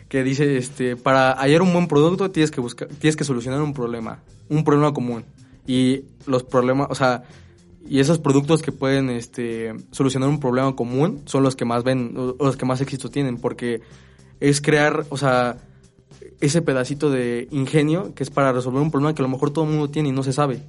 que 0.08 0.22
dice 0.22 0.58
este 0.58 0.96
para 0.96 1.32
hallar 1.32 1.62
un 1.62 1.72
buen 1.72 1.86
producto 1.86 2.30
tienes 2.30 2.50
que 2.50 2.60
buscar 2.60 2.88
tienes 2.88 3.16
que 3.16 3.24
solucionar 3.24 3.62
un 3.62 3.72
problema 3.72 4.18
un 4.50 4.64
problema 4.64 4.92
común. 4.92 5.24
Y 5.66 6.04
los 6.26 6.42
problemas, 6.42 6.88
o 6.90 6.94
sea, 6.94 7.22
y 7.88 8.00
esos 8.00 8.18
productos 8.18 8.62
que 8.62 8.72
pueden 8.72 9.10
este, 9.10 9.74
solucionar 9.90 10.28
un 10.28 10.40
problema 10.40 10.74
común 10.76 11.22
son 11.24 11.42
los 11.42 11.56
que 11.56 11.64
más 11.64 11.82
ven, 11.82 12.14
o 12.16 12.36
los 12.38 12.56
que 12.56 12.66
más 12.66 12.80
éxito 12.80 13.10
tienen, 13.10 13.38
porque 13.38 13.80
es 14.40 14.60
crear, 14.60 15.04
o 15.08 15.16
sea, 15.16 15.56
ese 16.40 16.62
pedacito 16.62 17.10
de 17.10 17.48
ingenio 17.50 18.14
que 18.14 18.22
es 18.22 18.30
para 18.30 18.52
resolver 18.52 18.82
un 18.82 18.90
problema 18.90 19.14
que 19.14 19.22
a 19.22 19.24
lo 19.24 19.28
mejor 19.28 19.50
todo 19.50 19.64
el 19.64 19.70
mundo 19.70 19.90
tiene 19.90 20.10
y 20.10 20.12
no 20.12 20.22
se 20.22 20.32
sabe. 20.32 20.62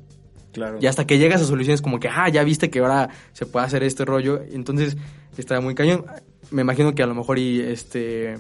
Claro. 0.52 0.80
Y 0.82 0.88
hasta 0.88 1.06
que 1.06 1.18
llegas 1.18 1.42
a 1.42 1.46
soluciones 1.46 1.82
como 1.82 2.00
que, 2.00 2.10
ah, 2.10 2.28
ya 2.30 2.44
viste 2.44 2.70
que 2.70 2.80
ahora 2.80 3.10
se 3.32 3.46
puede 3.46 3.66
hacer 3.66 3.84
este 3.84 4.04
rollo. 4.04 4.42
Entonces, 4.52 4.98
está 5.38 5.62
muy 5.62 5.76
cañón. 5.76 6.06
Me 6.50 6.62
imagino 6.62 6.94
que 6.94 7.04
a 7.04 7.08
lo 7.08 7.16
mejor 7.16 7.40
y 7.40 7.62
este 7.62 8.38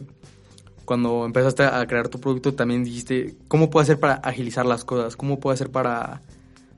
cuando 0.83 1.25
empezaste 1.25 1.63
a 1.63 1.85
crear 1.87 2.09
tu 2.09 2.19
producto 2.19 2.53
también 2.53 2.83
dijiste, 2.83 3.35
¿cómo 3.47 3.69
puedo 3.69 3.83
hacer 3.83 3.97
para 3.97 4.15
agilizar 4.15 4.65
las 4.65 4.83
cosas? 4.83 5.15
¿Cómo 5.15 5.39
puedo 5.39 5.53
hacer 5.53 5.69
para 5.69 6.21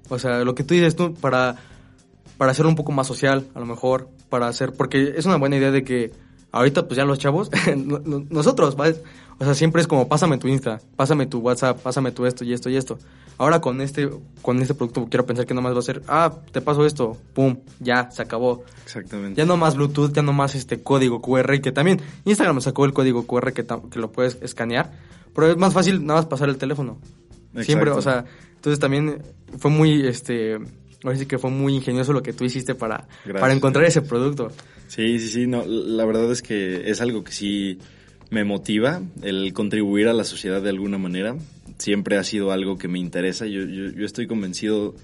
o 0.09 0.19
sea, 0.19 0.43
lo 0.43 0.55
que 0.55 0.63
tú 0.63 0.73
dices 0.73 0.95
tú 0.95 1.13
para 1.13 1.55
para 2.37 2.51
hacerlo 2.51 2.69
un 2.69 2.75
poco 2.75 2.91
más 2.91 3.07
social, 3.07 3.47
a 3.53 3.59
lo 3.59 3.65
mejor, 3.65 4.09
para 4.29 4.47
hacer 4.47 4.73
porque 4.73 5.13
es 5.17 5.25
una 5.25 5.37
buena 5.37 5.57
idea 5.57 5.71
de 5.71 5.83
que 5.83 6.11
ahorita 6.51 6.87
pues 6.87 6.97
ya 6.97 7.05
los 7.05 7.19
chavos 7.19 7.49
nosotros, 8.29 8.75
¿vale? 8.75 8.95
O 9.39 9.45
sea, 9.45 9.55
siempre 9.55 9.81
es 9.81 9.87
como, 9.87 10.07
pásame 10.07 10.37
tu 10.37 10.47
Insta, 10.47 10.79
pásame 10.95 11.25
tu 11.25 11.39
WhatsApp, 11.39 11.81
pásame 11.81 12.11
tu 12.11 12.25
esto 12.25 12.45
y 12.45 12.53
esto 12.53 12.69
y 12.69 12.77
esto. 12.77 12.99
Ahora 13.37 13.59
con 13.59 13.81
este, 13.81 14.09
con 14.43 14.61
este 14.61 14.75
producto 14.75 15.07
quiero 15.09 15.25
pensar 15.25 15.47
que 15.47 15.55
nomás 15.55 15.73
va 15.73 15.79
a 15.79 15.81
ser, 15.81 16.03
ah, 16.07 16.33
te 16.51 16.61
paso 16.61 16.85
esto, 16.85 17.17
pum, 17.33 17.57
ya, 17.79 18.11
se 18.11 18.21
acabó. 18.21 18.63
Exactamente. 18.83 19.39
Ya 19.39 19.45
no 19.45 19.57
más 19.57 19.75
Bluetooth, 19.75 20.13
ya 20.13 20.21
no 20.21 20.33
más 20.33 20.53
este 20.53 20.81
código 20.83 21.21
QR, 21.21 21.59
que 21.61 21.71
también 21.71 21.99
Instagram 22.25 22.61
sacó 22.61 22.85
el 22.85 22.93
código 22.93 23.25
QR 23.25 23.53
que, 23.53 23.65
que 23.65 23.99
lo 23.99 24.11
puedes 24.11 24.37
escanear, 24.41 24.91
pero 25.33 25.47
es 25.47 25.57
más 25.57 25.73
fácil 25.73 26.05
nada 26.05 26.19
más 26.19 26.27
pasar 26.27 26.49
el 26.49 26.57
teléfono. 26.57 26.99
Siempre, 27.61 27.91
o 27.91 28.01
sea, 28.01 28.25
entonces 28.55 28.79
también 28.79 29.21
fue 29.57 29.69
muy, 29.69 30.07
este, 30.07 30.59
ahora 31.03 31.17
sí 31.17 31.25
que 31.25 31.37
fue 31.37 31.51
muy 31.51 31.75
ingenioso 31.75 32.13
lo 32.13 32.23
que 32.23 32.33
tú 32.33 32.45
hiciste 32.45 32.75
para, 32.75 33.07
para 33.39 33.53
encontrar 33.53 33.85
ese 33.85 34.01
producto. 34.01 34.51
Sí, 34.87 35.19
sí, 35.19 35.29
sí, 35.29 35.47
no, 35.47 35.65
la 35.65 36.05
verdad 36.05 36.31
es 36.31 36.41
que 36.41 36.89
es 36.89 37.01
algo 37.01 37.23
que 37.23 37.31
sí 37.31 37.79
me 38.29 38.43
motiva 38.43 39.01
el 39.21 39.53
contribuir 39.53 40.07
a 40.07 40.13
la 40.13 40.23
sociedad 40.23 40.61
de 40.61 40.69
alguna 40.69 40.97
manera. 40.97 41.35
Siempre 41.77 42.17
ha 42.17 42.23
sido 42.23 42.51
algo 42.51 42.77
que 42.77 42.87
me 42.87 42.99
interesa. 42.99 43.45
Yo, 43.45 43.63
yo, 43.65 44.05
estoy 44.05 44.27
convencido 44.27 44.95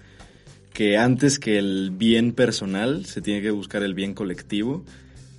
que 0.73 0.97
antes 0.97 1.39
que 1.39 1.57
el 1.57 1.91
bien 1.91 2.33
personal 2.33 3.05
se 3.05 3.21
tiene 3.21 3.41
que 3.41 3.51
buscar 3.51 3.83
el 3.83 3.93
bien 3.93 4.13
colectivo. 4.13 4.83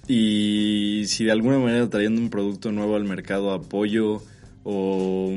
Y 0.07 1.05
si 1.07 1.25
de 1.25 1.33
alguna 1.33 1.59
manera 1.59 1.89
trayendo 1.89 2.21
un 2.21 2.31
producto 2.31 2.73
nuevo 2.73 2.97
al 2.97 3.05
mercado 3.05 3.53
apoyo 3.53 4.23
o 4.65 5.33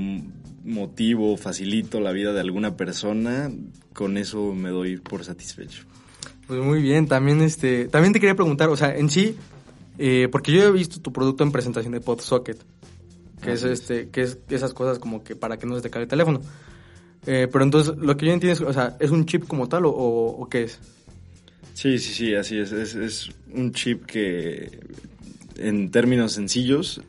motivo, 0.63 1.35
facilito 1.37 1.99
la 1.99 2.11
vida 2.11 2.33
de 2.33 2.39
alguna 2.39 2.77
persona, 2.77 3.51
con 3.93 4.17
eso 4.17 4.53
me 4.53 4.69
doy 4.69 4.97
por 4.97 5.23
satisfecho. 5.23 5.83
Pues 6.47 6.59
muy 6.59 6.81
bien, 6.81 7.07
también 7.07 7.41
este, 7.41 7.87
también 7.87 8.13
te 8.13 8.19
quería 8.19 8.35
preguntar, 8.35 8.69
o 8.69 8.77
sea, 8.77 8.95
en 8.95 9.09
sí, 9.09 9.35
eh, 9.97 10.27
porque 10.31 10.51
yo 10.51 10.63
he 10.63 10.71
visto 10.71 11.01
tu 11.01 11.13
producto 11.13 11.43
en 11.43 11.51
presentación 11.51 11.93
de 11.93 12.01
PodSocket, 12.01 12.57
que 13.41 13.53
es 13.53 13.63
este, 13.63 14.09
que 14.09 14.21
es 14.21 14.39
esas 14.49 14.73
cosas 14.73 14.99
como 14.99 15.23
que 15.23 15.35
para 15.35 15.57
que 15.57 15.65
no 15.65 15.75
se 15.75 15.81
te 15.81 15.89
caiga 15.89 16.03
el 16.03 16.09
teléfono. 16.09 16.41
Eh, 17.25 17.47
pero 17.51 17.63
entonces, 17.63 17.95
lo 17.97 18.17
que 18.17 18.25
yo 18.25 18.33
entiendo 18.33 18.53
es, 18.53 18.61
o 18.61 18.73
sea, 18.73 18.97
¿es 18.99 19.11
un 19.11 19.25
chip 19.25 19.47
como 19.47 19.69
tal 19.69 19.83
o, 19.85 20.47
qué 20.49 20.63
es? 20.63 20.79
Sí, 21.73 21.97
sí, 21.97 22.13
sí, 22.13 22.35
así 22.35 22.57
es. 22.57 22.71
Es, 22.71 23.29
un 23.53 23.71
chip 23.71 24.05
que, 24.05 24.79
en 25.57 25.91
términos 25.91 26.33
sencillos, 26.33 27.01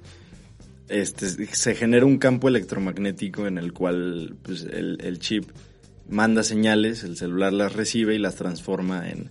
este, 0.89 1.47
se 1.47 1.75
genera 1.75 2.07
un 2.07 2.19
campo 2.19 2.49
electromagnético 2.49 3.47
en 3.47 3.59
el 3.59 3.73
cual 3.73 4.37
pues, 4.43 4.63
el, 4.65 4.99
el 5.03 5.19
chip 5.19 5.51
manda 6.09 6.43
señales, 6.43 7.05
el 7.05 7.17
celular 7.17 7.53
las 7.53 7.73
recibe 7.75 8.15
y 8.15 8.19
las 8.19 8.35
transforma 8.35 9.09
en, 9.09 9.31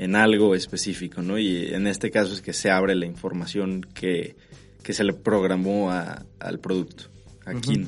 en 0.00 0.16
algo 0.16 0.54
específico, 0.54 1.20
¿no? 1.20 1.38
Y 1.38 1.74
en 1.74 1.86
este 1.86 2.10
caso 2.10 2.32
es 2.32 2.40
que 2.40 2.54
se 2.54 2.70
abre 2.70 2.94
la 2.94 3.04
información 3.04 3.86
que, 3.92 4.34
se 4.82 5.04
le 5.04 5.12
programó 5.12 5.90
al 5.92 6.58
producto, 6.58 7.04
a 7.44 7.54
Kin. 7.54 7.86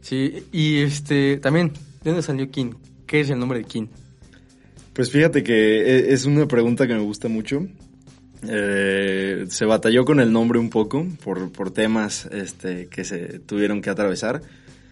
Sí, 0.00 0.42
y 0.50 0.78
este, 0.78 1.36
también, 1.36 1.72
¿de 2.02 2.10
dónde 2.10 2.22
salió 2.22 2.50
Kin? 2.50 2.74
¿Qué 3.06 3.20
es 3.20 3.30
el 3.30 3.38
nombre 3.38 3.58
de 3.58 3.66
Kin? 3.66 3.90
Pues 4.94 5.10
fíjate 5.10 5.42
que 5.42 5.82
e, 5.82 6.12
es 6.14 6.24
una 6.24 6.48
pregunta 6.48 6.86
que 6.86 6.94
me 6.94 7.02
gusta 7.02 7.28
mucho. 7.28 7.68
Eh, 8.48 9.46
se 9.48 9.64
batalló 9.64 10.04
con 10.04 10.20
el 10.20 10.32
nombre 10.32 10.58
un 10.58 10.70
poco 10.70 11.06
por, 11.22 11.50
por 11.52 11.70
temas 11.70 12.26
este, 12.26 12.86
que 12.86 13.04
se 13.04 13.38
tuvieron 13.40 13.82
que 13.82 13.90
atravesar. 13.90 14.42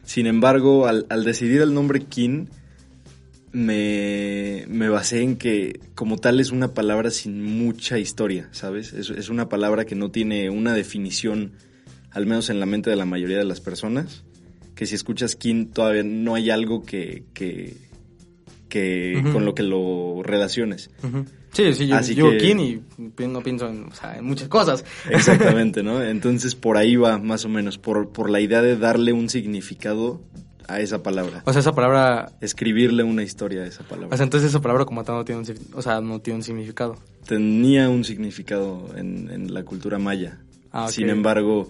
Sin 0.05 0.27
embargo, 0.27 0.87
al, 0.87 1.07
al 1.11 1.25
decidir 1.25 1.61
el 1.61 1.75
nombre 1.75 2.01
Kin, 2.01 2.49
me, 3.53 4.65
me, 4.69 4.89
basé 4.89 5.23
en 5.23 5.37
que 5.37 5.79
como 5.95 6.17
tal 6.17 6.41
es 6.41 6.51
una 6.51 6.75
palabra 6.75 7.11
sin 7.11 7.43
mucha 7.45 7.99
historia, 7.99 8.49
¿sabes? 8.53 8.93
Es, 8.93 9.11
es, 9.11 9.29
una 9.29 9.49
palabra 9.49 9.85
que 9.85 9.95
no 9.95 10.11
tiene 10.11 10.51
una 10.51 10.73
definición, 10.73 11.53
al 12.11 12.27
menos 12.27 12.51
en 12.51 12.61
la 12.61 12.67
mente 12.67 12.91
de 12.91 12.97
la 12.97 13.05
mayoría 13.05 13.39
de 13.39 13.45
las 13.45 13.61
personas, 13.61 14.25
que 14.75 14.87
si 14.87 14.95
escuchas 14.95 15.37
kin 15.37 15.71
todavía 15.71 16.03
no 16.03 16.35
hay 16.35 16.51
algo 16.51 16.83
que, 16.83 17.25
que, 17.35 17.77
que 18.69 19.23
con 19.33 19.45
lo 19.45 19.55
que 19.55 19.63
lo 19.63 20.23
relaciones. 20.23 20.91
Sí, 21.53 21.75
sí, 21.75 21.87
yo, 21.87 22.01
yo 22.01 22.39
kin 22.39 22.61
y 22.61 22.83
no 23.29 23.43
pienso 23.43 23.69
en, 23.69 23.91
en, 24.17 24.25
muchas 24.25 24.49
cosas. 24.49 24.85
Exactamente, 25.11 25.83
¿no? 25.83 26.03
Entonces 26.03 26.55
por 26.55 26.79
ahí 26.79 26.97
va 26.97 27.19
más 27.19 27.45
o 27.45 27.51
menos, 27.51 27.77
por, 27.77 28.09
por 28.09 28.31
la 28.31 28.41
idea 28.41 28.63
de 28.63 28.77
darle 28.77 29.13
un 29.13 29.29
significado 29.29 30.23
a 30.67 30.81
esa 30.81 31.03
palabra. 31.03 31.43
O 31.45 31.53
sea, 31.53 31.61
esa 31.61 31.75
palabra... 31.75 32.33
Escribirle 32.41 33.03
una 33.03 33.23
historia 33.23 33.63
a 33.63 33.67
esa 33.67 33.85
palabra. 33.85 34.15
O 34.15 34.17
sea, 34.17 34.25
entonces 34.25 34.49
esa 34.49 34.63
palabra 34.63 34.87
como 34.87 35.05
tal 35.05 35.17
no 35.17 35.25
tiene 35.25 35.43
un, 35.43 35.59
o 35.75 35.83
sea, 35.83 36.01
no 36.01 36.21
tiene 36.21 36.39
un 36.39 36.43
significado. 36.43 36.97
Tenía 37.27 37.91
un 37.91 38.05
significado 38.05 38.89
en, 38.97 39.53
la 39.53 39.63
cultura 39.65 39.99
maya. 39.99 40.39
Ah, 40.71 40.89
Sin 40.89 41.11
embargo, 41.11 41.69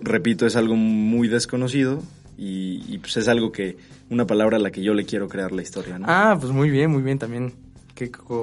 repito, 0.00 0.46
es 0.46 0.56
algo 0.56 0.74
muy 0.74 1.28
desconocido 1.28 2.02
y, 2.38 2.96
pues 2.98 3.18
es 3.18 3.28
algo 3.28 3.52
que, 3.52 3.76
una 4.08 4.26
palabra 4.26 4.56
a 4.56 4.60
la 4.60 4.70
que 4.70 4.82
yo 4.82 4.94
le 4.94 5.04
quiero 5.04 5.28
crear 5.28 5.52
la 5.52 5.60
historia, 5.60 5.98
¿no? 5.98 6.06
Ah, 6.08 6.36
pues 6.40 6.50
muy 6.50 6.70
bien, 6.70 6.90
muy 6.90 7.02
bien 7.02 7.18
también 7.18 7.52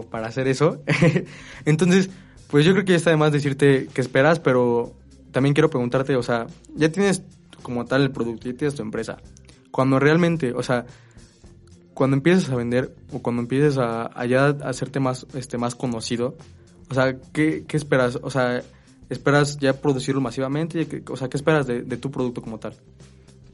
para 0.10 0.28
hacer 0.28 0.47
eso. 0.47 0.82
entonces, 1.66 2.10
pues 2.49 2.66
yo 2.66 2.74
creo 2.74 2.86
que 2.86 2.93
ya 2.93 2.97
está 2.97 3.10
de 3.10 3.18
más 3.18 3.32
decirte 3.32 3.88
qué 3.93 4.01
esperas, 4.01 4.39
pero 4.39 4.93
también 5.32 5.53
quiero 5.53 5.70
preguntarte, 5.70 6.16
o 6.16 6.24
sea, 6.24 6.47
ya 6.76 6.91
tienes 6.91 7.24
como 7.62 7.86
tal 7.86 8.01
el 8.03 8.12
producto, 8.12 8.49
ya 8.49 8.57
tienes 8.57 8.76
tu 8.76 8.82
empresa. 8.82 9.18
Cuando 9.72 9.99
realmente, 9.99 10.53
o 10.53 10.64
sea, 10.64 10.86
cuando 11.93 12.18
empieces 12.18 12.49
a 12.49 12.55
vender 12.55 12.95
o 13.12 13.22
cuando 13.22 13.41
empieces 13.41 13.78
a, 13.78 14.26
ya 14.26 14.47
hacerte 14.64 14.99
más, 14.99 15.28
este, 15.34 15.57
más 15.57 15.76
conocido, 15.76 16.38
o 16.89 16.93
sea, 16.93 17.18
¿qué, 17.34 17.66
esperas? 17.72 18.18
O 18.22 18.30
sea, 18.30 18.64
¿esperas 19.10 19.57
ya 19.57 19.74
producirlo 19.74 20.22
masivamente? 20.22 21.03
O 21.10 21.18
sea, 21.18 21.30
¿qué 21.30 21.38
esperas 21.38 21.68
de, 21.68 21.84
tu 21.97 22.10
producto 22.10 22.41
como 22.41 22.57
tal? 22.57 22.74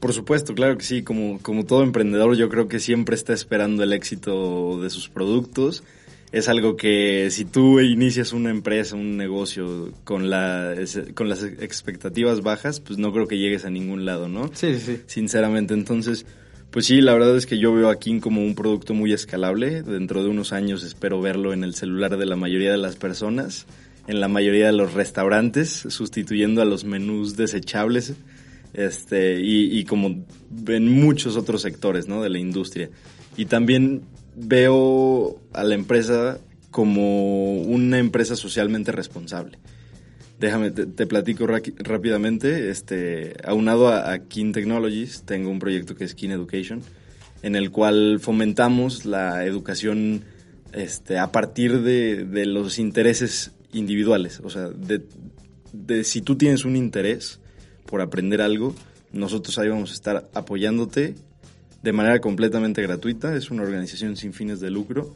Por 0.00 0.12
supuesto, 0.12 0.54
claro 0.54 0.76
que 0.76 0.84
sí. 0.84 1.02
Como, 1.02 1.40
como 1.40 1.64
todo 1.64 1.82
emprendedor, 1.82 2.36
yo 2.36 2.48
creo 2.48 2.68
que 2.68 2.80
siempre 2.80 3.14
está 3.14 3.32
esperando 3.32 3.82
el 3.82 3.92
éxito 3.92 4.80
de 4.80 4.90
sus 4.90 5.08
productos. 5.08 5.82
Es 6.32 6.48
algo 6.48 6.76
que 6.76 7.28
si 7.30 7.44
tú 7.44 7.80
inicias 7.80 8.32
una 8.32 8.50
empresa, 8.50 8.96
un 8.96 9.16
negocio 9.16 9.92
con, 10.04 10.28
la, 10.28 10.74
con 11.14 11.28
las 11.28 11.42
expectativas 11.44 12.42
bajas, 12.42 12.80
pues 12.80 12.98
no 12.98 13.12
creo 13.12 13.26
que 13.26 13.38
llegues 13.38 13.64
a 13.64 13.70
ningún 13.70 14.04
lado, 14.04 14.28
¿no? 14.28 14.50
Sí, 14.52 14.78
sí. 14.78 15.00
Sinceramente, 15.06 15.72
entonces, 15.72 16.26
pues 16.70 16.84
sí, 16.86 17.00
la 17.00 17.14
verdad 17.14 17.36
es 17.36 17.46
que 17.46 17.58
yo 17.58 17.72
veo 17.72 17.88
a 17.88 17.98
King 17.98 18.20
como 18.20 18.42
un 18.42 18.54
producto 18.54 18.92
muy 18.92 19.12
escalable. 19.12 19.82
Dentro 19.82 20.22
de 20.22 20.28
unos 20.28 20.52
años 20.52 20.82
espero 20.82 21.20
verlo 21.20 21.52
en 21.52 21.64
el 21.64 21.74
celular 21.74 22.18
de 22.18 22.26
la 22.26 22.36
mayoría 22.36 22.72
de 22.72 22.78
las 22.78 22.96
personas, 22.96 23.66
en 24.08 24.20
la 24.20 24.28
mayoría 24.28 24.66
de 24.66 24.72
los 24.72 24.92
restaurantes, 24.92 25.70
sustituyendo 25.88 26.60
a 26.60 26.66
los 26.66 26.84
menús 26.84 27.36
desechables 27.36 28.14
este, 28.76 29.40
y, 29.40 29.78
y 29.78 29.84
como 29.84 30.26
en 30.68 30.92
muchos 30.92 31.36
otros 31.36 31.62
sectores, 31.62 32.08
¿no? 32.08 32.22
De 32.22 32.28
la 32.28 32.38
industria. 32.38 32.90
Y 33.36 33.46
también 33.46 34.02
veo 34.36 35.40
a 35.54 35.64
la 35.64 35.74
empresa 35.74 36.38
como 36.70 37.62
una 37.62 37.98
empresa 37.98 38.36
socialmente 38.36 38.92
responsable. 38.92 39.58
Déjame, 40.38 40.70
te, 40.70 41.06
platico 41.06 41.46
rápidamente. 41.46 42.68
Este, 42.68 43.34
aunado 43.44 43.88
a, 43.88 44.12
a 44.12 44.18
Technologies, 44.18 45.22
tengo 45.24 45.48
un 45.48 45.58
proyecto 45.58 45.94
que 45.94 46.04
es 46.04 46.14
Kin 46.14 46.32
Education, 46.32 46.82
en 47.42 47.56
el 47.56 47.70
cual 47.70 48.18
fomentamos 48.20 49.06
la 49.06 49.46
educación 49.46 50.24
este, 50.74 51.18
a 51.18 51.32
partir 51.32 51.80
de, 51.80 52.26
de 52.26 52.44
los 52.44 52.78
intereses 52.78 53.52
individuales. 53.72 54.42
O 54.44 54.50
sea, 54.50 54.68
de, 54.68 55.00
de, 55.72 56.04
si 56.04 56.20
tú 56.20 56.36
tienes 56.36 56.66
un 56.66 56.76
interés 56.76 57.40
por 57.86 58.00
aprender 58.00 58.42
algo, 58.42 58.74
nosotros 59.12 59.58
ahí 59.58 59.68
vamos 59.68 59.90
a 59.90 59.94
estar 59.94 60.28
apoyándote 60.34 61.14
de 61.82 61.92
manera 61.92 62.20
completamente 62.20 62.82
gratuita. 62.82 63.36
Es 63.36 63.50
una 63.50 63.62
organización 63.62 64.16
sin 64.16 64.32
fines 64.32 64.60
de 64.60 64.70
lucro 64.70 65.14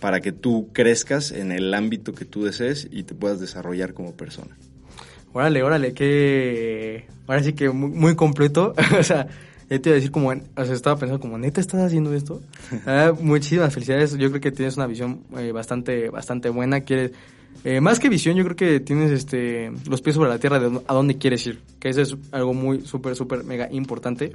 para 0.00 0.20
que 0.20 0.32
tú 0.32 0.68
crezcas 0.72 1.32
en 1.32 1.52
el 1.52 1.72
ámbito 1.74 2.12
que 2.14 2.24
tú 2.24 2.44
desees 2.44 2.88
y 2.90 3.02
te 3.04 3.14
puedas 3.14 3.40
desarrollar 3.40 3.94
como 3.94 4.14
persona. 4.14 4.56
Órale, 5.32 5.62
órale, 5.62 5.92
que 5.92 7.06
ahora 7.26 7.42
sí 7.42 7.52
que 7.52 7.70
muy, 7.70 8.14
completo. 8.14 8.74
o 8.98 9.02
sea, 9.02 9.26
te 9.68 9.74
iba 9.74 9.90
a 9.90 9.94
decir 9.94 10.10
como, 10.10 10.30
o 10.30 10.64
sea, 10.64 10.74
estaba 10.74 10.98
pensando 10.98 11.20
como, 11.20 11.38
¿neta 11.38 11.60
estás 11.60 11.82
haciendo 11.82 12.14
esto? 12.14 12.40
Ah, 12.86 13.12
muchísimas 13.18 13.72
felicidades. 13.72 14.16
Yo 14.16 14.28
creo 14.30 14.40
que 14.40 14.52
tienes 14.52 14.76
una 14.76 14.86
visión 14.86 15.24
eh, 15.38 15.52
bastante, 15.52 16.08
bastante 16.10 16.48
buena. 16.48 16.82
Quieres, 16.82 17.12
eh, 17.64 17.80
más 17.80 17.98
que 17.98 18.08
visión, 18.08 18.36
yo 18.36 18.44
creo 18.44 18.56
que 18.56 18.80
tienes 18.80 19.10
este, 19.10 19.72
los 19.88 20.02
pies 20.02 20.16
sobre 20.16 20.30
la 20.30 20.38
tierra 20.38 20.58
de 20.58 20.80
a 20.86 20.94
dónde 20.94 21.18
quieres 21.18 21.46
ir. 21.46 21.60
Que 21.78 21.88
eso 21.88 22.02
es 22.02 22.16
algo 22.32 22.54
muy, 22.54 22.82
súper, 22.82 23.16
súper, 23.16 23.44
mega 23.44 23.68
importante 23.70 24.32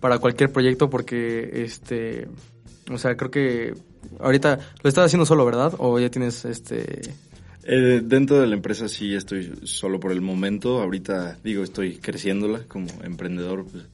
para 0.00 0.18
cualquier 0.18 0.52
proyecto 0.52 0.88
porque, 0.88 1.62
este, 1.64 2.28
o 2.90 2.98
sea, 2.98 3.16
creo 3.16 3.30
que 3.30 3.74
ahorita 4.20 4.58
lo 4.82 4.88
estás 4.88 5.06
haciendo 5.06 5.26
solo, 5.26 5.44
¿verdad? 5.44 5.74
O 5.78 5.98
ya 5.98 6.10
tienes, 6.10 6.44
este... 6.44 7.00
Eh, 7.64 8.00
dentro 8.02 8.40
de 8.40 8.46
la 8.46 8.54
empresa 8.54 8.88
sí 8.88 9.14
estoy 9.14 9.52
solo 9.64 10.00
por 10.00 10.12
el 10.12 10.20
momento. 10.20 10.80
Ahorita, 10.80 11.38
digo, 11.44 11.62
estoy 11.62 11.96
creciéndola 11.96 12.62
como 12.66 12.88
emprendedor. 13.04 13.66
Pues, 13.66 13.84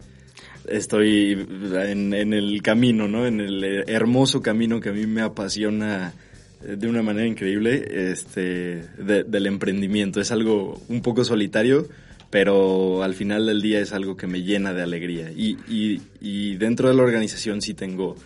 estoy 0.69 1.33
en, 1.33 2.15
en, 2.15 2.33
el 2.33 2.63
camino, 2.63 3.09
¿no? 3.09 3.27
En 3.27 3.41
el 3.41 3.65
hermoso 3.89 4.41
camino 4.41 4.81
que 4.81 4.91
a 4.91 4.93
mí 4.93 5.07
me 5.07 5.23
apasiona 5.23 6.15
de 6.61 6.89
una 6.89 7.03
manera 7.03 7.27
increíble 7.27 8.11
este, 8.11 8.85
del 8.99 9.47
emprendimiento. 9.47 10.21
Es 10.21 10.31
algo 10.31 10.81
un 10.89 11.03
poco 11.03 11.25
solitario, 11.25 11.89
pero 12.31 13.03
al 13.03 13.15
final 13.15 13.47
del 13.47 13.63
día 13.63 13.81
es 13.81 13.93
algo 13.93 14.17
que 14.17 14.27
me 14.27 14.43
llena 14.43 14.73
de 14.73 14.83
alegría. 14.83 15.31
Y, 15.31 15.57
y, 15.69 16.03
y 16.21 16.57
dentro 16.57 16.89
de 16.89 16.95
la 16.95 17.03
organización 17.03 17.63
sí 17.63 17.75
tengo 17.75 18.17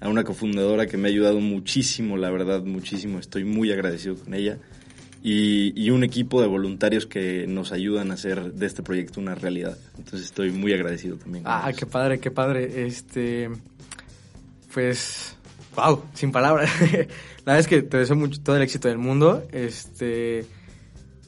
a 0.00 0.08
una 0.08 0.24
cofundadora 0.24 0.86
que 0.86 0.96
me 0.96 1.08
ha 1.08 1.10
ayudado 1.10 1.40
muchísimo, 1.40 2.16
la 2.16 2.30
verdad, 2.30 2.62
muchísimo. 2.62 3.18
Estoy 3.18 3.44
muy 3.44 3.72
agradecido 3.72 4.16
con 4.16 4.34
ella. 4.34 4.58
Y, 5.22 5.72
y, 5.74 5.90
un 5.90 6.04
equipo 6.04 6.40
de 6.40 6.46
voluntarios 6.46 7.06
que 7.06 7.46
nos 7.48 7.72
ayudan 7.72 8.12
a 8.12 8.14
hacer 8.14 8.52
de 8.52 8.66
este 8.66 8.84
proyecto 8.84 9.20
una 9.20 9.34
realidad. 9.34 9.76
Entonces 9.98 10.26
estoy 10.26 10.52
muy 10.52 10.72
agradecido 10.72 11.16
también. 11.16 11.42
Ah, 11.46 11.72
qué 11.76 11.86
padre, 11.86 12.20
qué 12.20 12.30
padre. 12.30 12.86
Este, 12.86 13.50
pues, 14.72 15.35
wow, 15.76 16.02
sin 16.14 16.32
palabras. 16.32 16.70
la 16.80 17.52
verdad 17.52 17.58
es 17.60 17.68
que 17.68 17.82
te 17.82 17.98
deseo 17.98 18.16
mucho 18.16 18.40
todo 18.42 18.56
el 18.56 18.62
éxito 18.62 18.88
del 18.88 18.98
mundo. 18.98 19.44
Este, 19.52 20.44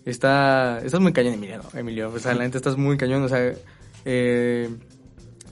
está, 0.05 0.80
estás 0.84 1.01
muy 1.01 1.12
cañón, 1.12 1.34
Emilio. 1.34 1.61
Emilio, 1.74 2.11
o 2.12 2.18
sea, 2.18 2.34
la 2.34 2.42
gente 2.42 2.59
estás 2.59 2.76
muy 2.76 2.96
cañón. 2.96 3.22
O 3.22 3.28
sea, 3.28 3.53
eh, 4.05 4.68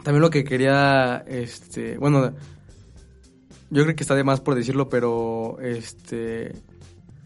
también 0.03 0.23
lo 0.23 0.31
que 0.31 0.45
quería, 0.45 1.25
este, 1.27 1.99
bueno, 1.99 2.33
yo 3.71 3.83
creo 3.83 3.95
que 3.97 4.03
está 4.03 4.15
de 4.15 4.25
más 4.25 4.41
por 4.41 4.55
decirlo, 4.55 4.89
pero 4.89 5.59
este 5.61 6.53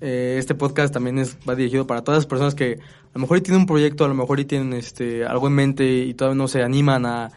eh, 0.00 0.36
este 0.38 0.54
podcast 0.54 0.92
también 0.92 1.18
es, 1.18 1.36
va 1.46 1.54
dirigido 1.54 1.86
para 1.86 2.02
todas 2.02 2.18
las 2.18 2.26
personas 2.26 2.54
que 2.54 2.78
a 2.80 3.12
lo 3.14 3.20
mejor 3.20 3.40
tienen 3.40 3.60
un 3.60 3.66
proyecto, 3.66 4.04
a 4.04 4.08
lo 4.08 4.14
mejor 4.14 4.42
tienen 4.44 4.72
este 4.72 5.26
algo 5.26 5.46
en 5.48 5.52
mente 5.52 5.84
y 5.86 6.14
todavía 6.14 6.38
no 6.38 6.48
se 6.48 6.62
animan 6.62 7.04
a, 7.04 7.30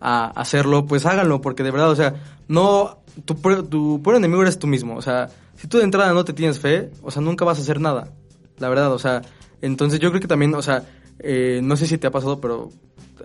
a 0.00 0.26
hacerlo, 0.30 0.86
pues 0.86 1.06
háganlo, 1.06 1.40
porque 1.40 1.62
de 1.62 1.70
verdad, 1.70 1.90
o 1.90 1.96
sea, 1.96 2.14
no, 2.48 2.99
tu, 3.24 3.34
tu 3.64 4.02
peor 4.02 4.16
enemigo 4.16 4.42
eres 4.42 4.58
tú 4.58 4.66
mismo, 4.66 4.96
o 4.96 5.02
sea, 5.02 5.28
si 5.56 5.68
tú 5.68 5.78
de 5.78 5.84
entrada 5.84 6.12
no 6.12 6.24
te 6.24 6.32
tienes 6.32 6.58
fe, 6.58 6.90
o 7.02 7.10
sea, 7.10 7.22
nunca 7.22 7.44
vas 7.44 7.58
a 7.58 7.62
hacer 7.62 7.80
nada, 7.80 8.12
la 8.58 8.68
verdad, 8.68 8.92
o 8.92 8.98
sea, 8.98 9.22
entonces 9.62 10.00
yo 10.00 10.10
creo 10.10 10.20
que 10.20 10.28
también, 10.28 10.54
o 10.54 10.62
sea, 10.62 10.84
eh, 11.18 11.60
no 11.62 11.76
sé 11.76 11.86
si 11.86 11.98
te 11.98 12.06
ha 12.06 12.10
pasado, 12.10 12.40
pero 12.40 12.70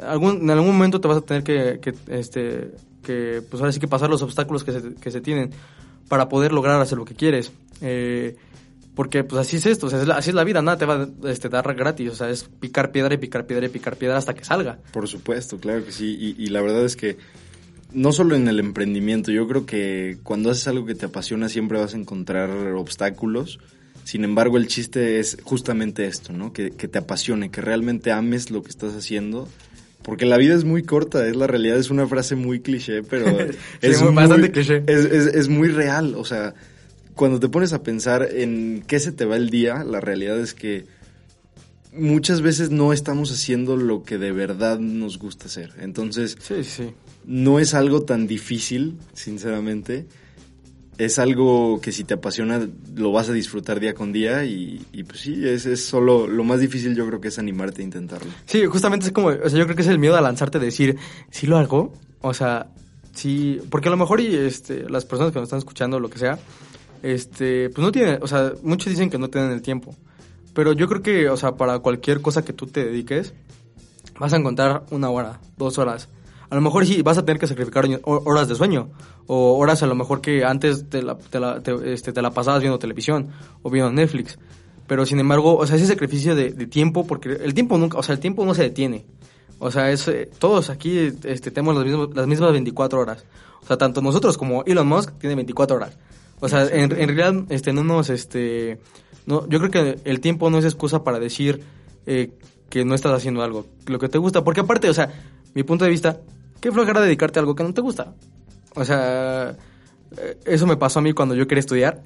algún, 0.01 0.41
en 0.41 0.49
algún 0.49 0.67
momento 0.67 0.99
te 0.99 1.07
vas 1.07 1.17
a 1.17 1.21
tener 1.21 1.43
que, 1.43 1.79
este, 2.07 2.71
que 3.03 3.41
pues 3.49 3.61
ahora 3.61 3.71
sí 3.71 3.79
que 3.79 3.87
pasar 3.87 4.09
los 4.09 4.21
obstáculos 4.21 4.63
que 4.63 4.71
se, 4.71 4.95
que 4.95 5.11
se 5.11 5.21
tienen 5.21 5.51
para 6.09 6.27
poder 6.27 6.51
lograr 6.51 6.79
hacer 6.81 6.97
lo 6.97 7.05
que 7.05 7.15
quieres. 7.15 7.51
Eh, 7.81 8.35
porque 8.95 9.25
pues 9.25 9.41
así 9.41 9.57
es 9.57 9.65
esto, 9.65 9.87
o 9.87 9.89
sea, 9.89 9.99
así 10.15 10.29
es 10.29 10.35
la 10.35 10.45
vida, 10.45 10.61
nada 10.61 10.77
te 10.77 10.85
va 10.85 11.03
a 11.03 11.29
este, 11.29 11.49
dar 11.49 11.73
gratis, 11.75 12.11
o 12.11 12.15
sea, 12.15 12.29
es 12.29 12.45
picar 12.45 12.93
piedra 12.93 13.13
y 13.13 13.17
picar 13.17 13.45
piedra 13.45 13.65
y 13.65 13.69
picar 13.69 13.97
piedra 13.97 14.15
hasta 14.15 14.33
que 14.33 14.45
salga. 14.45 14.79
Por 14.93 15.05
supuesto, 15.09 15.59
claro 15.59 15.83
que 15.83 15.91
sí, 15.91 16.35
y 16.37 16.47
la 16.47 16.61
verdad 16.61 16.85
es 16.85 16.95
que 16.95 17.17
no 17.95 18.11
solo 18.11 18.35
en 18.35 18.47
el 18.47 18.59
emprendimiento, 18.59 19.31
yo 19.31 19.47
creo 19.47 19.65
que 19.65 20.17
cuando 20.23 20.51
haces 20.51 20.67
algo 20.67 20.85
que 20.85 20.95
te 20.95 21.07
apasiona 21.07 21.49
siempre 21.49 21.79
vas 21.79 21.93
a 21.93 21.97
encontrar 21.97 22.49
obstáculos, 22.73 23.59
sin 24.03 24.23
embargo 24.23 24.57
el 24.57 24.67
chiste 24.67 25.19
es 25.19 25.37
justamente 25.43 26.05
esto, 26.05 26.33
¿no? 26.33 26.53
Que, 26.53 26.71
que 26.71 26.87
te 26.87 26.99
apasione, 26.99 27.49
que 27.49 27.61
realmente 27.61 28.11
ames 28.11 28.51
lo 28.51 28.61
que 28.61 28.69
estás 28.69 28.93
haciendo 28.93 29.47
porque 30.05 30.27
la 30.27 30.37
vida 30.37 30.53
es 30.53 30.65
muy 30.65 30.83
corta, 30.83 31.27
es 31.27 31.35
la 31.35 31.47
realidad, 31.47 31.77
es 31.77 31.89
una 31.89 32.05
frase 32.05 32.35
muy 32.35 32.59
cliché, 32.59 33.01
pero 33.01 33.25
es, 33.81 34.01
muy, 34.01 34.13
bastante 34.13 34.51
cliché. 34.51 34.83
Es, 34.85 35.03
es, 35.05 35.25
es, 35.33 35.47
muy 35.47 35.67
real, 35.67 36.13
o 36.15 36.23
sea, 36.23 36.53
cuando 37.15 37.39
te 37.39 37.49
pones 37.49 37.73
a 37.73 37.81
pensar 37.81 38.29
en 38.31 38.83
qué 38.85 38.99
se 38.99 39.11
te 39.11 39.25
va 39.25 39.35
el 39.35 39.49
día, 39.49 39.83
la 39.83 40.01
realidad 40.01 40.39
es 40.39 40.53
que 40.53 40.85
muchas 41.97 42.41
veces 42.41 42.69
no 42.69 42.93
estamos 42.93 43.31
haciendo 43.31 43.77
lo 43.77 44.03
que 44.03 44.17
de 44.17 44.31
verdad 44.31 44.79
nos 44.79 45.17
gusta 45.17 45.45
hacer. 45.45 45.73
Entonces, 45.79 46.37
sí, 46.39 46.63
sí. 46.63 46.93
no 47.25 47.59
es 47.59 47.73
algo 47.73 48.03
tan 48.03 48.27
difícil, 48.27 48.97
sinceramente 49.13 50.07
es 50.97 51.19
algo 51.19 51.79
que 51.81 51.91
si 51.91 52.03
te 52.03 52.13
apasiona 52.13 52.67
lo 52.95 53.11
vas 53.11 53.29
a 53.29 53.33
disfrutar 53.33 53.79
día 53.79 53.93
con 53.93 54.13
día 54.13 54.45
y, 54.45 54.79
pues 55.07 55.19
sí, 55.21 55.47
es, 55.47 55.65
es, 55.65 55.85
solo 55.85 56.27
lo 56.27 56.43
más 56.43 56.59
difícil 56.59 56.95
yo 56.95 57.05
creo 57.07 57.19
que 57.19 57.27
es 57.27 57.39
animarte 57.39 57.81
a 57.81 57.85
intentarlo. 57.85 58.31
Sí, 58.45 58.65
justamente 58.65 59.07
es 59.07 59.11
como, 59.11 59.27
o 59.27 59.49
sea, 59.49 59.59
yo 59.59 59.65
creo 59.65 59.75
que 59.75 59.81
es 59.81 59.87
el 59.87 59.99
miedo 59.99 60.15
a 60.15 60.21
lanzarte 60.21 60.57
a 60.57 60.61
decir, 60.61 60.97
sí 61.31 61.47
lo 61.47 61.57
hago, 61.57 61.93
o 62.21 62.33
sea, 62.33 62.67
sí, 63.13 63.59
porque 63.69 63.89
a 63.89 63.91
lo 63.91 63.97
mejor 63.97 64.21
y 64.21 64.35
este, 64.35 64.89
las 64.89 65.05
personas 65.05 65.33
que 65.33 65.39
nos 65.39 65.47
están 65.47 65.59
escuchando, 65.59 65.99
lo 65.99 66.09
que 66.09 66.19
sea, 66.19 66.39
este, 67.03 67.69
pues 67.69 67.83
no 67.85 67.91
tienen, 67.91 68.19
o 68.21 68.27
sea, 68.27 68.53
muchos 68.63 68.89
dicen 68.89 69.09
que 69.09 69.17
no 69.17 69.29
tienen 69.29 69.51
el 69.51 69.61
tiempo, 69.61 69.95
pero 70.55 70.73
yo 70.73 70.87
creo 70.87 71.03
que, 71.03 71.29
o 71.29 71.37
sea, 71.37 71.55
para 71.55 71.79
cualquier 71.79 72.21
cosa 72.21 72.43
que 72.43 72.53
tú 72.53 72.65
te 72.65 72.85
dediques, 72.85 73.35
vas 74.17 74.33
a 74.33 74.37
encontrar 74.37 74.85
una 74.89 75.09
hora, 75.09 75.41
dos 75.57 75.77
horas, 75.77 76.09
a 76.49 76.55
lo 76.55 76.61
mejor 76.61 76.85
sí 76.85 77.01
vas 77.01 77.17
a 77.17 77.25
tener 77.25 77.39
que 77.39 77.47
sacrificar 77.47 77.85
horas 78.03 78.47
de 78.47 78.55
sueño 78.55 78.89
o 79.27 79.57
horas 79.57 79.83
a 79.83 79.87
lo 79.87 79.95
mejor 79.95 80.21
que 80.21 80.45
antes 80.45 80.89
te 80.89 81.01
la, 81.03 81.17
te 81.17 81.39
la, 81.39 81.61
este, 81.83 82.13
te 82.13 82.21
la 82.21 82.31
pasabas 82.31 82.61
viendo 82.61 82.79
televisión 82.79 83.29
o 83.63 83.69
viendo 83.69 83.91
Netflix. 83.91 84.39
Pero 84.87 85.05
sin 85.05 85.19
embargo, 85.19 85.57
o 85.57 85.67
sea, 85.67 85.75
ese 85.75 85.87
sacrificio 85.87 86.35
de, 86.35 86.51
tiempo, 86.67 87.05
porque 87.05 87.29
el 87.29 87.53
tiempo 87.53 87.77
nunca, 87.77 87.97
o 87.97 88.03
sea, 88.03 88.13
el 88.13 88.21
tiempo 88.21 88.45
no 88.45 88.53
se 88.53 88.63
detiene. 88.63 89.05
O 89.59 89.71
sea, 89.71 89.91
es, 89.91 90.07
eh, 90.07 90.29
todos 90.39 90.69
aquí 90.69 90.97
este, 91.23 91.51
tenemos 91.51 91.75
las 91.75 91.85
mismas, 91.85 92.09
las 92.13 92.27
mismas 92.27 92.51
24 92.51 92.99
horas. 92.99 93.25
O 93.61 93.65
sea, 93.65 93.77
tanto 93.77 94.01
nosotros 94.01 94.37
como 94.37 94.63
Elon 94.63 94.87
Musk 94.87 95.17
tiene 95.17 95.35
24 95.35 95.75
horas. 95.75 95.97
O 96.39 96.47
sea, 96.47 96.65
en, 96.67 96.91
en 96.91 97.15
realidad, 97.15 97.45
este, 97.49 97.73
no 97.73 97.83
nos, 97.83 98.09
este, 98.09 98.79
no, 99.25 99.47
yo 99.49 99.59
creo 99.59 99.71
que 99.71 99.99
el 100.03 100.19
tiempo 100.19 100.49
no 100.49 100.57
es 100.57 100.65
excusa 100.65 101.03
para 101.03 101.19
decir 101.19 101.63
eh, 102.05 102.31
que 102.69 102.85
no 102.85 102.95
estás 102.95 103.13
haciendo 103.13 103.43
algo, 103.43 103.65
lo 103.87 103.99
que 103.99 104.09
te 104.09 104.17
gusta. 104.17 104.43
Porque 104.43 104.61
aparte, 104.61 104.89
o 104.89 104.93
sea, 104.93 105.11
mi 105.53 105.63
punto 105.63 105.85
de 105.85 105.91
vista, 105.91 106.21
qué 106.61 106.71
flojera 106.71 107.01
dedicarte 107.01 107.39
a 107.39 107.41
algo 107.41 107.55
que 107.55 107.63
no 107.63 107.73
te 107.73 107.81
gusta. 107.81 108.13
O 108.75 108.85
sea, 108.85 109.55
eh, 110.17 110.37
eso 110.45 110.67
me 110.67 110.77
pasó 110.77 110.99
a 110.99 111.01
mí 111.01 111.13
cuando 111.13 111.35
yo 111.35 111.47
quería 111.47 111.61
estudiar. 111.61 112.01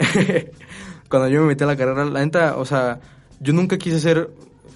cuando 1.09 1.27
yo 1.27 1.41
me 1.41 1.47
metí 1.47 1.63
a 1.63 1.67
la 1.67 1.75
carrera, 1.75 2.05
la 2.05 2.23
neta, 2.23 2.57
o 2.57 2.65
sea, 2.65 2.99
yo 3.39 3.53
nunca 3.53 3.77
quise 3.77 3.99
ser 3.99 4.29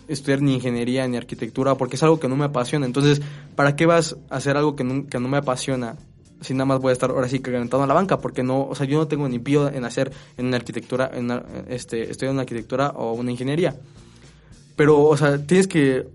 estudiar 0.08 0.42
ni 0.42 0.56
ingeniería 0.56 1.08
ni 1.08 1.16
arquitectura 1.16 1.76
porque 1.76 1.96
es 1.96 2.04
algo 2.04 2.20
que 2.20 2.28
no 2.28 2.36
me 2.36 2.46
apasiona. 2.46 2.86
Entonces, 2.86 3.22
¿para 3.56 3.76
qué 3.76 3.86
vas 3.86 4.18
a 4.30 4.38
hacer 4.38 4.58
algo 4.58 4.76
que 4.76 4.84
no, 4.84 5.08
que 5.08 5.20
no 5.20 5.30
me 5.30 5.38
apasiona? 5.38 5.96
Si 6.44 6.54
nada 6.54 6.66
más 6.66 6.80
voy 6.80 6.92
a 6.92 6.94
estar 6.94 7.10
ahora 7.10 7.28
sí 7.28 7.40
calentando 7.40 7.84
a 7.84 7.88
la 7.88 7.94
banca, 7.94 8.20
porque 8.20 8.44
no, 8.44 8.68
o 8.68 8.76
sea, 8.76 8.86
yo 8.86 8.98
no 8.98 9.08
tengo 9.08 9.28
ni 9.28 9.40
pío 9.40 9.70
en 9.70 9.86
hacer 9.86 10.12
en 10.38 10.48
una 10.48 10.58
arquitectura, 10.58 11.10
en 11.14 11.32
este, 11.68 12.12
estudiar 12.12 12.34
una 12.34 12.42
arquitectura 12.42 12.90
o 12.90 13.14
una 13.14 13.32
ingeniería. 13.32 13.76
Pero, 14.76 15.02
o 15.04 15.18
sea, 15.18 15.46
tienes 15.46 15.68
que 15.68 16.08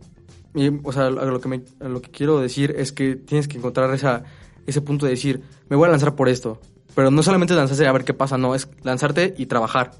o 0.83 0.93
sea, 0.93 1.11
lo 1.11 1.41
que, 1.41 1.49
me, 1.49 1.63
lo 1.81 2.01
que 2.01 2.11
quiero 2.11 2.41
decir 2.41 2.75
es 2.77 2.93
que 2.93 3.17
tienes 3.17 3.49
que 3.49 3.59
encontrar 3.59 3.93
esa, 3.95 4.25
ese 4.67 4.81
punto 4.81 5.07
de 5.07 5.13
decir, 5.13 5.43
me 5.69 5.77
voy 5.77 5.87
a 5.87 5.91
lanzar 5.91 6.15
por 6.15 6.29
esto. 6.29 6.61
Pero 6.95 7.11
no 7.11 7.23
solamente 7.23 7.55
lanzarse 7.55 7.87
a 7.87 7.93
ver 7.93 8.05
qué 8.05 8.15
pasa, 8.15 8.39
no, 8.39 8.55
es 8.55 8.69
lanzarte 8.83 9.35
y 9.37 9.47
trabajar. 9.47 9.93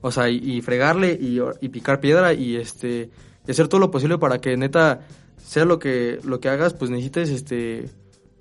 O 0.00 0.12
sea, 0.12 0.28
y, 0.28 0.60
fregarle 0.62 1.18
y, 1.20 1.40
y, 1.60 1.68
picar 1.70 2.00
piedra 2.00 2.32
y 2.32 2.56
este 2.56 3.10
y 3.46 3.50
hacer 3.50 3.66
todo 3.66 3.80
lo 3.80 3.90
posible 3.90 4.18
para 4.18 4.40
que 4.40 4.56
neta 4.56 5.00
sea 5.42 5.64
lo 5.64 5.80
que 5.80 6.20
lo 6.22 6.38
que 6.38 6.48
hagas, 6.48 6.74
pues 6.74 6.90
necesites 6.90 7.30
este 7.30 7.90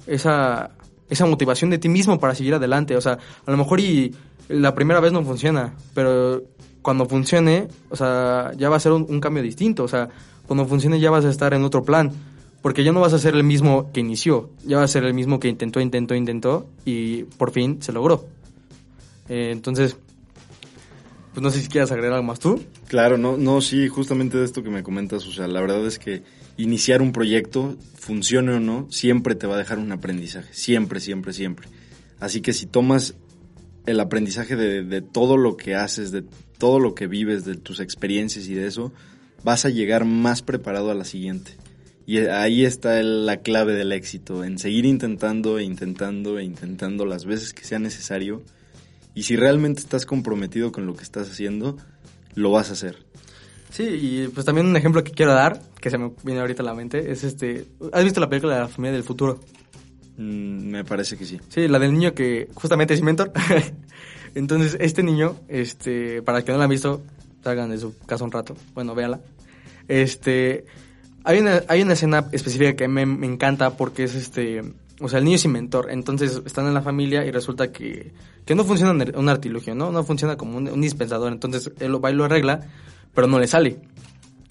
esa 0.06 0.72
esa 1.10 1.26
motivación 1.26 1.70
de 1.70 1.78
ti 1.78 1.90
mismo 1.90 2.20
para 2.20 2.36
seguir 2.36 2.54
adelante, 2.54 2.96
o 2.96 3.02
sea, 3.02 3.20
a 3.46 3.52
lo 3.52 3.58
mejor 3.58 3.80
y 3.80 4.14
la 4.50 4.76
primera 4.76 5.00
vez 5.00 5.12
no 5.12 5.24
funciona, 5.24 5.74
pero 5.94 6.44
cuando 6.82 7.06
funcione, 7.06 7.68
o 7.90 7.96
sea, 7.96 8.52
ya 8.58 8.70
va 8.70 8.78
a 8.78 8.80
ser 8.80 8.92
un 8.92 9.20
cambio 9.20 9.44
distinto, 9.44 9.84
o 9.84 9.88
sea, 9.88 10.10
cuando 10.48 10.66
funcione 10.66 11.00
ya 11.00 11.12
vas 11.12 11.26
a 11.26 11.30
estar 11.30 11.54
en 11.54 11.64
otro 11.64 11.84
plan. 11.84 12.12
Porque 12.62 12.84
ya 12.84 12.92
no 12.92 13.00
vas 13.00 13.14
a 13.14 13.20
ser 13.20 13.36
el 13.36 13.44
mismo 13.44 13.92
que 13.94 14.00
inició, 14.00 14.50
ya 14.66 14.78
vas 14.78 14.90
a 14.90 14.94
ser 14.94 15.04
el 15.04 15.14
mismo 15.14 15.40
que 15.40 15.48
intentó, 15.48 15.80
intentó, 15.80 16.16
intentó 16.16 16.68
y 16.86 17.24
por 17.24 17.52
fin 17.52 17.82
se 17.82 17.94
logró. 17.94 18.26
Eh, 19.30 19.52
entonces, 19.52 19.96
pues 21.34 21.44
no 21.44 21.52
sé 21.52 21.62
si 21.62 21.68
quieras 21.68 21.92
agregar 21.92 22.14
algo 22.14 22.26
más 22.26 22.40
tú. 22.40 22.62
Claro, 22.88 23.18
no, 23.18 23.38
no, 23.38 23.62
sí, 23.62 23.88
justamente 23.88 24.38
de 24.38 24.46
esto 24.46 24.64
que 24.64 24.70
me 24.70 24.84
comentas, 24.84 25.26
o 25.28 25.32
sea, 25.32 25.48
la 25.48 25.62
verdad 25.62 25.86
es 25.86 26.00
que 26.00 26.24
iniciar 26.58 27.02
un 27.02 27.12
proyecto, 27.12 27.78
funcione 27.96 28.54
o 28.54 28.60
no, 28.60 28.88
siempre 28.92 29.36
te 29.36 29.48
va 29.48 29.56
a 29.56 29.60
dejar 29.60 29.80
un 29.80 29.92
aprendizaje, 29.92 30.54
siempre, 30.54 31.00
siempre, 31.00 31.34
siempre. 31.34 31.68
Así 32.20 32.42
que 32.42 32.54
si 32.54 32.66
tomas 32.66 33.16
el 33.86 34.00
aprendizaje 34.00 34.56
de, 34.56 34.84
de 34.84 35.02
todo 35.02 35.38
lo 35.38 35.56
que 35.56 35.76
haces, 35.76 36.12
de 36.12 36.24
todo 36.58 36.80
lo 36.80 36.96
que 36.96 37.08
vives, 37.08 37.46
de 37.46 37.56
tus 37.56 37.80
experiencias 37.80 38.48
y 38.48 38.54
de 38.54 38.68
eso, 38.68 38.92
vas 39.44 39.66
a 39.66 39.70
llegar 39.70 40.06
más 40.06 40.42
preparado 40.42 40.92
a 40.92 40.96
la 40.96 41.06
siguiente. 41.06 41.52
Y 42.06 42.20
ahí 42.20 42.64
está 42.64 43.04
la 43.04 43.42
clave 43.42 43.74
del 43.74 43.92
éxito, 43.92 44.46
en 44.46 44.58
seguir 44.60 44.86
intentando 44.86 45.60
e 45.60 45.64
intentando 45.64 46.40
e 46.40 46.44
intentando 46.44 47.06
las 47.06 47.26
veces 47.26 47.54
que 47.54 47.66
sea 47.66 47.80
necesario. 47.80 48.44
Y 49.14 49.24
si 49.24 49.36
realmente 49.36 49.82
estás 49.82 50.06
comprometido 50.06 50.72
con 50.72 50.86
lo 50.86 50.96
que 50.96 51.04
estás 51.04 51.30
haciendo, 51.30 51.78
lo 52.34 52.52
vas 52.52 52.70
a 52.70 52.74
hacer. 52.74 53.06
Sí, 53.70 53.84
y 53.84 54.28
pues 54.30 54.46
también 54.46 54.68
un 54.68 54.76
ejemplo 54.76 55.04
que 55.04 55.12
quiero 55.12 55.34
dar, 55.34 55.62
que 55.80 55.90
se 55.90 55.98
me 55.98 56.12
viene 56.24 56.42
ahorita 56.42 56.64
a 56.64 56.66
la 56.66 56.74
mente, 56.74 57.12
es 57.12 57.24
este... 57.24 57.66
¿Has 57.92 58.04
visto 58.04 58.20
la 58.20 58.30
película 58.30 58.56
de 58.56 58.62
la 58.62 58.68
familia 58.68 58.94
del 58.94 59.04
futuro? 59.04 59.40
Mm, 60.18 60.70
me 60.70 60.84
parece 60.84 61.18
que 61.18 61.26
sí. 61.26 61.40
Sí, 61.50 61.68
la 61.68 61.80
del 61.80 61.94
niño 61.94 62.14
que 62.14 62.50
justamente 62.56 62.94
es 62.94 63.02
mentor. 63.02 63.32
Entonces, 64.36 64.78
este 64.80 65.04
niño, 65.04 65.36
este, 65.48 66.22
para 66.22 66.40
el 66.40 66.44
que 66.44 66.52
no 66.52 66.58
la 66.58 66.66
han 66.66 66.70
visto, 66.70 67.02
salgan 67.44 67.70
de 67.70 67.78
su 67.78 67.98
casa 68.00 68.24
un 68.24 68.32
rato. 68.32 68.56
Bueno, 68.74 68.96
véala. 68.96 69.20
Este, 69.88 70.66
hay 71.24 71.40
una, 71.40 71.64
hay 71.68 71.82
una 71.82 71.94
escena 71.94 72.28
específica 72.32 72.76
que 72.76 72.88
me, 72.88 73.06
me 73.06 73.28
encanta 73.28 73.78
porque 73.78 74.04
es 74.04 74.16
este, 74.16 74.62
o 75.00 75.10
sea, 75.10 75.20
el 75.20 75.26
niño 75.26 75.36
es 75.36 75.46
inventor. 75.46 75.88
Entonces, 75.92 76.42
están 76.46 76.66
en 76.68 76.74
la 76.74 76.82
familia 76.82 77.26
y 77.26 77.32
resulta 77.32 77.72
que, 77.72 78.14
que 78.46 78.56
no 78.56 78.64
funciona 78.64 79.06
un 79.16 79.30
artilugio, 79.30 79.76
¿no? 79.76 79.92
No 79.92 80.04
funciona 80.04 80.38
como 80.38 80.58
un, 80.58 80.82
dispensador. 80.82 81.32
Entonces, 81.32 81.72
él 81.80 81.92
lo 81.92 82.02
va 82.02 82.12
y 82.12 82.16
lo 82.16 82.26
arregla, 82.26 82.62
pero 83.14 83.28
no 83.28 83.40
le 83.40 83.48
sale. 83.48 83.80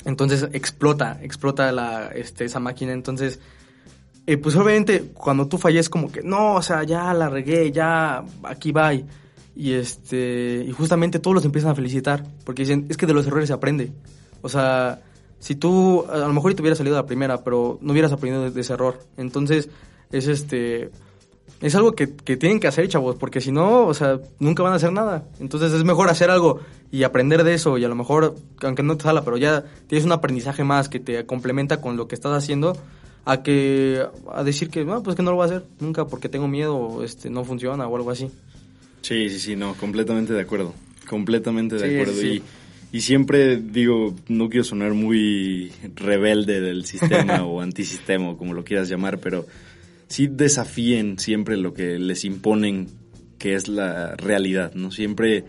Entonces, 0.04 0.48
explota, 0.52 1.18
explota 1.22 1.72
la, 1.72 2.08
este, 2.14 2.44
esa 2.44 2.60
máquina. 2.60 2.92
Entonces, 2.92 3.40
eh, 4.26 4.36
pues 4.38 4.56
obviamente 4.56 5.12
cuando 5.14 5.46
tú 5.46 5.56
falles 5.56 5.88
como 5.88 6.10
que 6.10 6.22
no, 6.22 6.54
o 6.54 6.62
sea, 6.62 6.82
ya 6.82 7.14
la 7.14 7.28
regué, 7.28 7.70
ya 7.70 8.24
aquí 8.42 8.72
va. 8.72 8.92
Y 8.94 9.72
este 9.72 10.64
y 10.68 10.72
justamente 10.72 11.18
todos 11.18 11.34
los 11.36 11.44
empiezan 11.44 11.70
a 11.70 11.74
felicitar 11.74 12.24
porque 12.44 12.62
dicen, 12.62 12.86
es 12.88 12.96
que 12.96 13.06
de 13.06 13.14
los 13.14 13.26
errores 13.26 13.48
se 13.48 13.54
aprende. 13.54 13.92
O 14.42 14.48
sea, 14.48 15.00
si 15.38 15.54
tú 15.54 16.04
a 16.10 16.18
lo 16.18 16.32
mejor 16.32 16.54
te 16.54 16.62
hubieras 16.62 16.78
salido 16.78 16.96
la 16.96 17.06
primera, 17.06 17.42
pero 17.42 17.78
no 17.80 17.92
hubieras 17.92 18.12
aprendido 18.12 18.50
de, 18.50 18.60
ese 18.60 18.72
error. 18.72 18.98
Entonces, 19.16 19.68
es 20.10 20.26
este 20.26 20.90
es 21.60 21.74
algo 21.74 21.92
que, 21.92 22.14
que, 22.14 22.36
tienen 22.36 22.60
que 22.60 22.66
hacer, 22.66 22.88
chavos, 22.88 23.16
porque 23.16 23.40
si 23.40 23.52
no, 23.52 23.86
o 23.86 23.94
sea, 23.94 24.20
nunca 24.38 24.62
van 24.62 24.72
a 24.72 24.76
hacer 24.76 24.92
nada. 24.92 25.24
Entonces 25.40 25.72
es 25.72 25.84
mejor 25.84 26.08
hacer 26.08 26.30
algo 26.30 26.60
y 26.90 27.02
aprender 27.02 27.44
de 27.44 27.54
eso 27.54 27.78
y 27.78 27.84
a 27.84 27.88
lo 27.88 27.94
mejor, 27.94 28.34
aunque 28.62 28.82
no 28.82 28.96
te 28.96 29.04
salga, 29.04 29.24
pero 29.24 29.36
ya 29.36 29.64
tienes 29.86 30.04
un 30.04 30.12
aprendizaje 30.12 30.64
más 30.64 30.88
que 30.88 31.00
te 31.00 31.24
complementa 31.26 31.80
con 31.80 31.96
lo 31.96 32.08
que 32.08 32.14
estás 32.14 32.32
haciendo, 32.32 32.76
a 33.24 33.42
que 33.42 34.04
a 34.32 34.44
decir 34.44 34.70
que 34.70 34.84
no, 34.84 35.02
pues 35.02 35.16
que 35.16 35.22
no 35.22 35.30
lo 35.30 35.36
voy 35.36 35.44
a 35.44 35.46
hacer 35.46 35.64
nunca 35.80 36.06
porque 36.06 36.28
tengo 36.28 36.46
miedo, 36.48 37.02
este 37.02 37.30
no 37.30 37.44
funciona 37.44 37.86
o 37.88 37.96
algo 37.96 38.10
así. 38.10 38.30
Sí, 39.02 39.30
sí, 39.30 39.38
sí, 39.38 39.56
no, 39.56 39.74
completamente 39.74 40.32
de 40.32 40.40
acuerdo. 40.40 40.74
Completamente 41.08 41.76
de 41.76 42.00
acuerdo 42.00 42.22
y 42.22 42.42
y 42.92 43.00
siempre 43.00 43.56
digo, 43.56 44.14
no 44.28 44.48
quiero 44.48 44.64
sonar 44.64 44.94
muy 44.94 45.72
rebelde 45.96 46.60
del 46.60 46.86
sistema 46.86 47.44
o 47.44 47.60
antisistema, 47.60 48.36
como 48.36 48.54
lo 48.54 48.64
quieras 48.64 48.88
llamar, 48.88 49.18
pero 49.18 49.44
sí 50.08 50.28
desafíen 50.28 51.18
siempre 51.18 51.56
lo 51.56 51.74
que 51.74 51.98
les 51.98 52.24
imponen 52.24 52.88
que 53.38 53.54
es 53.54 53.68
la 53.68 54.16
realidad, 54.16 54.72
¿no? 54.74 54.90
Siempre 54.90 55.44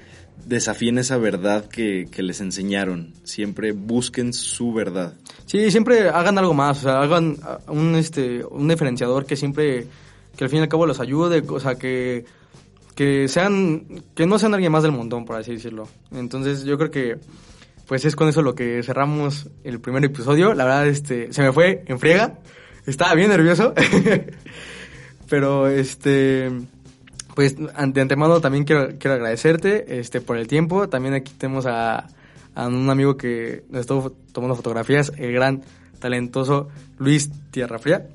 desafíen 0.45 0.97
esa 0.97 1.17
verdad 1.17 1.67
que, 1.67 2.07
que, 2.11 2.23
les 2.23 2.41
enseñaron. 2.41 3.13
Siempre 3.23 3.71
busquen 3.71 4.33
su 4.33 4.73
verdad. 4.73 5.13
Sí, 5.45 5.71
siempre 5.71 6.09
hagan 6.09 6.37
algo 6.37 6.53
más, 6.53 6.79
o 6.79 6.81
sea, 6.81 7.01
hagan 7.01 7.37
un, 7.67 7.95
este, 7.95 8.43
un 8.45 8.67
diferenciador 8.67 9.25
que 9.25 9.35
siempre, 9.35 9.87
que 10.35 10.43
al 10.43 10.49
fin 10.49 10.59
y 10.59 10.61
al 10.63 10.69
cabo 10.69 10.85
los 10.85 10.99
ayude, 10.99 11.43
o 11.47 11.59
sea, 11.59 11.75
que, 11.75 12.25
que 12.95 13.27
sean, 13.27 14.03
que 14.15 14.25
no 14.25 14.37
sean 14.39 14.53
alguien 14.53 14.71
más 14.71 14.83
del 14.83 14.91
montón, 14.91 15.25
por 15.25 15.37
así 15.37 15.53
decirlo. 15.53 15.87
Entonces 16.11 16.63
yo 16.63 16.77
creo 16.77 16.91
que, 16.91 17.17
pues 17.87 18.05
es 18.05 18.15
con 18.15 18.27
eso 18.27 18.41
lo 18.41 18.53
que 18.53 18.83
cerramos 18.83 19.49
el 19.63 19.79
primer 19.79 20.03
episodio. 20.03 20.53
La 20.53 20.65
verdad, 20.65 20.87
este, 20.87 21.31
se 21.31 21.41
me 21.41 21.51
fue 21.53 21.83
en 21.87 21.99
friega. 21.99 22.39
Estaba 22.87 23.13
bien 23.15 23.29
nervioso. 23.29 23.73
Pero, 25.29 25.67
este, 25.67 26.49
pues 27.35 27.57
de 27.57 28.01
antemano 28.01 28.39
también 28.39 28.63
quiero, 28.63 28.97
quiero 28.97 29.15
agradecerte 29.15 29.99
este, 29.99 30.21
por 30.21 30.37
el 30.37 30.47
tiempo. 30.47 30.87
También 30.87 31.13
aquí 31.13 31.33
tenemos 31.37 31.65
a, 31.67 32.07
un 32.55 32.89
amigo 32.89 33.17
que 33.17 33.65
nos 33.69 33.81
estuvo 33.81 34.11
tomando 34.31 34.55
fotografías, 34.55 35.11
el 35.17 35.33
gran 35.33 35.63
talentoso 35.99 36.69
Luis 36.97 37.29
Tierra 37.51 37.77
Fría. 37.77 38.07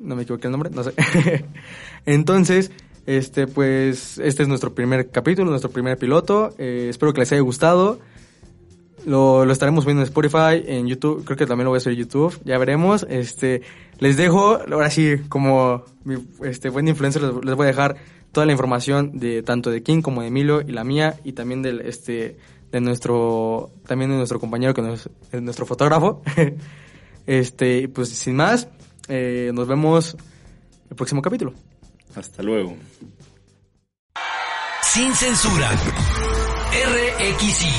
No 0.00 0.16
me 0.16 0.22
equivoqué 0.22 0.46
el 0.46 0.52
nombre, 0.52 0.70
no 0.70 0.82
sé. 0.82 0.94
Entonces, 2.06 2.70
este, 3.04 3.46
pues, 3.46 4.16
este 4.18 4.42
es 4.42 4.48
nuestro 4.48 4.74
primer 4.74 5.10
capítulo, 5.10 5.50
nuestro 5.50 5.70
primer 5.70 5.98
piloto. 5.98 6.54
Eh, 6.56 6.86
espero 6.88 7.12
que 7.12 7.20
les 7.20 7.32
haya 7.32 7.42
gustado. 7.42 8.00
Lo, 9.04 9.44
lo, 9.44 9.52
estaremos 9.52 9.84
viendo 9.84 10.02
en 10.02 10.08
Spotify, 10.08 10.64
en 10.66 10.86
YouTube, 10.86 11.24
creo 11.24 11.36
que 11.36 11.46
también 11.46 11.66
lo 11.66 11.70
voy 11.70 11.76
a 11.76 11.78
hacer 11.78 11.92
en 11.92 12.00
YouTube, 12.00 12.36
ya 12.44 12.58
veremos. 12.58 13.06
Este, 13.08 13.62
les 13.98 14.16
dejo, 14.16 14.58
ahora 14.70 14.90
sí, 14.90 15.16
como 15.28 15.84
mi 16.04 16.16
este, 16.44 16.68
buen 16.70 16.88
influencer, 16.88 17.22
les, 17.22 17.44
les 17.44 17.54
voy 17.54 17.64
a 17.64 17.68
dejar 17.68 17.96
toda 18.32 18.46
la 18.46 18.52
información 18.52 19.18
de 19.18 19.42
tanto 19.42 19.70
de 19.70 19.82
King 19.82 20.02
como 20.02 20.22
de 20.22 20.28
Emilio 20.28 20.60
y 20.60 20.72
la 20.72 20.84
mía 20.84 21.18
y 21.24 21.32
también 21.32 21.62
del 21.62 21.80
este 21.80 22.36
de 22.70 22.80
nuestro 22.80 23.70
también 23.86 24.10
de 24.10 24.16
nuestro 24.16 24.38
compañero 24.38 24.74
que 24.74 24.82
es 25.32 25.42
nuestro 25.42 25.66
fotógrafo. 25.66 26.22
Este 27.26 27.88
pues 27.88 28.08
sin 28.08 28.36
más 28.36 28.68
eh, 29.06 29.50
nos 29.52 29.68
vemos 29.68 30.16
el 30.88 30.96
próximo 30.96 31.20
capítulo. 31.20 31.52
Hasta 32.14 32.42
luego. 32.42 32.74
Sin 34.82 35.14
censura. 35.14 35.70
RXI 36.72 37.70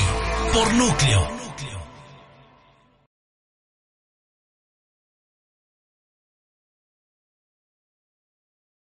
por 0.52 0.72
núcleo 0.74 1.39